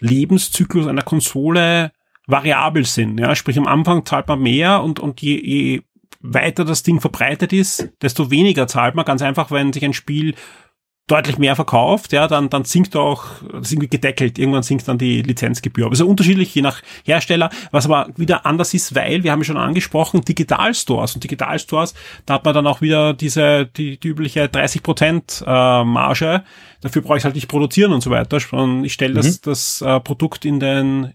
[0.00, 1.92] Lebenszyklus einer Konsole
[2.26, 3.18] variabel sind.
[3.18, 5.82] Ja, sprich am Anfang zahlt man mehr und, und je, je
[6.20, 9.06] weiter das Ding verbreitet ist, desto weniger zahlt man.
[9.06, 10.34] Ganz einfach, wenn sich ein Spiel
[11.08, 14.98] deutlich mehr verkauft, ja, dann, dann sinkt auch, das ist irgendwie gedeckelt, irgendwann sinkt dann
[14.98, 15.86] die Lizenzgebühr.
[15.86, 19.40] Aber es ist unterschiedlich, je nach Hersteller, was aber wieder anders ist, weil, wir haben
[19.40, 21.94] ja schon angesprochen, Digitalstores und Digitalstores,
[22.26, 26.44] da hat man dann auch wieder diese, die, die übliche 30% äh, Marge,
[26.82, 28.38] dafür brauche ich halt nicht produzieren und so weiter.
[28.52, 29.38] Und ich stelle das, mhm.
[29.44, 31.14] das äh, Produkt in den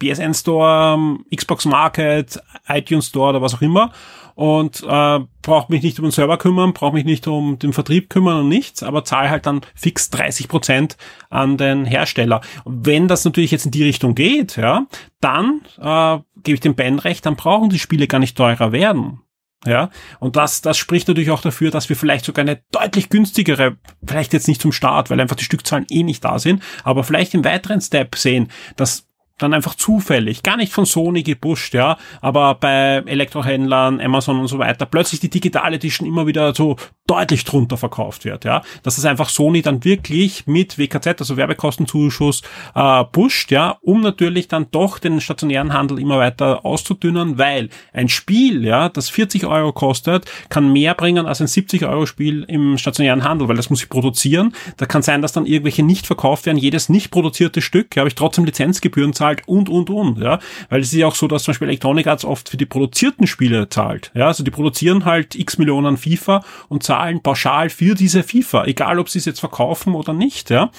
[0.00, 2.38] BSN Store, Xbox Market,
[2.68, 3.92] iTunes Store oder was auch immer
[4.36, 8.10] und äh, braucht mich nicht um den Server kümmern, braucht mich nicht um den Vertrieb
[8.10, 10.96] kümmern und nichts, aber zahle halt dann fix 30 Prozent
[11.30, 12.40] an den Hersteller.
[12.64, 14.86] wenn das natürlich jetzt in die Richtung geht, ja,
[15.20, 19.20] dann äh, gebe ich dem Ben recht, dann brauchen die Spiele gar nicht teurer werden.
[19.64, 23.76] Ja, und das, das spricht natürlich auch dafür, dass wir vielleicht sogar eine deutlich günstigere,
[24.04, 27.34] vielleicht jetzt nicht zum Start, weil einfach die Stückzahlen eh nicht da sind, aber vielleicht
[27.34, 29.05] im weiteren Step sehen, dass
[29.38, 34.58] dann einfach zufällig, gar nicht von Sony gepusht, ja, aber bei Elektrohändlern, Amazon und so
[34.58, 36.76] weiter, plötzlich die Digital Edition immer wieder so
[37.06, 42.42] deutlich drunter verkauft wird, ja, dass es einfach Sony dann wirklich mit WKZ, also Werbekostenzuschuss,
[42.74, 48.08] äh, pusht, ja, um natürlich dann doch den stationären Handel immer weiter auszudünnen, weil ein
[48.08, 52.78] Spiel, ja, das 40 Euro kostet, kann mehr bringen als ein 70 Euro Spiel im
[52.78, 54.54] stationären Handel, weil das muss ich produzieren.
[54.78, 56.58] Da kann sein, dass dann irgendwelche nicht verkauft werden.
[56.58, 60.38] Jedes nicht produzierte Stück, ja, habe ich trotzdem Lizenzgebühren zahlen zahlt und, und, und, ja.
[60.68, 63.26] Weil es ist ja auch so, dass zum Beispiel Electronic Arts oft für die produzierten
[63.26, 64.26] Spiele zahlt, ja.
[64.26, 69.08] Also die produzieren halt x Millionen FIFA und zahlen pauschal für diese FIFA, egal ob
[69.08, 70.70] sie es jetzt verkaufen oder nicht, ja.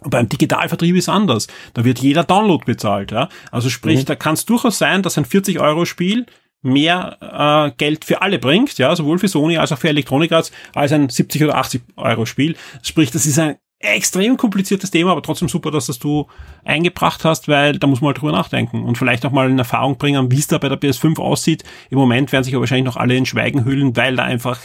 [0.00, 1.46] Und beim Digitalvertrieb ist anders.
[1.74, 3.28] Da wird jeder Download bezahlt, ja.
[3.50, 4.04] Also sprich, mhm.
[4.06, 6.26] da kann es durchaus sein, dass ein 40 Euro Spiel
[6.62, 10.52] mehr äh, Geld für alle bringt, ja, sowohl für Sony als auch für Electronic Arts,
[10.74, 12.54] als ein 70 oder 80 Euro Spiel.
[12.82, 16.26] Sprich, das ist ein extrem kompliziertes Thema, aber trotzdem super, dass das du
[16.64, 19.96] eingebracht hast, weil da muss man halt drüber nachdenken und vielleicht auch mal in Erfahrung
[19.96, 21.64] bringen, wie es da bei der PS5 aussieht.
[21.88, 24.60] Im Moment werden sich aber wahrscheinlich noch alle in Schweigen hüllen, weil da einfach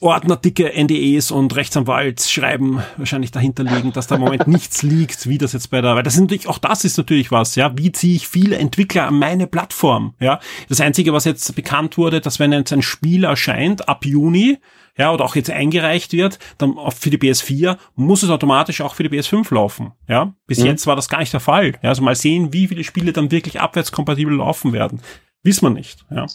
[0.00, 5.52] ordnerdicke NDEs und Rechtsanwaltsschreiben wahrscheinlich dahinter liegen, dass da im Moment nichts liegt, wie das
[5.52, 8.16] jetzt bei der, weil das ist natürlich, auch das ist natürlich was, ja, wie ziehe
[8.16, 10.40] ich viele Entwickler an meine Plattform, ja.
[10.68, 14.58] Das Einzige, was jetzt bekannt wurde, dass wenn jetzt ein Spiel erscheint, ab Juni,
[14.96, 19.02] ja, oder auch jetzt eingereicht wird, dann für die PS4 muss es automatisch auch für
[19.02, 19.92] die PS5 laufen.
[20.08, 20.66] Ja, bis mhm.
[20.66, 21.72] jetzt war das gar nicht der Fall.
[21.82, 25.00] Ja, also mal sehen, wie viele Spiele dann wirklich abwärtskompatibel laufen werden.
[25.42, 26.04] Wissen wir nicht.
[26.10, 26.26] Ja.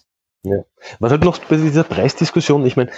[0.44, 0.64] Ja.
[0.99, 2.91] Was halt noch bei dieser Preisdiskussion, ich meine,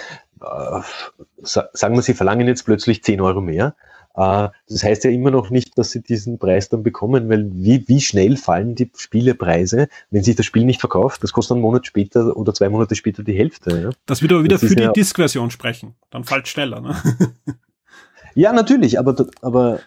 [1.42, 3.74] sagen wir, Sie verlangen jetzt plötzlich 10 Euro mehr.
[4.14, 7.86] Äh, das heißt ja immer noch nicht, dass sie diesen Preis dann bekommen, weil wie,
[7.88, 11.22] wie schnell fallen die Spielepreise, wenn sich das Spiel nicht verkauft?
[11.22, 13.80] Das kostet einen Monat später oder zwei Monate später die Hälfte.
[13.80, 13.90] Ja?
[14.06, 15.94] Das wird aber wieder das für die ja Disk-Version sprechen.
[16.10, 16.80] Dann fällt schneller.
[16.80, 16.96] Ne?
[18.34, 19.80] ja, natürlich, aber, aber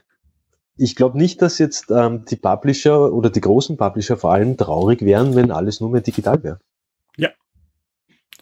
[0.77, 5.01] ich glaube nicht, dass jetzt ähm, die Publisher oder die großen Publisher vor allem traurig
[5.03, 6.59] wären, wenn alles nur mehr digital wäre.
[7.17, 7.29] Ja.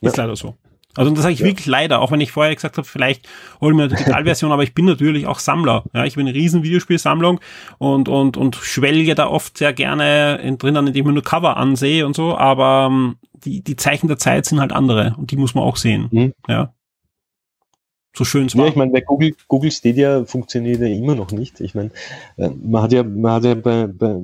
[0.02, 0.24] Ist ja.
[0.24, 0.56] leider so.
[0.96, 1.46] Also das sage ich ja.
[1.46, 3.28] wirklich leider, auch wenn ich vorher gesagt habe, vielleicht
[3.60, 5.84] hole ich mir eine Digitalversion, aber ich bin natürlich auch Sammler.
[5.94, 7.40] Ja, ich bin eine riesen Videospielsammlung
[7.80, 12.06] und, und, und schwelge da oft sehr gerne in, drinnen, indem ich nur Cover ansehe
[12.06, 15.36] und so, aber um, ähm, die, die Zeichen der Zeit sind halt andere und die
[15.36, 16.08] muss man auch sehen.
[16.12, 16.34] Mhm.
[16.48, 16.74] Ja.
[18.16, 18.66] So schön es war.
[18.66, 21.60] Ja, ich meine, bei Google, Google Stadia funktioniert ja immer noch nicht.
[21.62, 21.90] Ich meine,
[22.38, 24.20] äh, man hat ja, man hat ja bei, bei,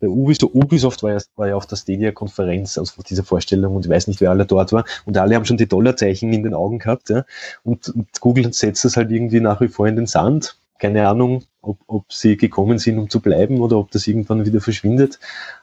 [0.00, 3.84] bei Ubisoft, Ubisoft war ja, war ja auf der Stadia-Konferenz, also auf dieser Vorstellung und
[3.84, 6.54] ich weiß nicht, wer alle dort war und alle haben schon die Dollarzeichen in den
[6.54, 7.24] Augen gehabt, ja.
[7.64, 10.56] Und, und Google setzt das halt irgendwie nach wie vor in den Sand.
[10.78, 14.62] Keine Ahnung, ob, ob sie gekommen sind, um zu bleiben oder ob das irgendwann wieder
[14.62, 15.18] verschwindet.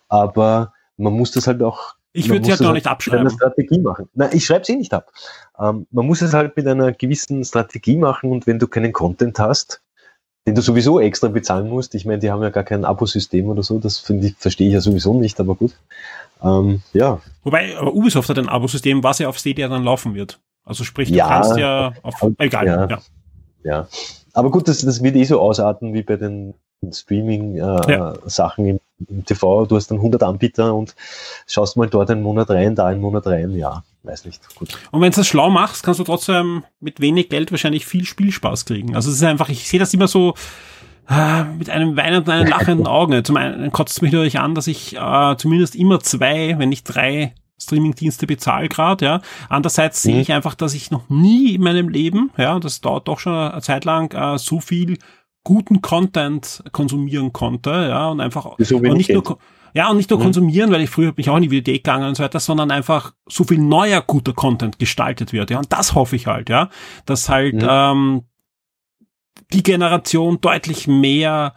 [0.08, 3.24] Aber man muss das halt auch ich würde sie halt noch nicht abschreiben.
[3.24, 4.10] Mit einer Strategie machen.
[4.14, 5.12] Nein, ich schreibe sie eh nicht ab.
[5.60, 9.40] Ähm, man muss es halt mit einer gewissen Strategie machen und wenn du keinen Content
[9.40, 9.82] hast,
[10.46, 13.64] den du sowieso extra bezahlen musst, ich meine, die haben ja gar kein Abosystem oder
[13.64, 15.74] so, das ich, verstehe ich ja sowieso nicht, aber gut.
[16.44, 17.22] Ähm, ja.
[17.44, 20.40] Wobei, aber Ubisoft hat ein Abosystem, was ja auf Stadia dann laufen wird.
[20.66, 22.90] Also sprich, du ja, kannst ja auf, egal, ja.
[22.90, 23.02] ja.
[23.64, 23.88] ja.
[24.34, 26.56] Aber gut, das, das wird eh so ausarten wie bei den
[26.90, 28.74] Streaming-Sachen äh, ja.
[28.74, 28.80] im,
[29.10, 29.65] im, TV.
[29.65, 30.95] Du hast dann 100 Anbieter und
[31.48, 34.41] schaust mal dort einen Monat rein, da einen Monat rein, ja, weiß nicht.
[34.56, 34.78] Gut.
[34.91, 38.65] Und wenn du das schlau machst, kannst du trotzdem mit wenig Geld wahrscheinlich viel Spielspaß
[38.65, 38.95] kriegen.
[38.95, 40.34] Also es ist einfach, ich sehe das immer so
[41.10, 43.23] äh, mit einem weinenden, einem lachenden Auge.
[43.23, 46.84] Zum einen kotzt es mich natürlich an, dass ich äh, zumindest immer zwei, wenn nicht
[46.84, 49.22] drei Streamingdienste bezahle gerade, ja.
[49.49, 50.11] Andererseits mhm.
[50.11, 53.34] sehe ich einfach, dass ich noch nie in meinem Leben, ja, das dauert doch schon
[53.34, 54.98] eine Zeit lang, äh, so viel
[55.43, 59.38] guten Content konsumieren konnte, ja, und einfach und nicht nur
[59.73, 60.23] ja, und nicht nur mhm.
[60.23, 62.72] konsumieren, weil ich früher bin ich auch in die Videothek gegangen und so weiter, sondern
[62.72, 65.59] einfach so viel neuer guter Content gestaltet wird, ja.
[65.59, 66.69] Und das hoffe ich halt, ja,
[67.05, 67.68] dass halt mhm.
[67.69, 68.22] ähm,
[69.53, 71.53] die Generation deutlich mehr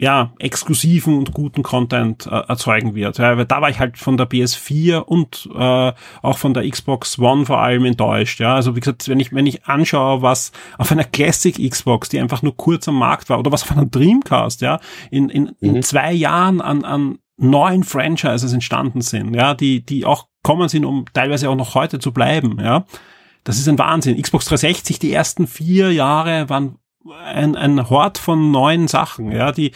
[0.00, 3.18] ja, exklusiven und guten Content äh, erzeugen wird.
[3.18, 7.18] Ja, weil da war ich halt von der PS4 und äh, auch von der Xbox
[7.18, 8.40] One vor allem enttäuscht.
[8.40, 12.18] Ja, also wie gesagt, wenn ich wenn ich anschaue, was auf einer Classic Xbox, die
[12.18, 15.76] einfach nur kurz am Markt war, oder was auf einer Dreamcast, ja, in in, mhm.
[15.76, 20.86] in zwei Jahren an an neuen Franchises entstanden sind, ja, die die auch kommen sind,
[20.86, 22.86] um teilweise auch noch heute zu bleiben, ja.
[23.44, 24.20] Das ist ein Wahnsinn.
[24.20, 26.76] Xbox 360, die ersten vier Jahre waren
[27.08, 29.72] ein, ein Hort von neuen Sachen, ja, die,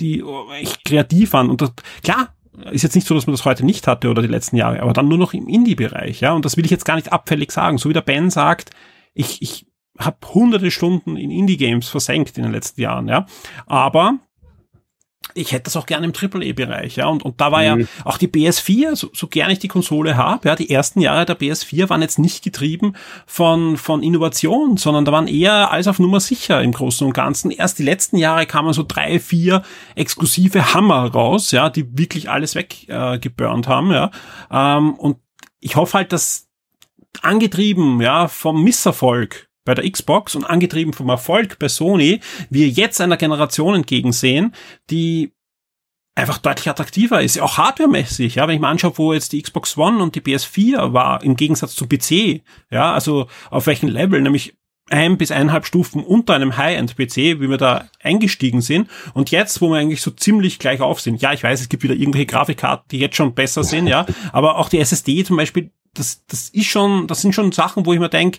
[0.00, 0.24] die
[0.60, 1.50] echt kreativ waren.
[1.50, 1.72] Und das,
[2.02, 2.34] klar,
[2.70, 4.92] ist jetzt nicht so, dass man das heute nicht hatte oder die letzten Jahre, aber
[4.92, 6.32] dann nur noch im Indie-Bereich, ja.
[6.32, 7.78] Und das will ich jetzt gar nicht abfällig sagen.
[7.78, 8.70] So wie der Ben sagt,
[9.14, 9.66] ich, ich
[9.98, 13.26] habe hunderte Stunden in Indie-Games versenkt in den letzten Jahren, ja.
[13.66, 14.18] Aber
[15.34, 17.06] ich hätte das auch gerne im Triple-E-Bereich, ja.
[17.06, 17.80] Und, und da war mhm.
[17.80, 21.26] ja auch die PS4, so, so gerne ich die Konsole habe, ja, die ersten Jahre
[21.26, 22.94] der PS4 waren jetzt nicht getrieben
[23.26, 27.50] von, von Innovation, sondern da waren eher alles auf Nummer sicher im Großen und Ganzen.
[27.50, 29.62] Erst die letzten Jahre kamen so drei, vier
[29.94, 34.10] exklusive Hammer raus, ja, die wirklich alles weggeburnt äh, haben, ja.
[34.50, 35.18] Ähm, und
[35.60, 36.48] ich hoffe halt, dass
[37.22, 43.02] angetrieben, ja, vom Misserfolg bei der Xbox und angetrieben vom Erfolg bei Sony, wir jetzt
[43.02, 44.54] einer Generation entgegensehen,
[44.88, 45.32] die
[46.14, 49.76] einfach deutlich attraktiver ist, auch hardwaremäßig, ja, wenn ich mir anschaue, wo jetzt die Xbox
[49.76, 52.40] One und die PS4 war, im Gegensatz zum PC,
[52.70, 54.54] ja, also auf welchem Level, nämlich
[54.88, 58.88] ein bis eineinhalb Stufen unter einem High-End-PC, wie wir da eingestiegen sind.
[59.12, 61.20] Und jetzt, wo wir eigentlich so ziemlich gleich auf sind.
[61.20, 64.06] Ja, ich weiß, es gibt wieder irgendwelche Grafikkarten, die jetzt schon besser sind, ja.
[64.32, 67.92] Aber auch die SSD zum Beispiel, das, das ist schon, das sind schon Sachen, wo
[67.92, 68.38] ich mir denke,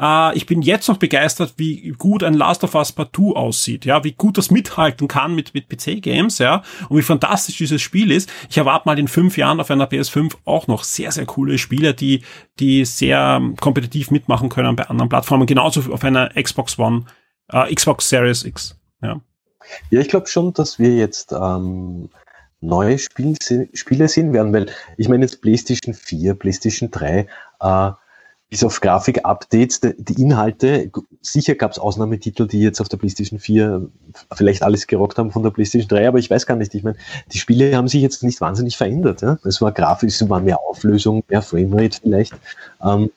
[0.00, 3.84] äh, ich bin jetzt noch begeistert, wie gut ein Last of Us Part 2 aussieht,
[3.84, 8.10] ja, wie gut das mithalten kann mit, mit PC-Games, ja, und wie fantastisch dieses Spiel
[8.10, 8.30] ist.
[8.48, 11.94] Ich erwarte mal in fünf Jahren auf einer PS5 auch noch sehr, sehr coole Spiele,
[11.94, 12.22] die,
[12.58, 17.04] die sehr ähm, kompetitiv mitmachen können bei anderen Plattformen, genauso auf einer Xbox One,
[17.48, 19.20] äh, Xbox Series X, ja.
[19.90, 22.08] Ja, ich glaube schon, dass wir jetzt ähm,
[22.60, 23.36] neue Spiel,
[23.72, 24.66] Spiele sehen werden, weil
[24.96, 27.26] ich meine jetzt PlayStation 4, PlayStation 3,
[27.60, 27.90] äh,
[28.50, 30.90] bis auf Grafik-Updates, die Inhalte,
[31.22, 33.88] sicher gab es Ausnahmetitel, die jetzt auf der PlayStation 4
[34.34, 36.74] vielleicht alles gerockt haben von der PlayStation 3, aber ich weiß gar nicht.
[36.74, 36.96] Ich meine,
[37.32, 39.22] die Spiele haben sich jetzt nicht wahnsinnig verändert.
[39.22, 39.38] Ja?
[39.44, 42.34] Es war grafisch, es war mehr Auflösung, mehr Framerate vielleicht.
[42.84, 43.10] Ähm,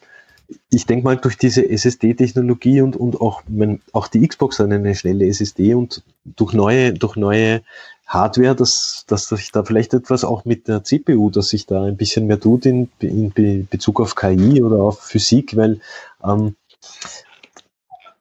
[0.69, 4.93] ich denke mal, durch diese SSD-Technologie und, und auch, mein, auch die Xbox hat eine
[4.93, 7.61] schnelle SSD und durch neue, durch neue
[8.05, 11.97] Hardware, dass, dass sich da vielleicht etwas auch mit der CPU, dass sich da ein
[11.97, 15.80] bisschen mehr tut in, in Bezug auf KI oder auf Physik, weil
[16.23, 16.55] ähm,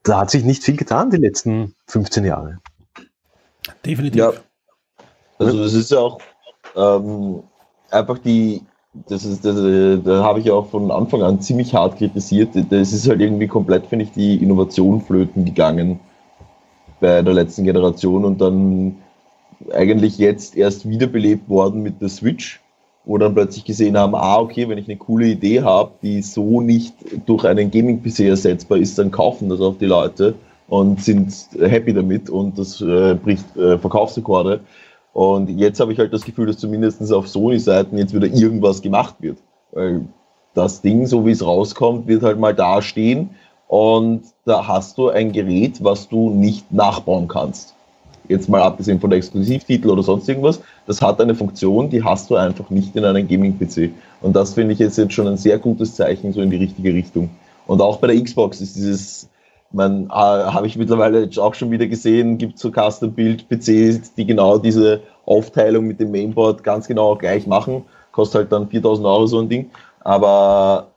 [0.03, 2.59] da hat sich nicht viel getan die letzten 15 Jahre.
[3.85, 4.19] Definitiv.
[4.19, 4.33] Ja,
[5.39, 6.19] also das ist ja auch
[6.77, 7.43] ähm,
[7.91, 8.63] einfach die,
[9.09, 9.57] das ist, das,
[10.05, 12.51] da habe ich ja auch von Anfang an ziemlich hart kritisiert.
[12.71, 16.01] Das ist halt irgendwie komplett, finde ich, die Innovation flöten gegangen
[17.01, 18.97] bei der letzten Generation und dann
[19.73, 22.61] eigentlich jetzt erst wiederbelebt worden mit der Switch,
[23.05, 26.61] wo dann plötzlich gesehen haben, ah, okay, wenn ich eine coole Idee habe, die so
[26.61, 26.95] nicht
[27.27, 30.35] durch einen Gaming-PC ersetzbar ist, dann kaufen das auch die Leute
[30.69, 34.61] und sind happy damit und das äh, bricht äh, Verkaufsrekorde.
[35.13, 39.17] Und jetzt habe ich halt das Gefühl, dass zumindest auf Sony-Seiten jetzt wieder irgendwas gemacht
[39.21, 39.39] wird.
[39.73, 40.07] Weil
[40.55, 43.31] das Ding, so wie es rauskommt, wird halt mal da stehen
[43.69, 47.75] und da hast du ein Gerät, was du nicht nachbauen kannst
[48.33, 52.29] jetzt mal abgesehen von der Exklusivtitel oder sonst irgendwas, das hat eine Funktion, die hast
[52.31, 53.91] du einfach nicht in einem Gaming-PC.
[54.21, 56.93] Und das finde ich jetzt, jetzt schon ein sehr gutes Zeichen so in die richtige
[56.93, 57.31] Richtung.
[57.67, 59.29] Und auch bei der Xbox ist dieses,
[59.73, 65.01] man äh, habe ich mittlerweile auch schon wieder gesehen, gibt so Custom-Build-PCs, die genau diese
[65.25, 67.85] Aufteilung mit dem Mainboard ganz genau gleich machen.
[68.11, 69.71] Kostet halt dann 4000 Euro so ein Ding.
[70.01, 70.89] Aber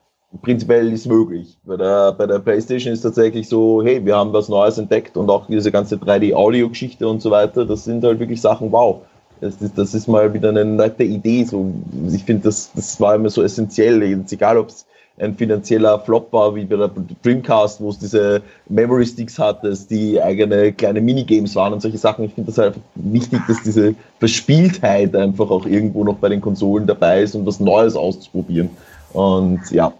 [0.42, 1.58] prinzipiell ist möglich.
[1.66, 5.30] Bei der, bei der PlayStation ist tatsächlich so, hey, wir haben was Neues entdeckt und
[5.30, 9.02] auch diese ganze 3D-Audio-Geschichte und so weiter, das sind halt wirklich Sachen, wow.
[9.42, 11.44] Das ist, das ist mal wieder eine nette Idee.
[11.44, 11.70] So,
[12.12, 14.02] ich finde, das, das war immer so essentiell.
[14.02, 14.86] Jetzt egal, ob es
[15.18, 16.92] ein finanzieller Flop war, wie bei der
[17.24, 22.26] Dreamcast, wo es diese Memory Sticks hatte, die eigene kleine Minigames waren und solche Sachen.
[22.26, 26.86] Ich finde das einfach wichtig, dass diese Verspieltheit einfach auch irgendwo noch bei den Konsolen
[26.86, 28.70] dabei ist, um was Neues auszuprobieren.
[29.14, 29.94] Und ja,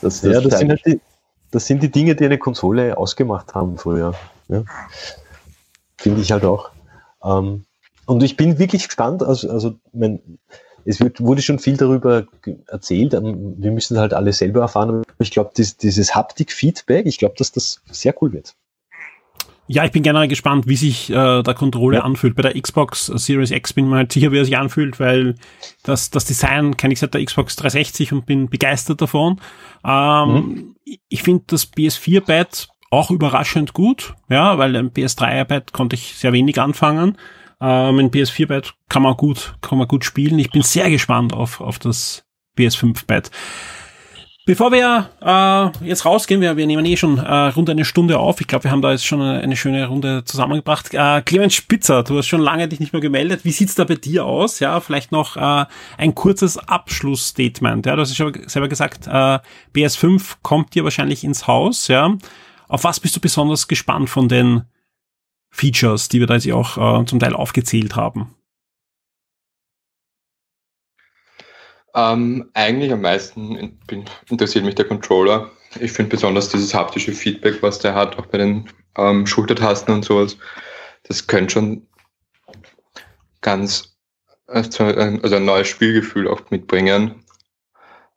[0.00, 1.00] das, das, ja, das, sind halt die,
[1.50, 4.14] das sind die Dinge, die eine Konsole ausgemacht haben früher.
[4.48, 4.64] Ja.
[5.96, 6.70] Finde ich halt auch.
[7.24, 7.64] Ähm,
[8.06, 10.20] und ich bin wirklich gespannt, also, also mein,
[10.84, 12.26] es wird, wurde schon viel darüber
[12.68, 17.18] erzählt, ähm, wir müssen halt alle selber erfahren, aber ich glaube, dieses, dieses Haptik-Feedback, ich
[17.18, 18.54] glaube, dass das sehr cool wird.
[19.68, 22.04] Ja, ich bin generell gespannt, wie sich äh, der Controller ja.
[22.04, 22.36] anfühlt.
[22.36, 25.34] Bei der Xbox Series X bin ich mir halt sicher, wie er sich anfühlt, weil
[25.82, 29.40] das, das Design kenne ich seit der Xbox 360 und bin begeistert davon.
[29.84, 30.76] Ähm, mhm.
[31.08, 36.60] Ich finde das PS4-Pad auch überraschend gut, ja, weil ein PS3-Pad konnte ich sehr wenig
[36.60, 37.18] anfangen.
[37.60, 40.38] Ähm, ein PS4-Pad kann man gut, kann man gut spielen.
[40.38, 42.24] Ich bin sehr gespannt auf, auf das
[42.56, 43.30] PS5-Pad.
[44.46, 48.40] Bevor wir äh, jetzt rausgehen, wir, wir nehmen eh schon äh, rund eine Stunde auf.
[48.40, 50.94] Ich glaube, wir haben da jetzt schon eine, eine schöne Runde zusammengebracht.
[50.94, 53.44] Äh, Clemens Spitzer, du hast schon lange dich nicht mehr gemeldet.
[53.44, 54.60] Wie sieht's da bei dir aus?
[54.60, 55.66] Ja, vielleicht noch äh,
[55.98, 57.86] ein kurzes Abschlussstatement.
[57.86, 59.40] Ja, du hast ja selber gesagt, äh,
[59.74, 61.88] BS5 kommt dir wahrscheinlich ins Haus.
[61.88, 62.16] Ja,
[62.68, 64.62] auf was bist du besonders gespannt von den
[65.50, 68.35] Features, die wir da jetzt auch äh, zum Teil aufgezählt haben?
[71.96, 75.50] Ähm, eigentlich am meisten bin, interessiert mich der Controller.
[75.80, 78.68] Ich finde besonders dieses haptische Feedback, was der hat, auch bei den
[78.98, 80.36] ähm, Schultertasten und sowas.
[81.04, 81.86] Das könnte schon
[83.40, 83.96] ganz,
[84.46, 87.24] also ein neues Spielgefühl auch mitbringen.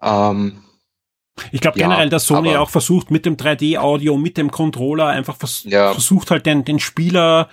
[0.01, 0.63] Ähm,
[1.51, 5.37] ich glaube generell, ja, dass Sony auch versucht, mit dem 3D-Audio, mit dem Controller einfach
[5.37, 5.93] vers ja.
[5.93, 7.49] versucht halt den, den Spieler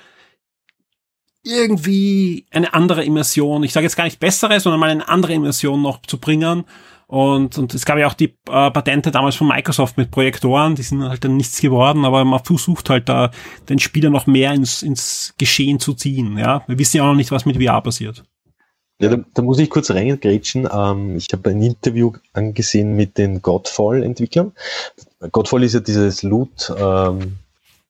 [1.46, 5.80] irgendwie eine andere Immersion, ich sage jetzt gar nicht bessere, sondern mal eine andere Immersion
[5.80, 6.64] noch zu bringen.
[7.08, 10.82] Und, und es gab ja auch die äh, Patente damals von Microsoft mit Projektoren, die
[10.82, 13.30] sind halt dann nichts geworden, aber man versucht halt da
[13.68, 16.36] den Spieler noch mehr ins, ins Geschehen zu ziehen.
[16.36, 18.24] Ja, Wir wissen ja auch noch nicht, was mit VR passiert.
[18.98, 20.68] Ja, da, da muss ich kurz reingrätschen.
[20.72, 24.52] Ähm, ich habe ein Interview angesehen mit den Godfall-Entwicklern.
[25.30, 27.36] Godfall ist ja dieses Loot, ähm,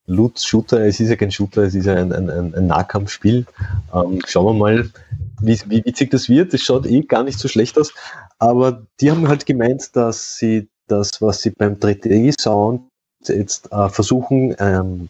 [0.07, 3.47] Loot-Shooter, es ist ja kein Shooter, es ist ja ein, ein, ein Nahkampfspiel.
[3.93, 4.91] Ähm, schauen wir mal,
[5.41, 6.55] wie, wie witzig das wird.
[6.55, 7.93] Es schaut eh gar nicht so schlecht aus.
[8.39, 12.83] Aber die haben halt gemeint, dass sie das, was sie beim 3D-Sound
[13.27, 15.09] jetzt äh, versuchen ähm,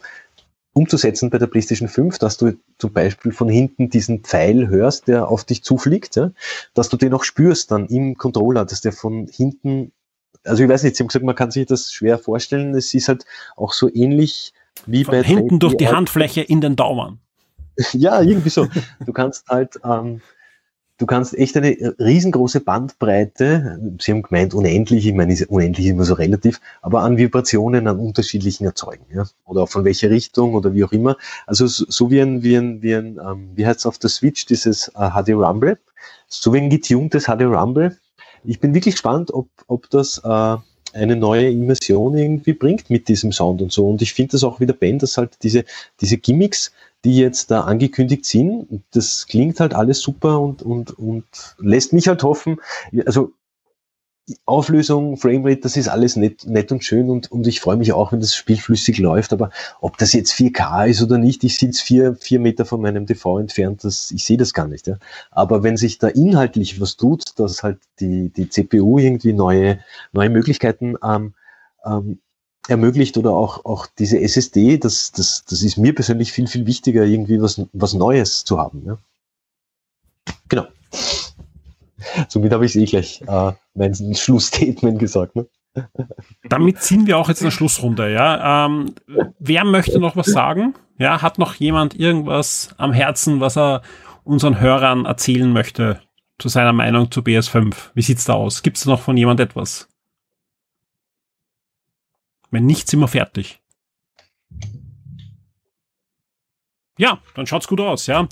[0.73, 5.27] umzusetzen bei der PlayStation 5, dass du zum Beispiel von hinten diesen Pfeil hörst, der
[5.27, 6.31] auf dich zufliegt, ja,
[6.73, 9.91] dass du den auch spürst dann im Controller, dass der von hinten,
[10.43, 13.07] also ich weiß nicht, sie haben gesagt, man kann sich das schwer vorstellen, es ist
[13.07, 13.25] halt
[13.55, 14.53] auch so ähnlich
[14.85, 17.19] wie Von hinten durch die Handfläche in den Daumen.
[17.93, 18.67] ja, irgendwie so.
[19.05, 20.21] Du kannst halt, ähm,
[20.97, 26.03] du kannst echt eine riesengroße Bandbreite, Sie haben gemeint unendlich, ich meine, unendlich ist immer
[26.03, 30.73] so relativ, aber an Vibrationen an unterschiedlichen erzeugen, ja, oder auch von welcher Richtung oder
[30.73, 31.17] wie auch immer.
[31.45, 34.45] Also so wie ein, wie ein, wie ein, ähm, wie heißt es auf der Switch,
[34.45, 35.77] dieses äh, HD Rumble,
[36.27, 37.97] so wie ein getuntes HD Rumble.
[38.43, 40.57] Ich bin wirklich gespannt, ob, ob das äh,
[40.93, 43.87] eine neue Immersion irgendwie bringt mit diesem Sound und so.
[43.87, 45.65] Und ich finde das auch wieder Ben, dass halt diese,
[46.01, 46.71] diese Gimmicks,
[47.05, 51.25] die jetzt da angekündigt sind, das klingt halt alles super und, und, und
[51.59, 52.57] lässt mich halt hoffen,
[53.05, 53.31] also
[54.45, 58.11] Auflösung, Framerate, das ist alles nett, nett und schön und, und ich freue mich auch,
[58.11, 61.83] wenn das Spiel flüssig läuft, aber ob das jetzt 4K ist oder nicht, ich sitze
[61.83, 64.87] vier, vier Meter von meinem TV entfernt, das, ich sehe das gar nicht.
[64.87, 64.97] Ja.
[65.31, 69.79] Aber wenn sich da inhaltlich was tut, dass halt die, die CPU irgendwie neue,
[70.11, 71.33] neue Möglichkeiten ähm,
[71.85, 72.19] ähm,
[72.67, 77.05] ermöglicht oder auch, auch diese SSD, das, das, das ist mir persönlich viel, viel wichtiger,
[77.05, 78.83] irgendwie was, was Neues zu haben.
[78.85, 78.97] Ja.
[80.49, 80.67] Genau.
[82.27, 85.35] Somit habe ich es eh gleich äh, mein Schlussstatement gesagt.
[85.35, 85.47] Ne?
[86.49, 88.11] Damit ziehen wir auch jetzt eine Schlussrunde.
[88.11, 88.95] Ja, ähm,
[89.39, 90.75] wer möchte noch was sagen?
[90.97, 93.81] Ja, hat noch jemand irgendwas am Herzen, was er
[94.23, 96.01] unseren Hörern erzählen möchte
[96.39, 97.75] zu seiner Meinung zu BS5?
[97.93, 98.63] Wie sieht's da aus?
[98.63, 99.87] Gibt es noch von jemand etwas?
[102.49, 103.59] Wenn nicht, sind wir fertig.
[106.97, 108.27] Ja, dann schaut's gut aus, ja.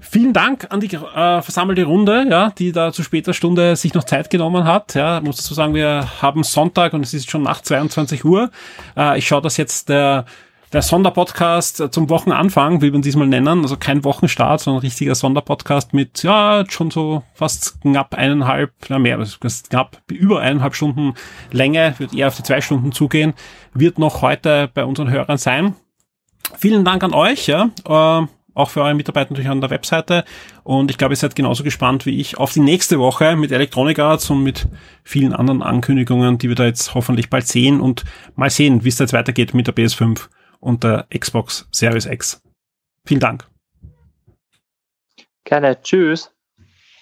[0.00, 4.04] Vielen Dank an die äh, versammelte Runde, ja, die da zu später Stunde sich noch
[4.04, 4.94] Zeit genommen hat.
[4.94, 8.50] Ja, muss dazu sagen, wir haben Sonntag und es ist schon nach 22 Uhr.
[8.96, 10.26] Äh, ich schaue, dass jetzt der
[10.74, 15.14] der Sonderpodcast zum Wochenanfang, wie wir ihn diesmal nennen, also kein Wochenstart, sondern ein richtiger
[15.14, 19.24] Sonderpodcast mit, ja, schon so fast knapp eineinhalb, na mehr,
[19.68, 21.14] knapp über eineinhalb Stunden
[21.52, 23.34] Länge, wird eher auf die zwei Stunden zugehen,
[23.72, 25.76] wird noch heute bei unseren Hörern sein.
[26.58, 30.24] Vielen Dank an euch, ja, äh, auch für eure Mitarbeiter natürlich an der Webseite.
[30.62, 33.98] Und ich glaube, ihr seid genauso gespannt wie ich auf die nächste Woche mit Electronic
[33.98, 34.68] Arts und mit
[35.02, 38.04] vielen anderen Ankündigungen, die wir da jetzt hoffentlich bald sehen und
[38.34, 40.28] mal sehen, wie es da jetzt weitergeht mit der PS5
[40.60, 42.40] und der Xbox Series X.
[43.04, 43.46] Vielen Dank.
[45.44, 45.80] Gerne.
[45.82, 46.30] Tschüss.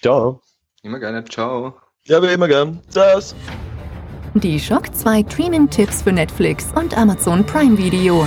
[0.00, 0.40] Ciao.
[0.82, 1.24] Immer gerne.
[1.24, 1.76] Ciao.
[2.04, 2.80] Ja, wir immer gern.
[2.92, 3.36] Tschüss.
[4.34, 8.26] Die Shock 2 Streaming-Tipps für Netflix und Amazon Prime Video.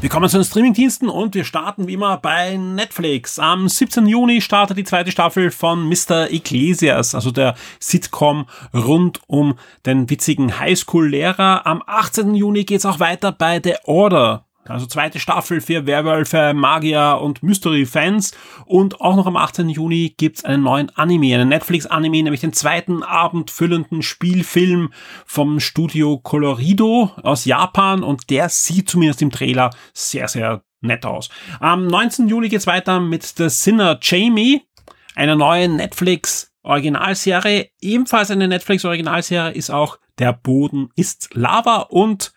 [0.00, 3.40] Wir kommen zu den Streamingdiensten und wir starten wie immer bei Netflix.
[3.40, 4.06] Am 17.
[4.06, 6.30] Juni startet die zweite Staffel von Mr.
[6.30, 11.66] Ecclesias, also der Sitcom rund um den witzigen Highschool-Lehrer.
[11.66, 12.32] Am 18.
[12.36, 14.47] Juni geht's auch weiter bei The Order.
[14.68, 18.32] Also zweite Staffel für Werwölfe, Magier und Mystery-Fans.
[18.66, 19.68] Und auch noch am 18.
[19.68, 24.92] Juni gibt's einen neuen Anime, einen Netflix-Anime, nämlich den zweiten abendfüllenden Spielfilm
[25.24, 28.02] vom Studio Colorido aus Japan.
[28.02, 31.28] Und der sieht zumindest im Trailer sehr, sehr nett aus.
[31.60, 32.28] Am 19.
[32.28, 34.62] Juli geht's weiter mit The Sinner Jamie,
[35.14, 37.70] einer neuen Netflix Originalserie.
[37.80, 42.32] Ebenfalls eine Netflix Originalserie ist auch Der Boden ist Lava und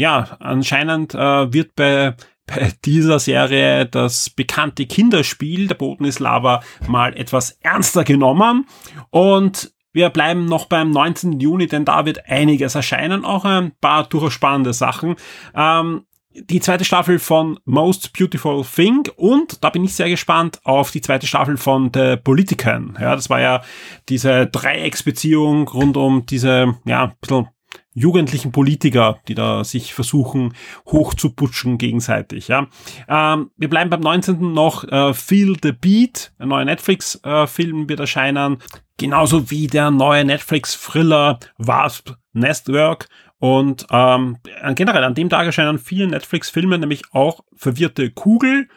[0.00, 2.14] ja, anscheinend äh, wird bei,
[2.46, 8.66] bei dieser Serie das bekannte Kinderspiel, der Boden ist Lava, mal etwas ernster genommen.
[9.10, 11.38] Und wir bleiben noch beim 19.
[11.38, 15.16] Juni, denn da wird einiges erscheinen, auch ein paar durchaus spannende Sachen.
[15.54, 20.92] Ähm, die zweite Staffel von Most Beautiful Thing und da bin ich sehr gespannt auf
[20.92, 22.96] die zweite Staffel von The Politician.
[22.98, 23.62] Ja, das war ja
[24.08, 27.48] diese Dreiecksbeziehung rund um diese, ja, bisschen
[27.94, 30.54] jugendlichen Politiker, die da sich versuchen
[30.86, 32.48] hochzuputschen gegenseitig.
[32.48, 32.68] Ja.
[33.08, 34.52] Ähm, wir bleiben beim 19.
[34.52, 38.58] noch äh, Feel the Beat, ein neuer Netflix-Film äh, wird erscheinen,
[38.96, 43.08] genauso wie der neue Netflix-Thriller Wasp Nestwork
[43.40, 44.36] und ähm,
[44.74, 48.68] generell an dem Tag erscheinen viele Netflix-Filme, nämlich auch Verwirrte Kugel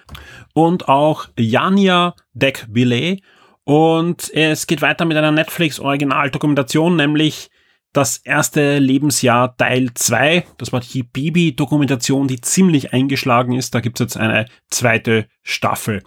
[0.53, 3.21] und auch Jania Deck Billet.
[3.65, 7.51] Und es geht weiter mit einer Netflix-Originaldokumentation, nämlich
[7.93, 10.45] das erste Lebensjahr Teil 2.
[10.57, 13.75] Das war die Baby-Dokumentation, die ziemlich eingeschlagen ist.
[13.75, 16.01] Da gibt's jetzt eine zweite Staffel.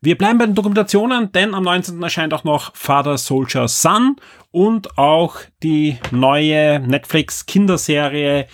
[0.00, 2.00] Wir bleiben bei den Dokumentationen, denn am 19.
[2.02, 4.16] erscheint auch noch Father Soldier Son
[4.52, 8.46] und auch die neue Netflix-Kinderserie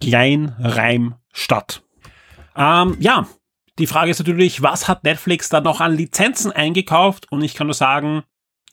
[0.00, 1.82] Kleinreim Stadt.
[2.56, 3.26] Ähm, ja,
[3.78, 7.30] die Frage ist natürlich, was hat Netflix da noch an Lizenzen eingekauft?
[7.30, 8.22] Und ich kann nur sagen,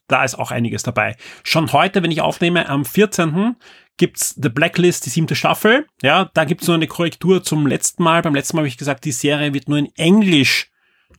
[0.08, 1.16] da ist auch einiges dabei.
[1.44, 3.56] Schon heute, wenn ich aufnehme, am 14.
[3.98, 5.88] gibt's The Blacklist, die siebte Staffel.
[6.02, 8.22] Ja, da gibt's nur eine Korrektur zum letzten Mal.
[8.22, 10.70] Beim letzten Mal habe ich gesagt, die Serie wird nur in Englisch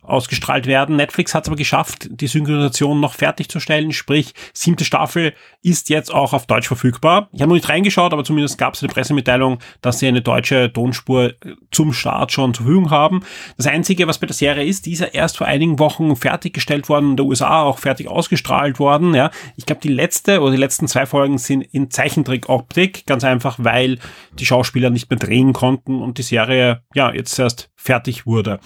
[0.02, 0.96] ausgestrahlt werden.
[0.96, 6.32] Netflix hat es aber geschafft, die Synchronisation noch fertigzustellen, sprich, siebte Staffel ist jetzt auch
[6.32, 7.28] auf Deutsch verfügbar.
[7.32, 10.72] Ich habe noch nicht reingeschaut, aber zumindest gab es eine Pressemitteilung, dass sie eine deutsche
[10.72, 11.34] Tonspur äh,
[11.70, 13.20] zum Start schon zur Verfügung haben.
[13.56, 16.88] Das Einzige, was bei der Serie ist, die ist ja erst vor einigen Wochen fertiggestellt
[16.88, 19.14] worden, in der USA auch fertig ausgestrahlt worden.
[19.14, 23.58] Ja, Ich glaube, die letzte oder die letzten zwei Folgen sind in Zeichentrick-Optik, ganz einfach,
[23.60, 23.98] weil
[24.38, 28.60] die Schauspieler nicht mehr drehen konnten und die Serie ja jetzt erst fertig wurde.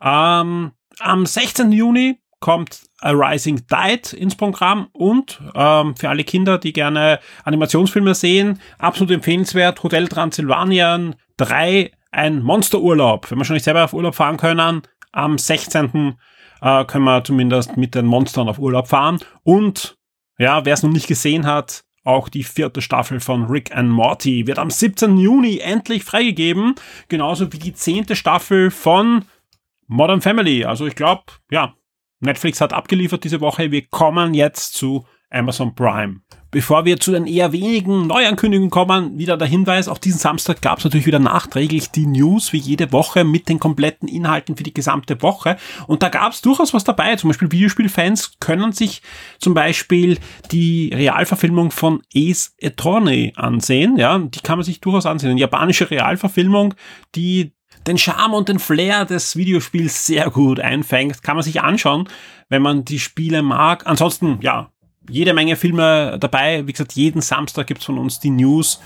[0.00, 1.72] Ähm, am 16.
[1.72, 8.14] Juni kommt A Rising Tide ins Programm und ähm, für alle Kinder, die gerne Animationsfilme
[8.14, 13.30] sehen, absolut empfehlenswert, Hotel Transylvanien 3, ein Monsterurlaub.
[13.30, 16.16] Wenn wir schon nicht selber auf Urlaub fahren können, am 16.
[16.60, 19.18] Äh, können wir zumindest mit den Monstern auf Urlaub fahren.
[19.42, 19.96] Und
[20.38, 24.46] ja, wer es noch nicht gesehen hat, auch die vierte Staffel von Rick and Morty
[24.46, 25.18] wird am 17.
[25.18, 26.74] Juni endlich freigegeben.
[27.08, 29.24] Genauso wie die zehnte Staffel von
[29.88, 30.64] Modern Family.
[30.64, 31.74] Also ich glaube, ja,
[32.20, 33.72] Netflix hat abgeliefert diese Woche.
[33.72, 36.20] Wir kommen jetzt zu Amazon Prime.
[36.50, 40.78] Bevor wir zu den eher wenigen Neuankündigungen kommen, wieder der Hinweis, auch diesen Samstag gab
[40.78, 44.72] es natürlich wieder nachträglich die News wie jede Woche mit den kompletten Inhalten für die
[44.72, 45.58] gesamte Woche.
[45.86, 47.16] Und da gab es durchaus was dabei.
[47.16, 49.02] Zum Beispiel Videospielfans können sich
[49.38, 50.18] zum Beispiel
[50.50, 53.98] die Realverfilmung von Ace Attorney ansehen.
[53.98, 55.30] Ja, die kann man sich durchaus ansehen.
[55.30, 56.72] Eine japanische Realverfilmung,
[57.14, 57.52] die
[57.88, 61.22] den Charme und den Flair des Videospiels sehr gut einfängt.
[61.22, 62.08] Kann man sich anschauen,
[62.48, 63.86] wenn man die Spiele mag.
[63.86, 64.70] Ansonsten, ja,
[65.08, 66.66] jede Menge Filme dabei.
[66.66, 68.80] Wie gesagt, jeden Samstag gibt's von uns die News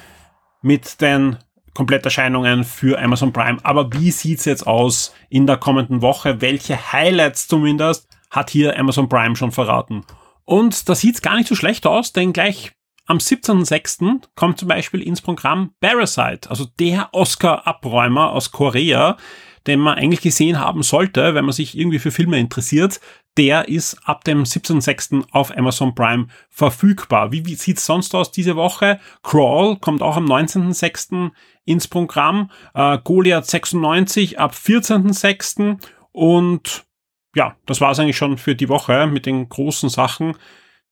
[0.63, 1.37] mit den
[1.75, 3.59] Kompletterscheinungen für Amazon Prime.
[3.63, 6.41] Aber wie sieht's jetzt aus in der kommenden Woche?
[6.41, 10.05] Welche Highlights zumindest hat hier Amazon Prime schon verraten?
[10.45, 12.73] Und da sieht's gar nicht so schlecht aus, denn gleich
[13.13, 14.23] am 17.06.
[14.37, 19.19] kommt zum Beispiel ins Programm Parasite, also der Oscar-Abräumer aus Korea,
[19.67, 23.01] den man eigentlich gesehen haben sollte, wenn man sich irgendwie für Filme interessiert.
[23.37, 25.25] Der ist ab dem 17.06.
[25.31, 27.33] auf Amazon Prime verfügbar.
[27.33, 28.99] Wie, wie sieht's sonst aus diese Woche?
[29.23, 31.33] Crawl kommt auch am 19.06.
[31.67, 32.51] ins Programm.
[32.73, 35.79] Äh, Goliath 96 ab 14.06.
[36.13, 36.87] Und
[37.37, 40.35] ja, das war es eigentlich schon für die Woche mit den großen Sachen,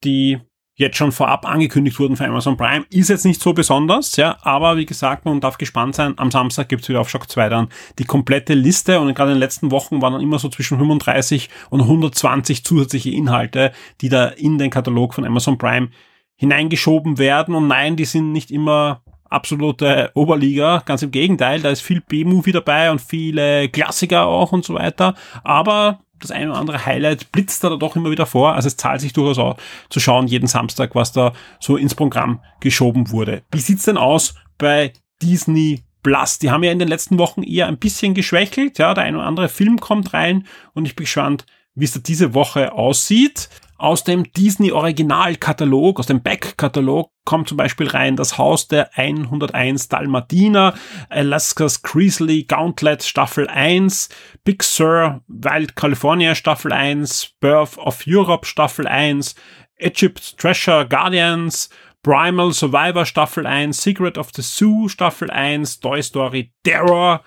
[0.04, 0.38] die
[0.80, 2.84] jetzt schon vorab angekündigt wurden für Amazon Prime.
[2.90, 6.14] Ist jetzt nicht so besonders, ja, aber wie gesagt, man darf gespannt sein.
[6.16, 9.40] Am Samstag gibt's wieder auf Shock 2 dann die komplette Liste und gerade in den
[9.40, 14.58] letzten Wochen waren dann immer so zwischen 35 und 120 zusätzliche Inhalte, die da in
[14.58, 15.90] den Katalog von Amazon Prime
[16.36, 17.54] hineingeschoben werden.
[17.54, 22.52] Und nein, die sind nicht immer absolute Oberliga, ganz im Gegenteil, da ist viel B-Movie
[22.52, 25.14] dabei und viele Klassiker auch und so weiter.
[25.44, 28.54] Aber das eine oder andere Highlight blitzt da doch immer wieder vor.
[28.54, 29.56] Also es zahlt sich durchaus auch
[29.88, 33.42] zu schauen, jeden Samstag, was da so ins Programm geschoben wurde.
[33.52, 34.92] Wie sieht's denn aus bei
[35.22, 36.38] Disney Plus?
[36.38, 38.78] Die haben ja in den letzten Wochen eher ein bisschen geschwächelt.
[38.78, 42.00] Ja, der eine oder andere Film kommt rein und ich bin gespannt, wie es da
[42.00, 43.48] diese Woche aussieht.
[43.80, 49.88] Aus dem Disney Originalkatalog, aus dem Back-Katalog kommt zum Beispiel rein das Haus der 101
[49.88, 50.74] Dalmatiner,
[51.08, 54.10] Alaska's Creasley Gauntlet Staffel 1,
[54.44, 59.34] Big Sur Wild California Staffel 1, Birth of Europe Staffel 1,
[59.76, 61.70] Egypt Treasure Guardians,
[62.02, 67.22] Primal Survivor Staffel 1, Secret of the Zoo Staffel 1, Toy Story Terror,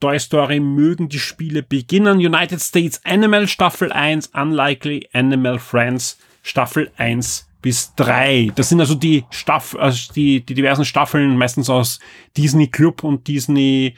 [0.00, 2.18] Toy Story mögen die Spiele beginnen.
[2.18, 8.52] United States Animal Staffel 1, Unlikely Animal Friends Staffel 1 bis 3.
[8.54, 11.98] Das sind also die Staff also die, die diversen Staffeln, meistens aus
[12.36, 13.96] Disney Club und Disney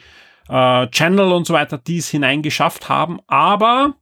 [0.49, 3.19] äh, Channel und so weiter, die es hineingeschafft haben.
[3.27, 3.95] Aber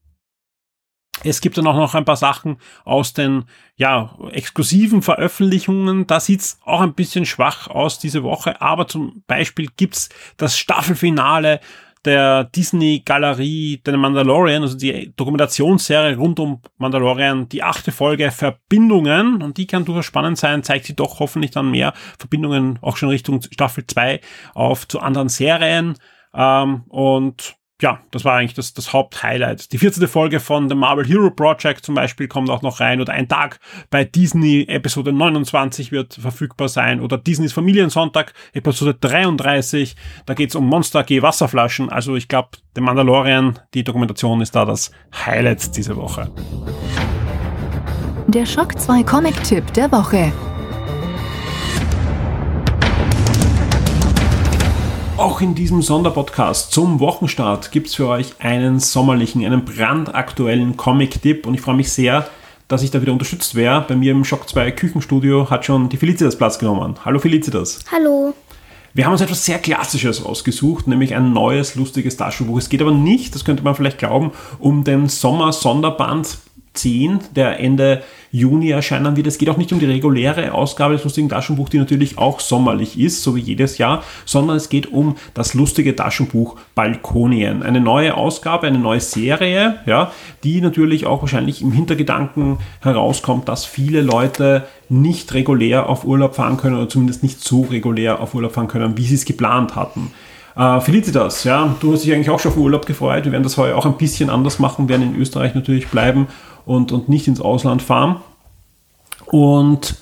[1.23, 3.45] es gibt dann auch noch ein paar Sachen aus den
[3.75, 6.07] ja, exklusiven Veröffentlichungen.
[6.07, 8.61] Da sieht's auch ein bisschen schwach aus diese Woche.
[8.61, 11.59] Aber zum Beispiel gibt's das Staffelfinale
[12.05, 19.57] der Disney-Galerie The Mandalorian, also die Dokumentationsserie rund um Mandalorian, die achte Folge Verbindungen, und
[19.57, 23.41] die kann durchaus spannend sein, zeigt sie doch hoffentlich dann mehr Verbindungen auch schon Richtung
[23.41, 24.21] Staffel 2
[24.53, 25.95] auf zu anderen Serien.
[26.33, 29.71] Ähm, und ja, das war eigentlich das, das Haupthighlight.
[29.71, 30.05] Die 14.
[30.07, 33.59] Folge von The Marvel Hero Project zum Beispiel kommt auch noch rein oder ein Tag
[33.89, 39.95] bei Disney Episode 29 wird verfügbar sein oder Disneys Familiensonntag Episode 33.
[40.25, 41.89] Da geht's um Monster AG Wasserflaschen.
[41.89, 44.91] Also ich glaube, The Mandalorian, die Dokumentation ist da das
[45.25, 46.29] Highlight diese Woche.
[48.27, 50.31] Der Schock 2 Comic-Tipp der Woche.
[55.19, 61.45] Auch in diesem Sonderpodcast zum Wochenstart gibt es für euch einen sommerlichen, einen brandaktuellen Comic-Tipp
[61.45, 62.29] und ich freue mich sehr,
[62.69, 63.83] dass ich da wieder unterstützt wäre.
[63.85, 66.95] Bei mir im Shock 2 Küchenstudio hat schon die Felicitas Platz genommen.
[67.03, 67.79] Hallo Felicitas.
[67.91, 68.33] Hallo.
[68.93, 72.57] Wir haben uns etwas sehr Klassisches ausgesucht, nämlich ein neues, lustiges Taschenbuch.
[72.57, 76.37] Es geht aber nicht, das könnte man vielleicht glauben, um den Sommer-Sonderband
[76.79, 79.27] 10, der Ende Juni erscheinen wird.
[79.27, 82.99] Es geht auch nicht um die reguläre Ausgabe des lustigen Taschenbuchs, die natürlich auch sommerlich
[82.99, 87.63] ist, so wie jedes Jahr, sondern es geht um das lustige Taschenbuch Balkonien.
[87.63, 90.11] Eine neue Ausgabe, eine neue Serie, ja,
[90.43, 96.57] die natürlich auch wahrscheinlich im Hintergedanken herauskommt, dass viele Leute nicht regulär auf Urlaub fahren
[96.57, 100.11] können oder zumindest nicht so regulär auf Urlaub fahren können, wie sie es geplant hatten.
[100.55, 103.25] Äh, Felicitas, ja, du hast dich eigentlich auch schon auf Urlaub gefreut.
[103.25, 106.27] Wir werden das heuer auch ein bisschen anders machen, werden in Österreich natürlich bleiben
[106.65, 108.17] und, und nicht ins Ausland fahren.
[109.27, 109.95] Und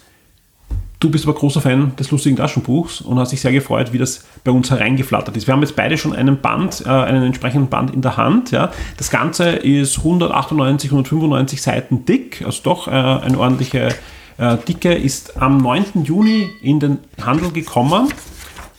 [1.00, 4.26] du bist aber großer Fan des lustigen Taschenbuchs und hast dich sehr gefreut, wie das
[4.44, 5.48] bei uns hereingeflattert ist.
[5.48, 8.52] Wir haben jetzt beide schon einen Band, äh, einen entsprechenden Band in der Hand.
[8.52, 8.72] Ja.
[8.98, 13.90] Das Ganze ist 198, 195 Seiten dick, also doch äh, eine ordentliche
[14.38, 16.04] äh, Dicke, ist am 9.
[16.04, 18.10] Juni in den Handel gekommen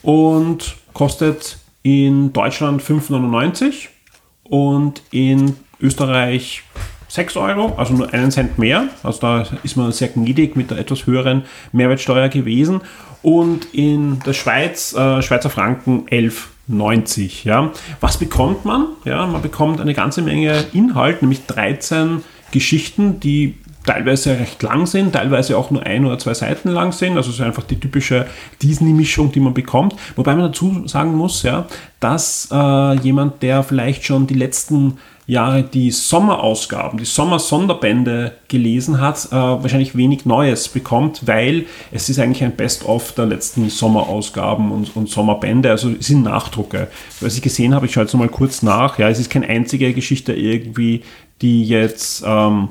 [0.02, 3.88] und kostet in Deutschland 5,99
[4.44, 6.64] und in Österreich
[7.08, 8.84] 6 Euro, also nur einen Cent mehr.
[9.02, 12.82] Also da ist man sehr gnädig mit der etwas höheren Mehrwertsteuer gewesen.
[13.22, 17.44] Und in der Schweiz, äh, Schweizer Franken 11,90.
[17.44, 17.72] Ja.
[18.00, 18.86] Was bekommt man?
[19.04, 22.22] Ja, man bekommt eine ganze Menge Inhalt, nämlich 13
[22.52, 23.54] Geschichten, die
[23.88, 27.16] teilweise recht lang sind, teilweise auch nur ein oder zwei Seiten lang sind.
[27.16, 28.26] Also es ist einfach die typische
[28.62, 29.94] Disney-Mischung, die man bekommt.
[30.14, 31.66] Wobei man dazu sagen muss, ja,
[31.98, 34.98] dass äh, jemand, der vielleicht schon die letzten
[35.28, 42.18] Jahre die Sommerausgaben, die Sommersonderbände gelesen hat, äh, wahrscheinlich wenig Neues bekommt, weil es ist
[42.18, 46.88] eigentlich ein Best-of der letzten Sommerausgaben und, und Sommerbände, also es sind Nachdrucke.
[47.20, 49.92] Was ich gesehen habe, ich schaue jetzt mal kurz nach, ja, es ist keine einzige
[49.92, 51.02] Geschichte irgendwie,
[51.42, 52.70] die jetzt ähm,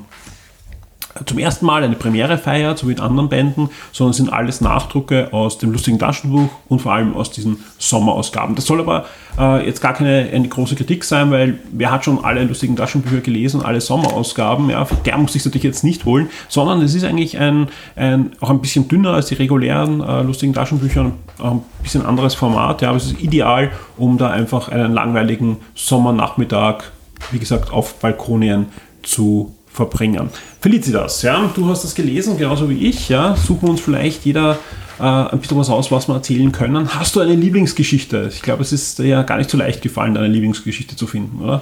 [1.24, 5.32] zum ersten Mal eine Premiere feiert, so wie in anderen Bänden, sondern sind alles Nachdrucke
[5.32, 8.54] aus dem lustigen Taschenbuch und vor allem aus diesen Sommerausgaben.
[8.54, 9.06] Das soll aber
[9.38, 13.20] äh, jetzt gar keine eine große Kritik sein, weil wer hat schon alle lustigen Taschenbücher
[13.20, 17.38] gelesen, alle Sommerausgaben, ja, der muss sich natürlich jetzt nicht holen, sondern es ist eigentlich
[17.38, 22.04] ein, ein auch ein bisschen dünner als die regulären äh, lustigen Taschenbücher, auch ein bisschen
[22.04, 26.84] anderes Format, ja, aber es ist ideal, um da einfach einen langweiligen Sommernachmittag,
[27.30, 28.66] wie gesagt, auf Balkonien
[29.02, 30.28] zu verbringen.
[30.60, 33.36] Felicitas, ja, du hast das gelesen, genauso wie ich, ja.
[33.36, 34.58] Suchen wir uns vielleicht jeder
[34.98, 36.92] äh, ein bisschen was aus, was wir erzählen können.
[36.98, 38.28] Hast du eine Lieblingsgeschichte?
[38.32, 41.60] Ich glaube, es ist ja gar nicht so leicht gefallen, deine Lieblingsgeschichte zu finden, oder?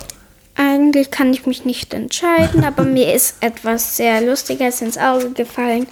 [0.55, 5.87] Eigentlich kann ich mich nicht entscheiden, aber mir ist etwas sehr Lustiges ins Auge gefallen.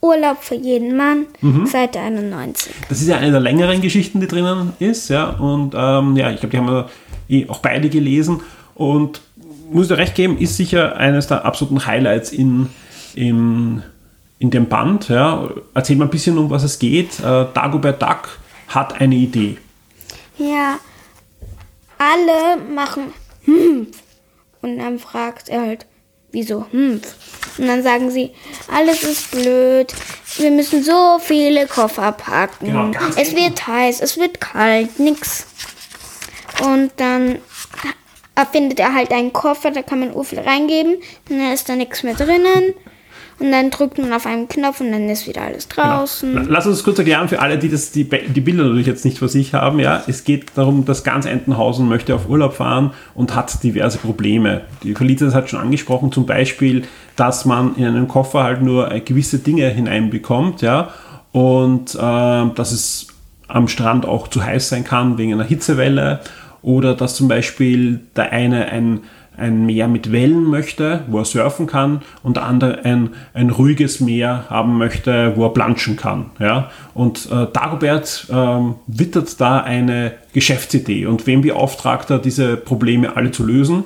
[0.00, 1.66] Urlaub für jeden Mann, mhm.
[1.66, 2.72] Seite 91.
[2.88, 5.30] Das ist ja eine der längeren Geschichten, die drinnen ist, ja.
[5.30, 6.88] Und ähm, ja, ich glaube, die haben wir
[7.28, 8.42] eh auch beide gelesen.
[8.76, 9.20] Und
[9.70, 12.68] muss dir recht geben, ist sicher eines der absoluten Highlights in,
[13.14, 13.82] in,
[14.38, 15.08] in dem Band.
[15.08, 15.48] Ja.
[15.74, 17.20] Erzähl mal ein bisschen, um was es geht.
[17.20, 18.38] Äh, Dagobert Duck
[18.68, 19.58] hat eine Idee.
[20.38, 20.78] Ja,
[21.98, 23.12] alle machen
[23.48, 23.86] hm.
[24.60, 25.86] Und dann fragt er halt,
[26.32, 27.00] wieso hm.
[27.56, 28.32] Und dann sagen sie,
[28.72, 29.92] alles ist blöd,
[30.36, 32.66] wir müssen so viele Koffer packen.
[32.66, 35.46] Genau, es wird heiß, es wird kalt, nix.
[36.62, 37.38] Und dann
[38.44, 40.96] findet er halt einen Koffer, da kann man Urfel reingeben
[41.28, 42.74] und dann ist da nichts mehr drinnen.
[43.40, 45.98] Und dann drückt man auf einen Knopf und dann ist wieder alles genau.
[46.00, 46.32] draußen.
[46.32, 46.46] Genau.
[46.48, 49.28] Lass uns kurz erklären für alle, die das, die, die Bilder natürlich jetzt nicht vor
[49.28, 49.78] sich haben.
[49.78, 54.62] Ja, es geht darum, dass ganz Entenhausen möchte auf Urlaub fahren und hat diverse Probleme.
[54.82, 56.82] Die Felicitas hat schon angesprochen, zum Beispiel,
[57.14, 60.88] dass man in einen Koffer halt nur gewisse Dinge hineinbekommt, ja,
[61.30, 63.06] und äh, dass es
[63.46, 66.20] am Strand auch zu heiß sein kann wegen einer Hitzewelle
[66.62, 69.00] oder dass zum Beispiel der eine ein,
[69.36, 74.00] ein Meer mit Wellen möchte, wo er surfen kann, und der andere ein, ein ruhiges
[74.00, 76.30] Meer haben möchte, wo er planschen kann.
[76.38, 76.70] Ja?
[76.94, 81.06] Und äh, Dagobert ähm, wittert da eine Geschäftsidee.
[81.06, 83.84] Und wem beauftragt er, diese Probleme alle zu lösen?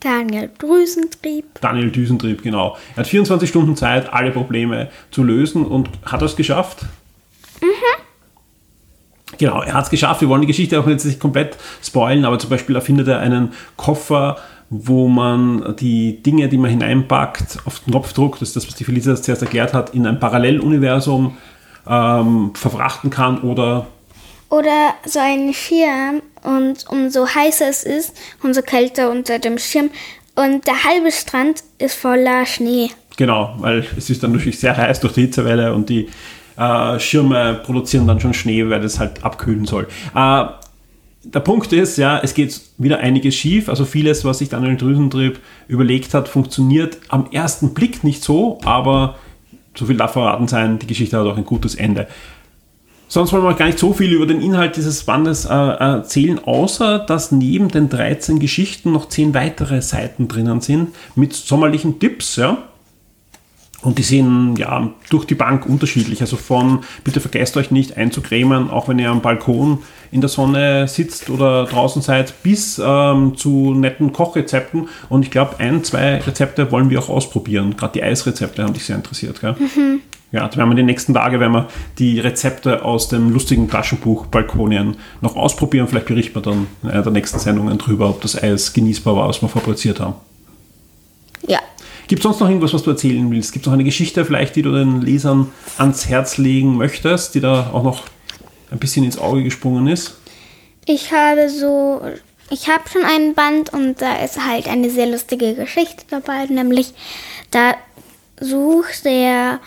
[0.00, 1.44] Daniel Düsentrieb.
[1.60, 2.76] Daniel Düsentrieb, genau.
[2.96, 6.86] Er hat 24 Stunden Zeit, alle Probleme zu lösen und hat das geschafft?
[7.60, 8.01] Mhm.
[9.38, 10.20] Genau, er hat es geschafft.
[10.20, 13.52] Wir wollen die Geschichte auch jetzt nicht komplett spoilen, aber zum Beispiel erfindet er einen
[13.76, 14.36] Koffer,
[14.70, 18.84] wo man die Dinge, die man hineinpackt, auf den Knopfdruck, das ist das, was die
[18.84, 21.36] Felicia zuerst erklärt hat, in ein Paralleluniversum
[21.86, 23.86] ähm, verfrachten kann oder
[24.48, 29.90] oder so einen Schirm und umso heißer es ist, umso kälter unter dem Schirm
[30.34, 32.90] und der halbe Strand ist voller Schnee.
[33.16, 36.08] Genau, weil es ist dann natürlich sehr heiß durch die Hitzewelle und die
[36.56, 39.88] äh, Schirme produzieren dann schon Schnee, weil das halt abkühlen soll.
[40.14, 40.44] Äh,
[41.24, 43.68] der Punkt ist, ja, es geht wieder einiges schief.
[43.68, 45.38] Also vieles, was sich Daniel Drüsentrieb
[45.68, 49.16] überlegt hat, funktioniert am ersten Blick nicht so, aber
[49.74, 52.08] so viel darf verraten sein, die Geschichte hat auch ein gutes Ende.
[53.08, 56.98] Sonst wollen wir gar nicht so viel über den Inhalt dieses Bandes äh, erzählen, außer
[56.98, 62.36] dass neben den 13 Geschichten noch 10 weitere Seiten drinnen sind mit sommerlichen Tipps.
[62.36, 62.56] Ja?
[63.82, 66.20] Und die sind ja durch die Bank unterschiedlich.
[66.20, 69.78] Also von, bitte vergesst euch nicht einzucremen, auch wenn ihr am Balkon
[70.12, 74.88] in der Sonne sitzt oder draußen seid, bis ähm, zu netten Kochrezepten.
[75.08, 77.76] Und ich glaube, ein, zwei Rezepte wollen wir auch ausprobieren.
[77.76, 79.40] Gerade die Eisrezepte haben dich sehr interessiert.
[79.40, 79.56] Gell?
[79.58, 80.00] Mhm.
[80.30, 81.68] Ja, da werden wir die nächsten Tage, wenn wir
[81.98, 85.88] die Rezepte aus dem lustigen Taschenbuch Balkonien noch ausprobieren.
[85.88, 89.28] Vielleicht berichten wir dann in einer der nächsten Sendungen drüber, ob das Eis genießbar war,
[89.28, 90.14] was wir fabriziert haben.
[91.46, 91.58] Ja,
[92.08, 93.52] Gibt es sonst noch irgendwas, was du erzählen willst?
[93.52, 97.40] Gibt es noch eine Geschichte vielleicht, die du den Lesern ans Herz legen möchtest, die
[97.40, 98.02] da auch noch
[98.70, 100.16] ein bisschen ins Auge gesprungen ist?
[100.84, 102.02] Ich habe so,
[102.50, 106.92] ich habe schon einen Band und da ist halt eine sehr lustige Geschichte dabei, nämlich
[107.50, 107.74] da
[108.40, 109.60] sucht der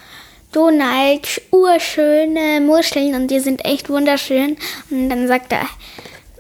[0.52, 4.58] Donald urschöne Muscheln und die sind echt wunderschön.
[4.90, 5.68] Und dann sagt er,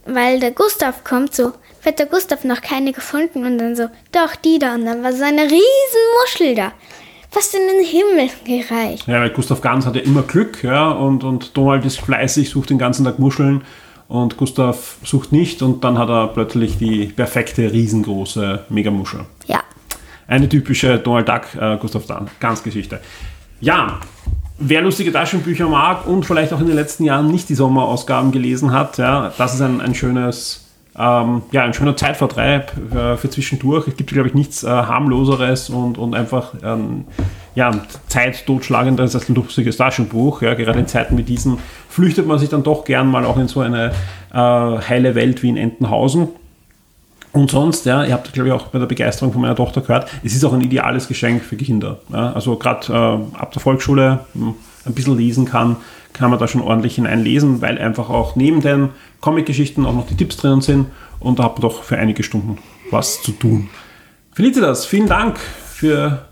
[0.05, 1.51] weil der Gustav kommt, so,
[1.85, 4.75] hat der Gustav noch keine gefunden und dann so, doch, die da.
[4.75, 6.71] Und dann war so eine riesen Muschel da.
[7.29, 9.07] Fast in den Himmel gereicht.
[9.07, 12.69] Ja, weil Gustav Ganz hat ja immer Glück, ja, und, und Donald ist fleißig, sucht
[12.69, 13.63] den ganzen Tag Muscheln
[14.07, 19.21] und Gustav sucht nicht und dann hat er plötzlich die perfekte, riesengroße Megamuschel.
[19.47, 19.59] Ja.
[20.27, 22.03] Eine typische Donald Duck, äh, Gustav
[22.39, 23.01] Ganz Geschichte.
[23.59, 23.99] Ja,
[24.57, 28.71] wer lustige Taschenbücher mag und vielleicht auch in den letzten Jahren nicht die Sommerausgaben gelesen
[28.71, 30.64] hat, ja, das ist ein, ein schönes
[30.97, 33.87] ähm, ja, ein schöner Zeitvertreib äh, für zwischendurch.
[33.87, 37.05] Es gibt, glaube ich, nichts äh, harmloseres und, und einfach ähm,
[37.53, 37.71] ja,
[38.07, 40.41] Zeit als ein lustiges Taschenbuch.
[40.41, 41.57] Ja, gerade in Zeiten wie diesen
[41.89, 43.91] flüchtet man sich dann doch gern mal auch in so eine
[44.33, 46.29] äh, heile Welt wie in Entenhausen.
[47.33, 50.09] Und sonst, ja, ihr habt, glaube ich, auch bei der Begeisterung von meiner Tochter gehört,
[50.23, 51.99] es ist auch ein ideales Geschenk für Kinder.
[52.11, 54.55] Ja, also gerade äh, ab der Volksschule hm,
[54.85, 55.77] ein bisschen lesen kann,
[56.13, 58.89] kann man da schon ordentlich hineinlesen, weil einfach auch neben den
[59.21, 60.87] Comic-Geschichten auch noch die Tipps drinnen sind
[61.19, 62.57] und da habt ihr doch für einige Stunden
[62.91, 63.69] was zu tun.
[64.31, 66.25] Felicitas, vielen Dank für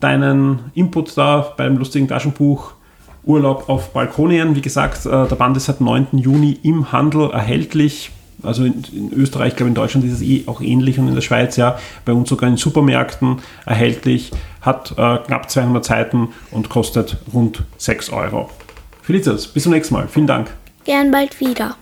[0.00, 2.74] deinen Input da beim lustigen Taschenbuch
[3.22, 4.54] Urlaub auf Balkonien.
[4.54, 6.08] Wie gesagt, äh, der Band ist seit 9.
[6.12, 8.10] Juni im Handel erhältlich.
[8.42, 11.14] Also in, in Österreich, ich glaube in Deutschland ist es eh auch ähnlich und in
[11.14, 14.30] der Schweiz ja, bei uns sogar in Supermärkten erhältlich,
[14.60, 18.50] hat äh, knapp 200 Seiten und kostet rund 6 Euro.
[19.02, 20.08] Felicitas, bis zum nächsten Mal.
[20.08, 20.50] Vielen Dank.
[20.84, 21.76] Gern bald wieder.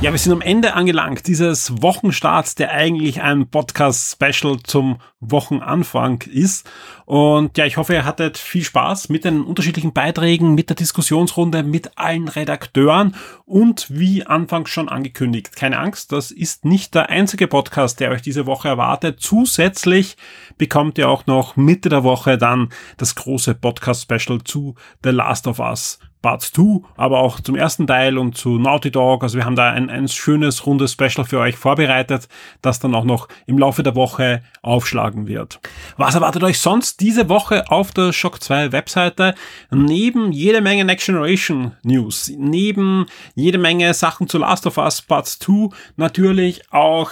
[0.00, 6.70] Ja, wir sind am Ende angelangt dieses Wochenstarts, der eigentlich ein Podcast-Special zum Wochenanfang ist.
[7.04, 11.64] Und ja, ich hoffe, ihr hattet viel Spaß mit den unterschiedlichen Beiträgen, mit der Diskussionsrunde,
[11.64, 17.48] mit allen Redakteuren und wie anfangs schon angekündigt, keine Angst, das ist nicht der einzige
[17.48, 19.18] Podcast, der euch diese Woche erwartet.
[19.18, 20.16] Zusätzlich
[20.58, 22.68] bekommt ihr auch noch Mitte der Woche dann
[22.98, 28.18] das große Podcast-Special zu The Last of Us Part 2, aber auch zum ersten Teil
[28.18, 29.22] und zu Naughty Dog.
[29.22, 32.28] Also wir haben da ein, ein schönes, rundes Special für euch vorbereitet,
[32.62, 35.60] das dann auch noch im Laufe der Woche aufschlagen wird.
[35.96, 39.34] Was erwartet euch sonst diese Woche auf der Shock 2 Webseite?
[39.70, 45.26] Neben jede Menge Next Generation News, neben jede Menge Sachen zu Last of Us Part
[45.26, 47.10] 2 natürlich auch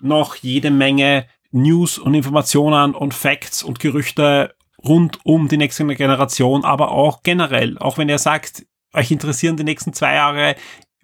[0.00, 6.64] noch jede Menge News und Informationen und Facts und Gerüchte rund um die nächste Generation,
[6.64, 10.56] aber auch generell, auch wenn ihr sagt, euch interessieren die nächsten zwei Jahre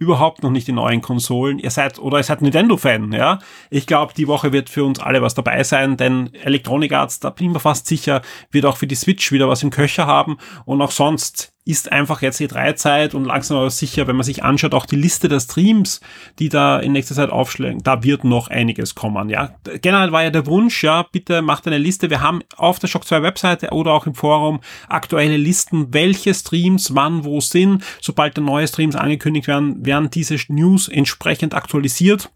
[0.02, 1.58] überhaupt noch nicht die neuen Konsolen.
[1.58, 3.38] Ihr seid oder ihr seid Nintendo-Fan, ja.
[3.70, 7.30] Ich glaube, die Woche wird für uns alle was dabei sein, denn Electronic Arts, da
[7.30, 8.20] bin ich mir fast sicher,
[8.50, 12.22] wird auch für die Switch wieder was im Köcher haben und auch sonst ist einfach
[12.22, 15.28] jetzt die 3 Zeit und langsam aber sicher, wenn man sich anschaut, auch die Liste
[15.28, 16.00] der Streams,
[16.38, 19.54] die da in nächster Zeit aufschlagen, da wird noch einiges kommen, ja.
[19.80, 22.10] Generell war ja der Wunsch, ja, bitte macht eine Liste.
[22.10, 26.94] Wir haben auf der Shock 2 Webseite oder auch im Forum aktuelle Listen, welche Streams
[26.94, 27.84] wann wo sind.
[28.00, 32.30] Sobald da neue Streams angekündigt werden, werden diese News entsprechend aktualisiert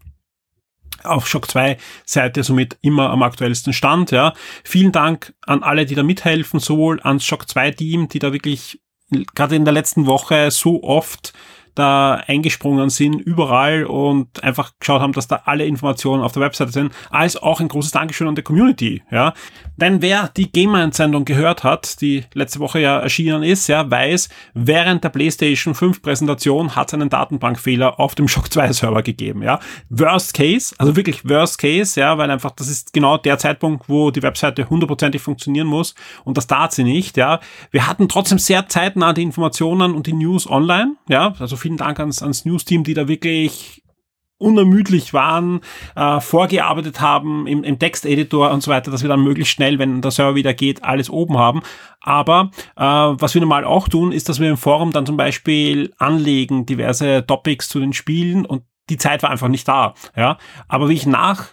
[1.03, 4.33] auf Shock 2 seid ihr somit immer am aktuellsten Stand, ja.
[4.63, 8.79] Vielen Dank an alle, die da mithelfen, sowohl ans Shock 2 Team, die da wirklich
[9.35, 11.33] gerade in der letzten Woche so oft
[11.77, 16.71] da eingesprungen sind, überall und einfach geschaut haben, dass da alle Informationen auf der Webseite
[16.71, 19.33] sind, als auch ein großes Dankeschön an die Community, ja.
[19.77, 25.03] Denn wer die Gamer-Entsendung gehört hat, die letzte Woche ja erschienen ist, ja, weiß, während
[25.03, 29.59] der PlayStation 5 Präsentation hat es einen Datenbankfehler auf dem Shock 2 Server gegeben, ja.
[29.89, 34.11] Worst Case, also wirklich Worst Case, ja, weil einfach das ist genau der Zeitpunkt, wo
[34.11, 35.93] die Webseite hundertprozentig funktionieren muss
[36.23, 37.39] und das tat sie nicht, ja.
[37.71, 41.99] Wir hatten trotzdem sehr zeitnah die Informationen und die News online, ja, also vielen Dank
[41.99, 43.83] ans, ans News-Team, die da wirklich
[44.37, 45.61] unermüdlich waren,
[45.95, 50.01] äh, vorgearbeitet haben im, im Texteditor und so weiter, dass wir dann möglichst schnell, wenn
[50.01, 51.61] der Server wieder geht, alles oben haben.
[51.99, 55.91] Aber äh, was wir normal auch tun, ist, dass wir im Forum dann zum Beispiel
[55.97, 59.95] anlegen diverse Topics zu den Spielen und die Zeit war einfach nicht da.
[60.15, 60.37] Ja,
[60.69, 61.47] aber wie ich nach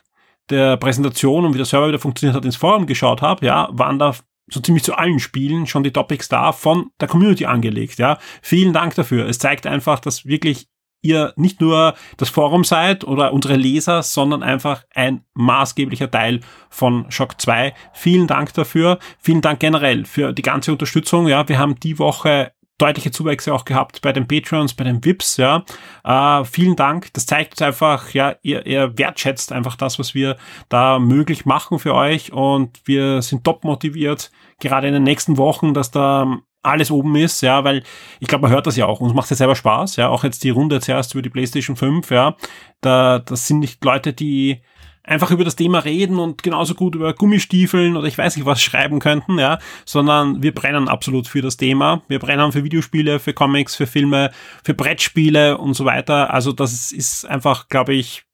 [0.50, 3.98] der Präsentation und wie der Server wieder funktioniert hat ins Forum geschaut habe, ja, waren
[3.98, 4.14] da
[4.48, 7.98] so ziemlich zu allen Spielen schon die Topics da von der Community angelegt.
[7.98, 9.26] Ja, vielen Dank dafür.
[9.26, 10.68] Es zeigt einfach, dass wirklich
[11.04, 16.40] ihr nicht nur das Forum seid oder unsere Leser, sondern einfach ein maßgeblicher Teil
[16.70, 17.74] von Shock 2.
[17.92, 18.98] Vielen Dank dafür.
[19.18, 21.28] Vielen Dank generell für die ganze Unterstützung.
[21.28, 25.36] Ja, wir haben die Woche deutliche Zuwächse auch gehabt bei den Patreons, bei den VIPs,
[25.36, 25.64] ja.
[26.02, 27.12] Äh, vielen Dank.
[27.12, 30.36] Das zeigt einfach, ja, ihr, ihr wertschätzt einfach das, was wir
[30.68, 34.30] da möglich machen für euch und wir sind top motiviert,
[34.60, 37.82] gerade in den nächsten Wochen, dass da alles oben ist, ja, weil
[38.20, 39.00] ich glaube, man hört das ja auch.
[39.00, 41.76] Uns macht es ja selber Spaß, ja, auch jetzt die Runde zuerst über die PlayStation
[41.76, 42.36] 5, ja.
[42.80, 44.62] Da, das sind nicht Leute, die
[45.04, 48.62] einfach über das Thema reden und genauso gut über Gummistiefeln oder ich weiß nicht was
[48.62, 52.02] schreiben könnten, ja, sondern wir brennen absolut für das Thema.
[52.08, 54.30] Wir brennen für Videospiele, für Comics, für Filme,
[54.64, 56.32] für Brettspiele und so weiter.
[56.32, 58.24] Also das ist einfach, glaube ich,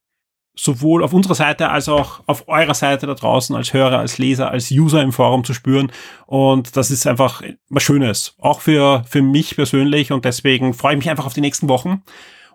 [0.57, 4.51] sowohl auf unserer Seite als auch auf eurer Seite da draußen als Hörer, als Leser,
[4.51, 5.91] als User im Forum zu spüren.
[6.27, 8.35] Und das ist einfach was Schönes.
[8.39, 10.13] Auch für, für mich persönlich.
[10.13, 12.03] Und deswegen freue ich mich einfach auf die nächsten Wochen.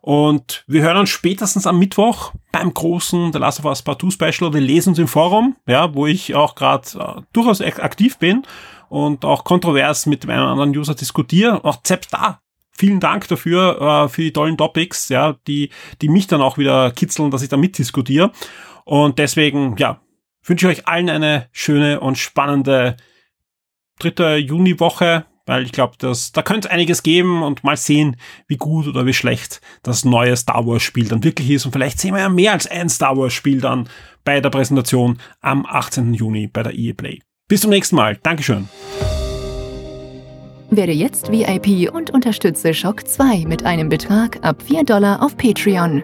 [0.06, 4.12] Und wir hören uns spätestens am Mittwoch beim großen The Last of Us Part 2
[4.12, 4.54] Special.
[4.54, 8.44] Wir lesen uns im Forum, ja, wo ich auch gerade äh, durchaus aktiv bin
[8.90, 11.66] und auch kontrovers mit einem anderen User diskutiere.
[11.66, 15.72] Auch selbst da vielen Dank dafür, äh, für die tollen Topics, ja, die,
[16.04, 18.32] die mich dann auch wieder kitzeln, dass ich da mitdiskutiere.
[18.84, 20.02] Und deswegen, ja,
[20.44, 22.96] wünsche ich euch allen eine schöne und spannende
[23.98, 28.18] dritte Juniwoche, weil ich glaube, dass da könnte einiges geben und mal sehen,
[28.48, 31.66] wie gut oder wie schlecht das neue Star Wars Spiel dann wirklich ist.
[31.66, 33.90] Und vielleicht sehen wir ja mehr als ein Star Wars Spiel dann
[34.24, 36.14] bei der Präsentation am 18.
[36.14, 37.20] Juni bei der EA Play.
[37.48, 38.18] Bis zum nächsten Mal.
[38.24, 38.68] Dankeschön.
[40.72, 46.04] Werde jetzt VIP und unterstütze Shock 2 mit einem Betrag ab 4 Dollar auf Patreon.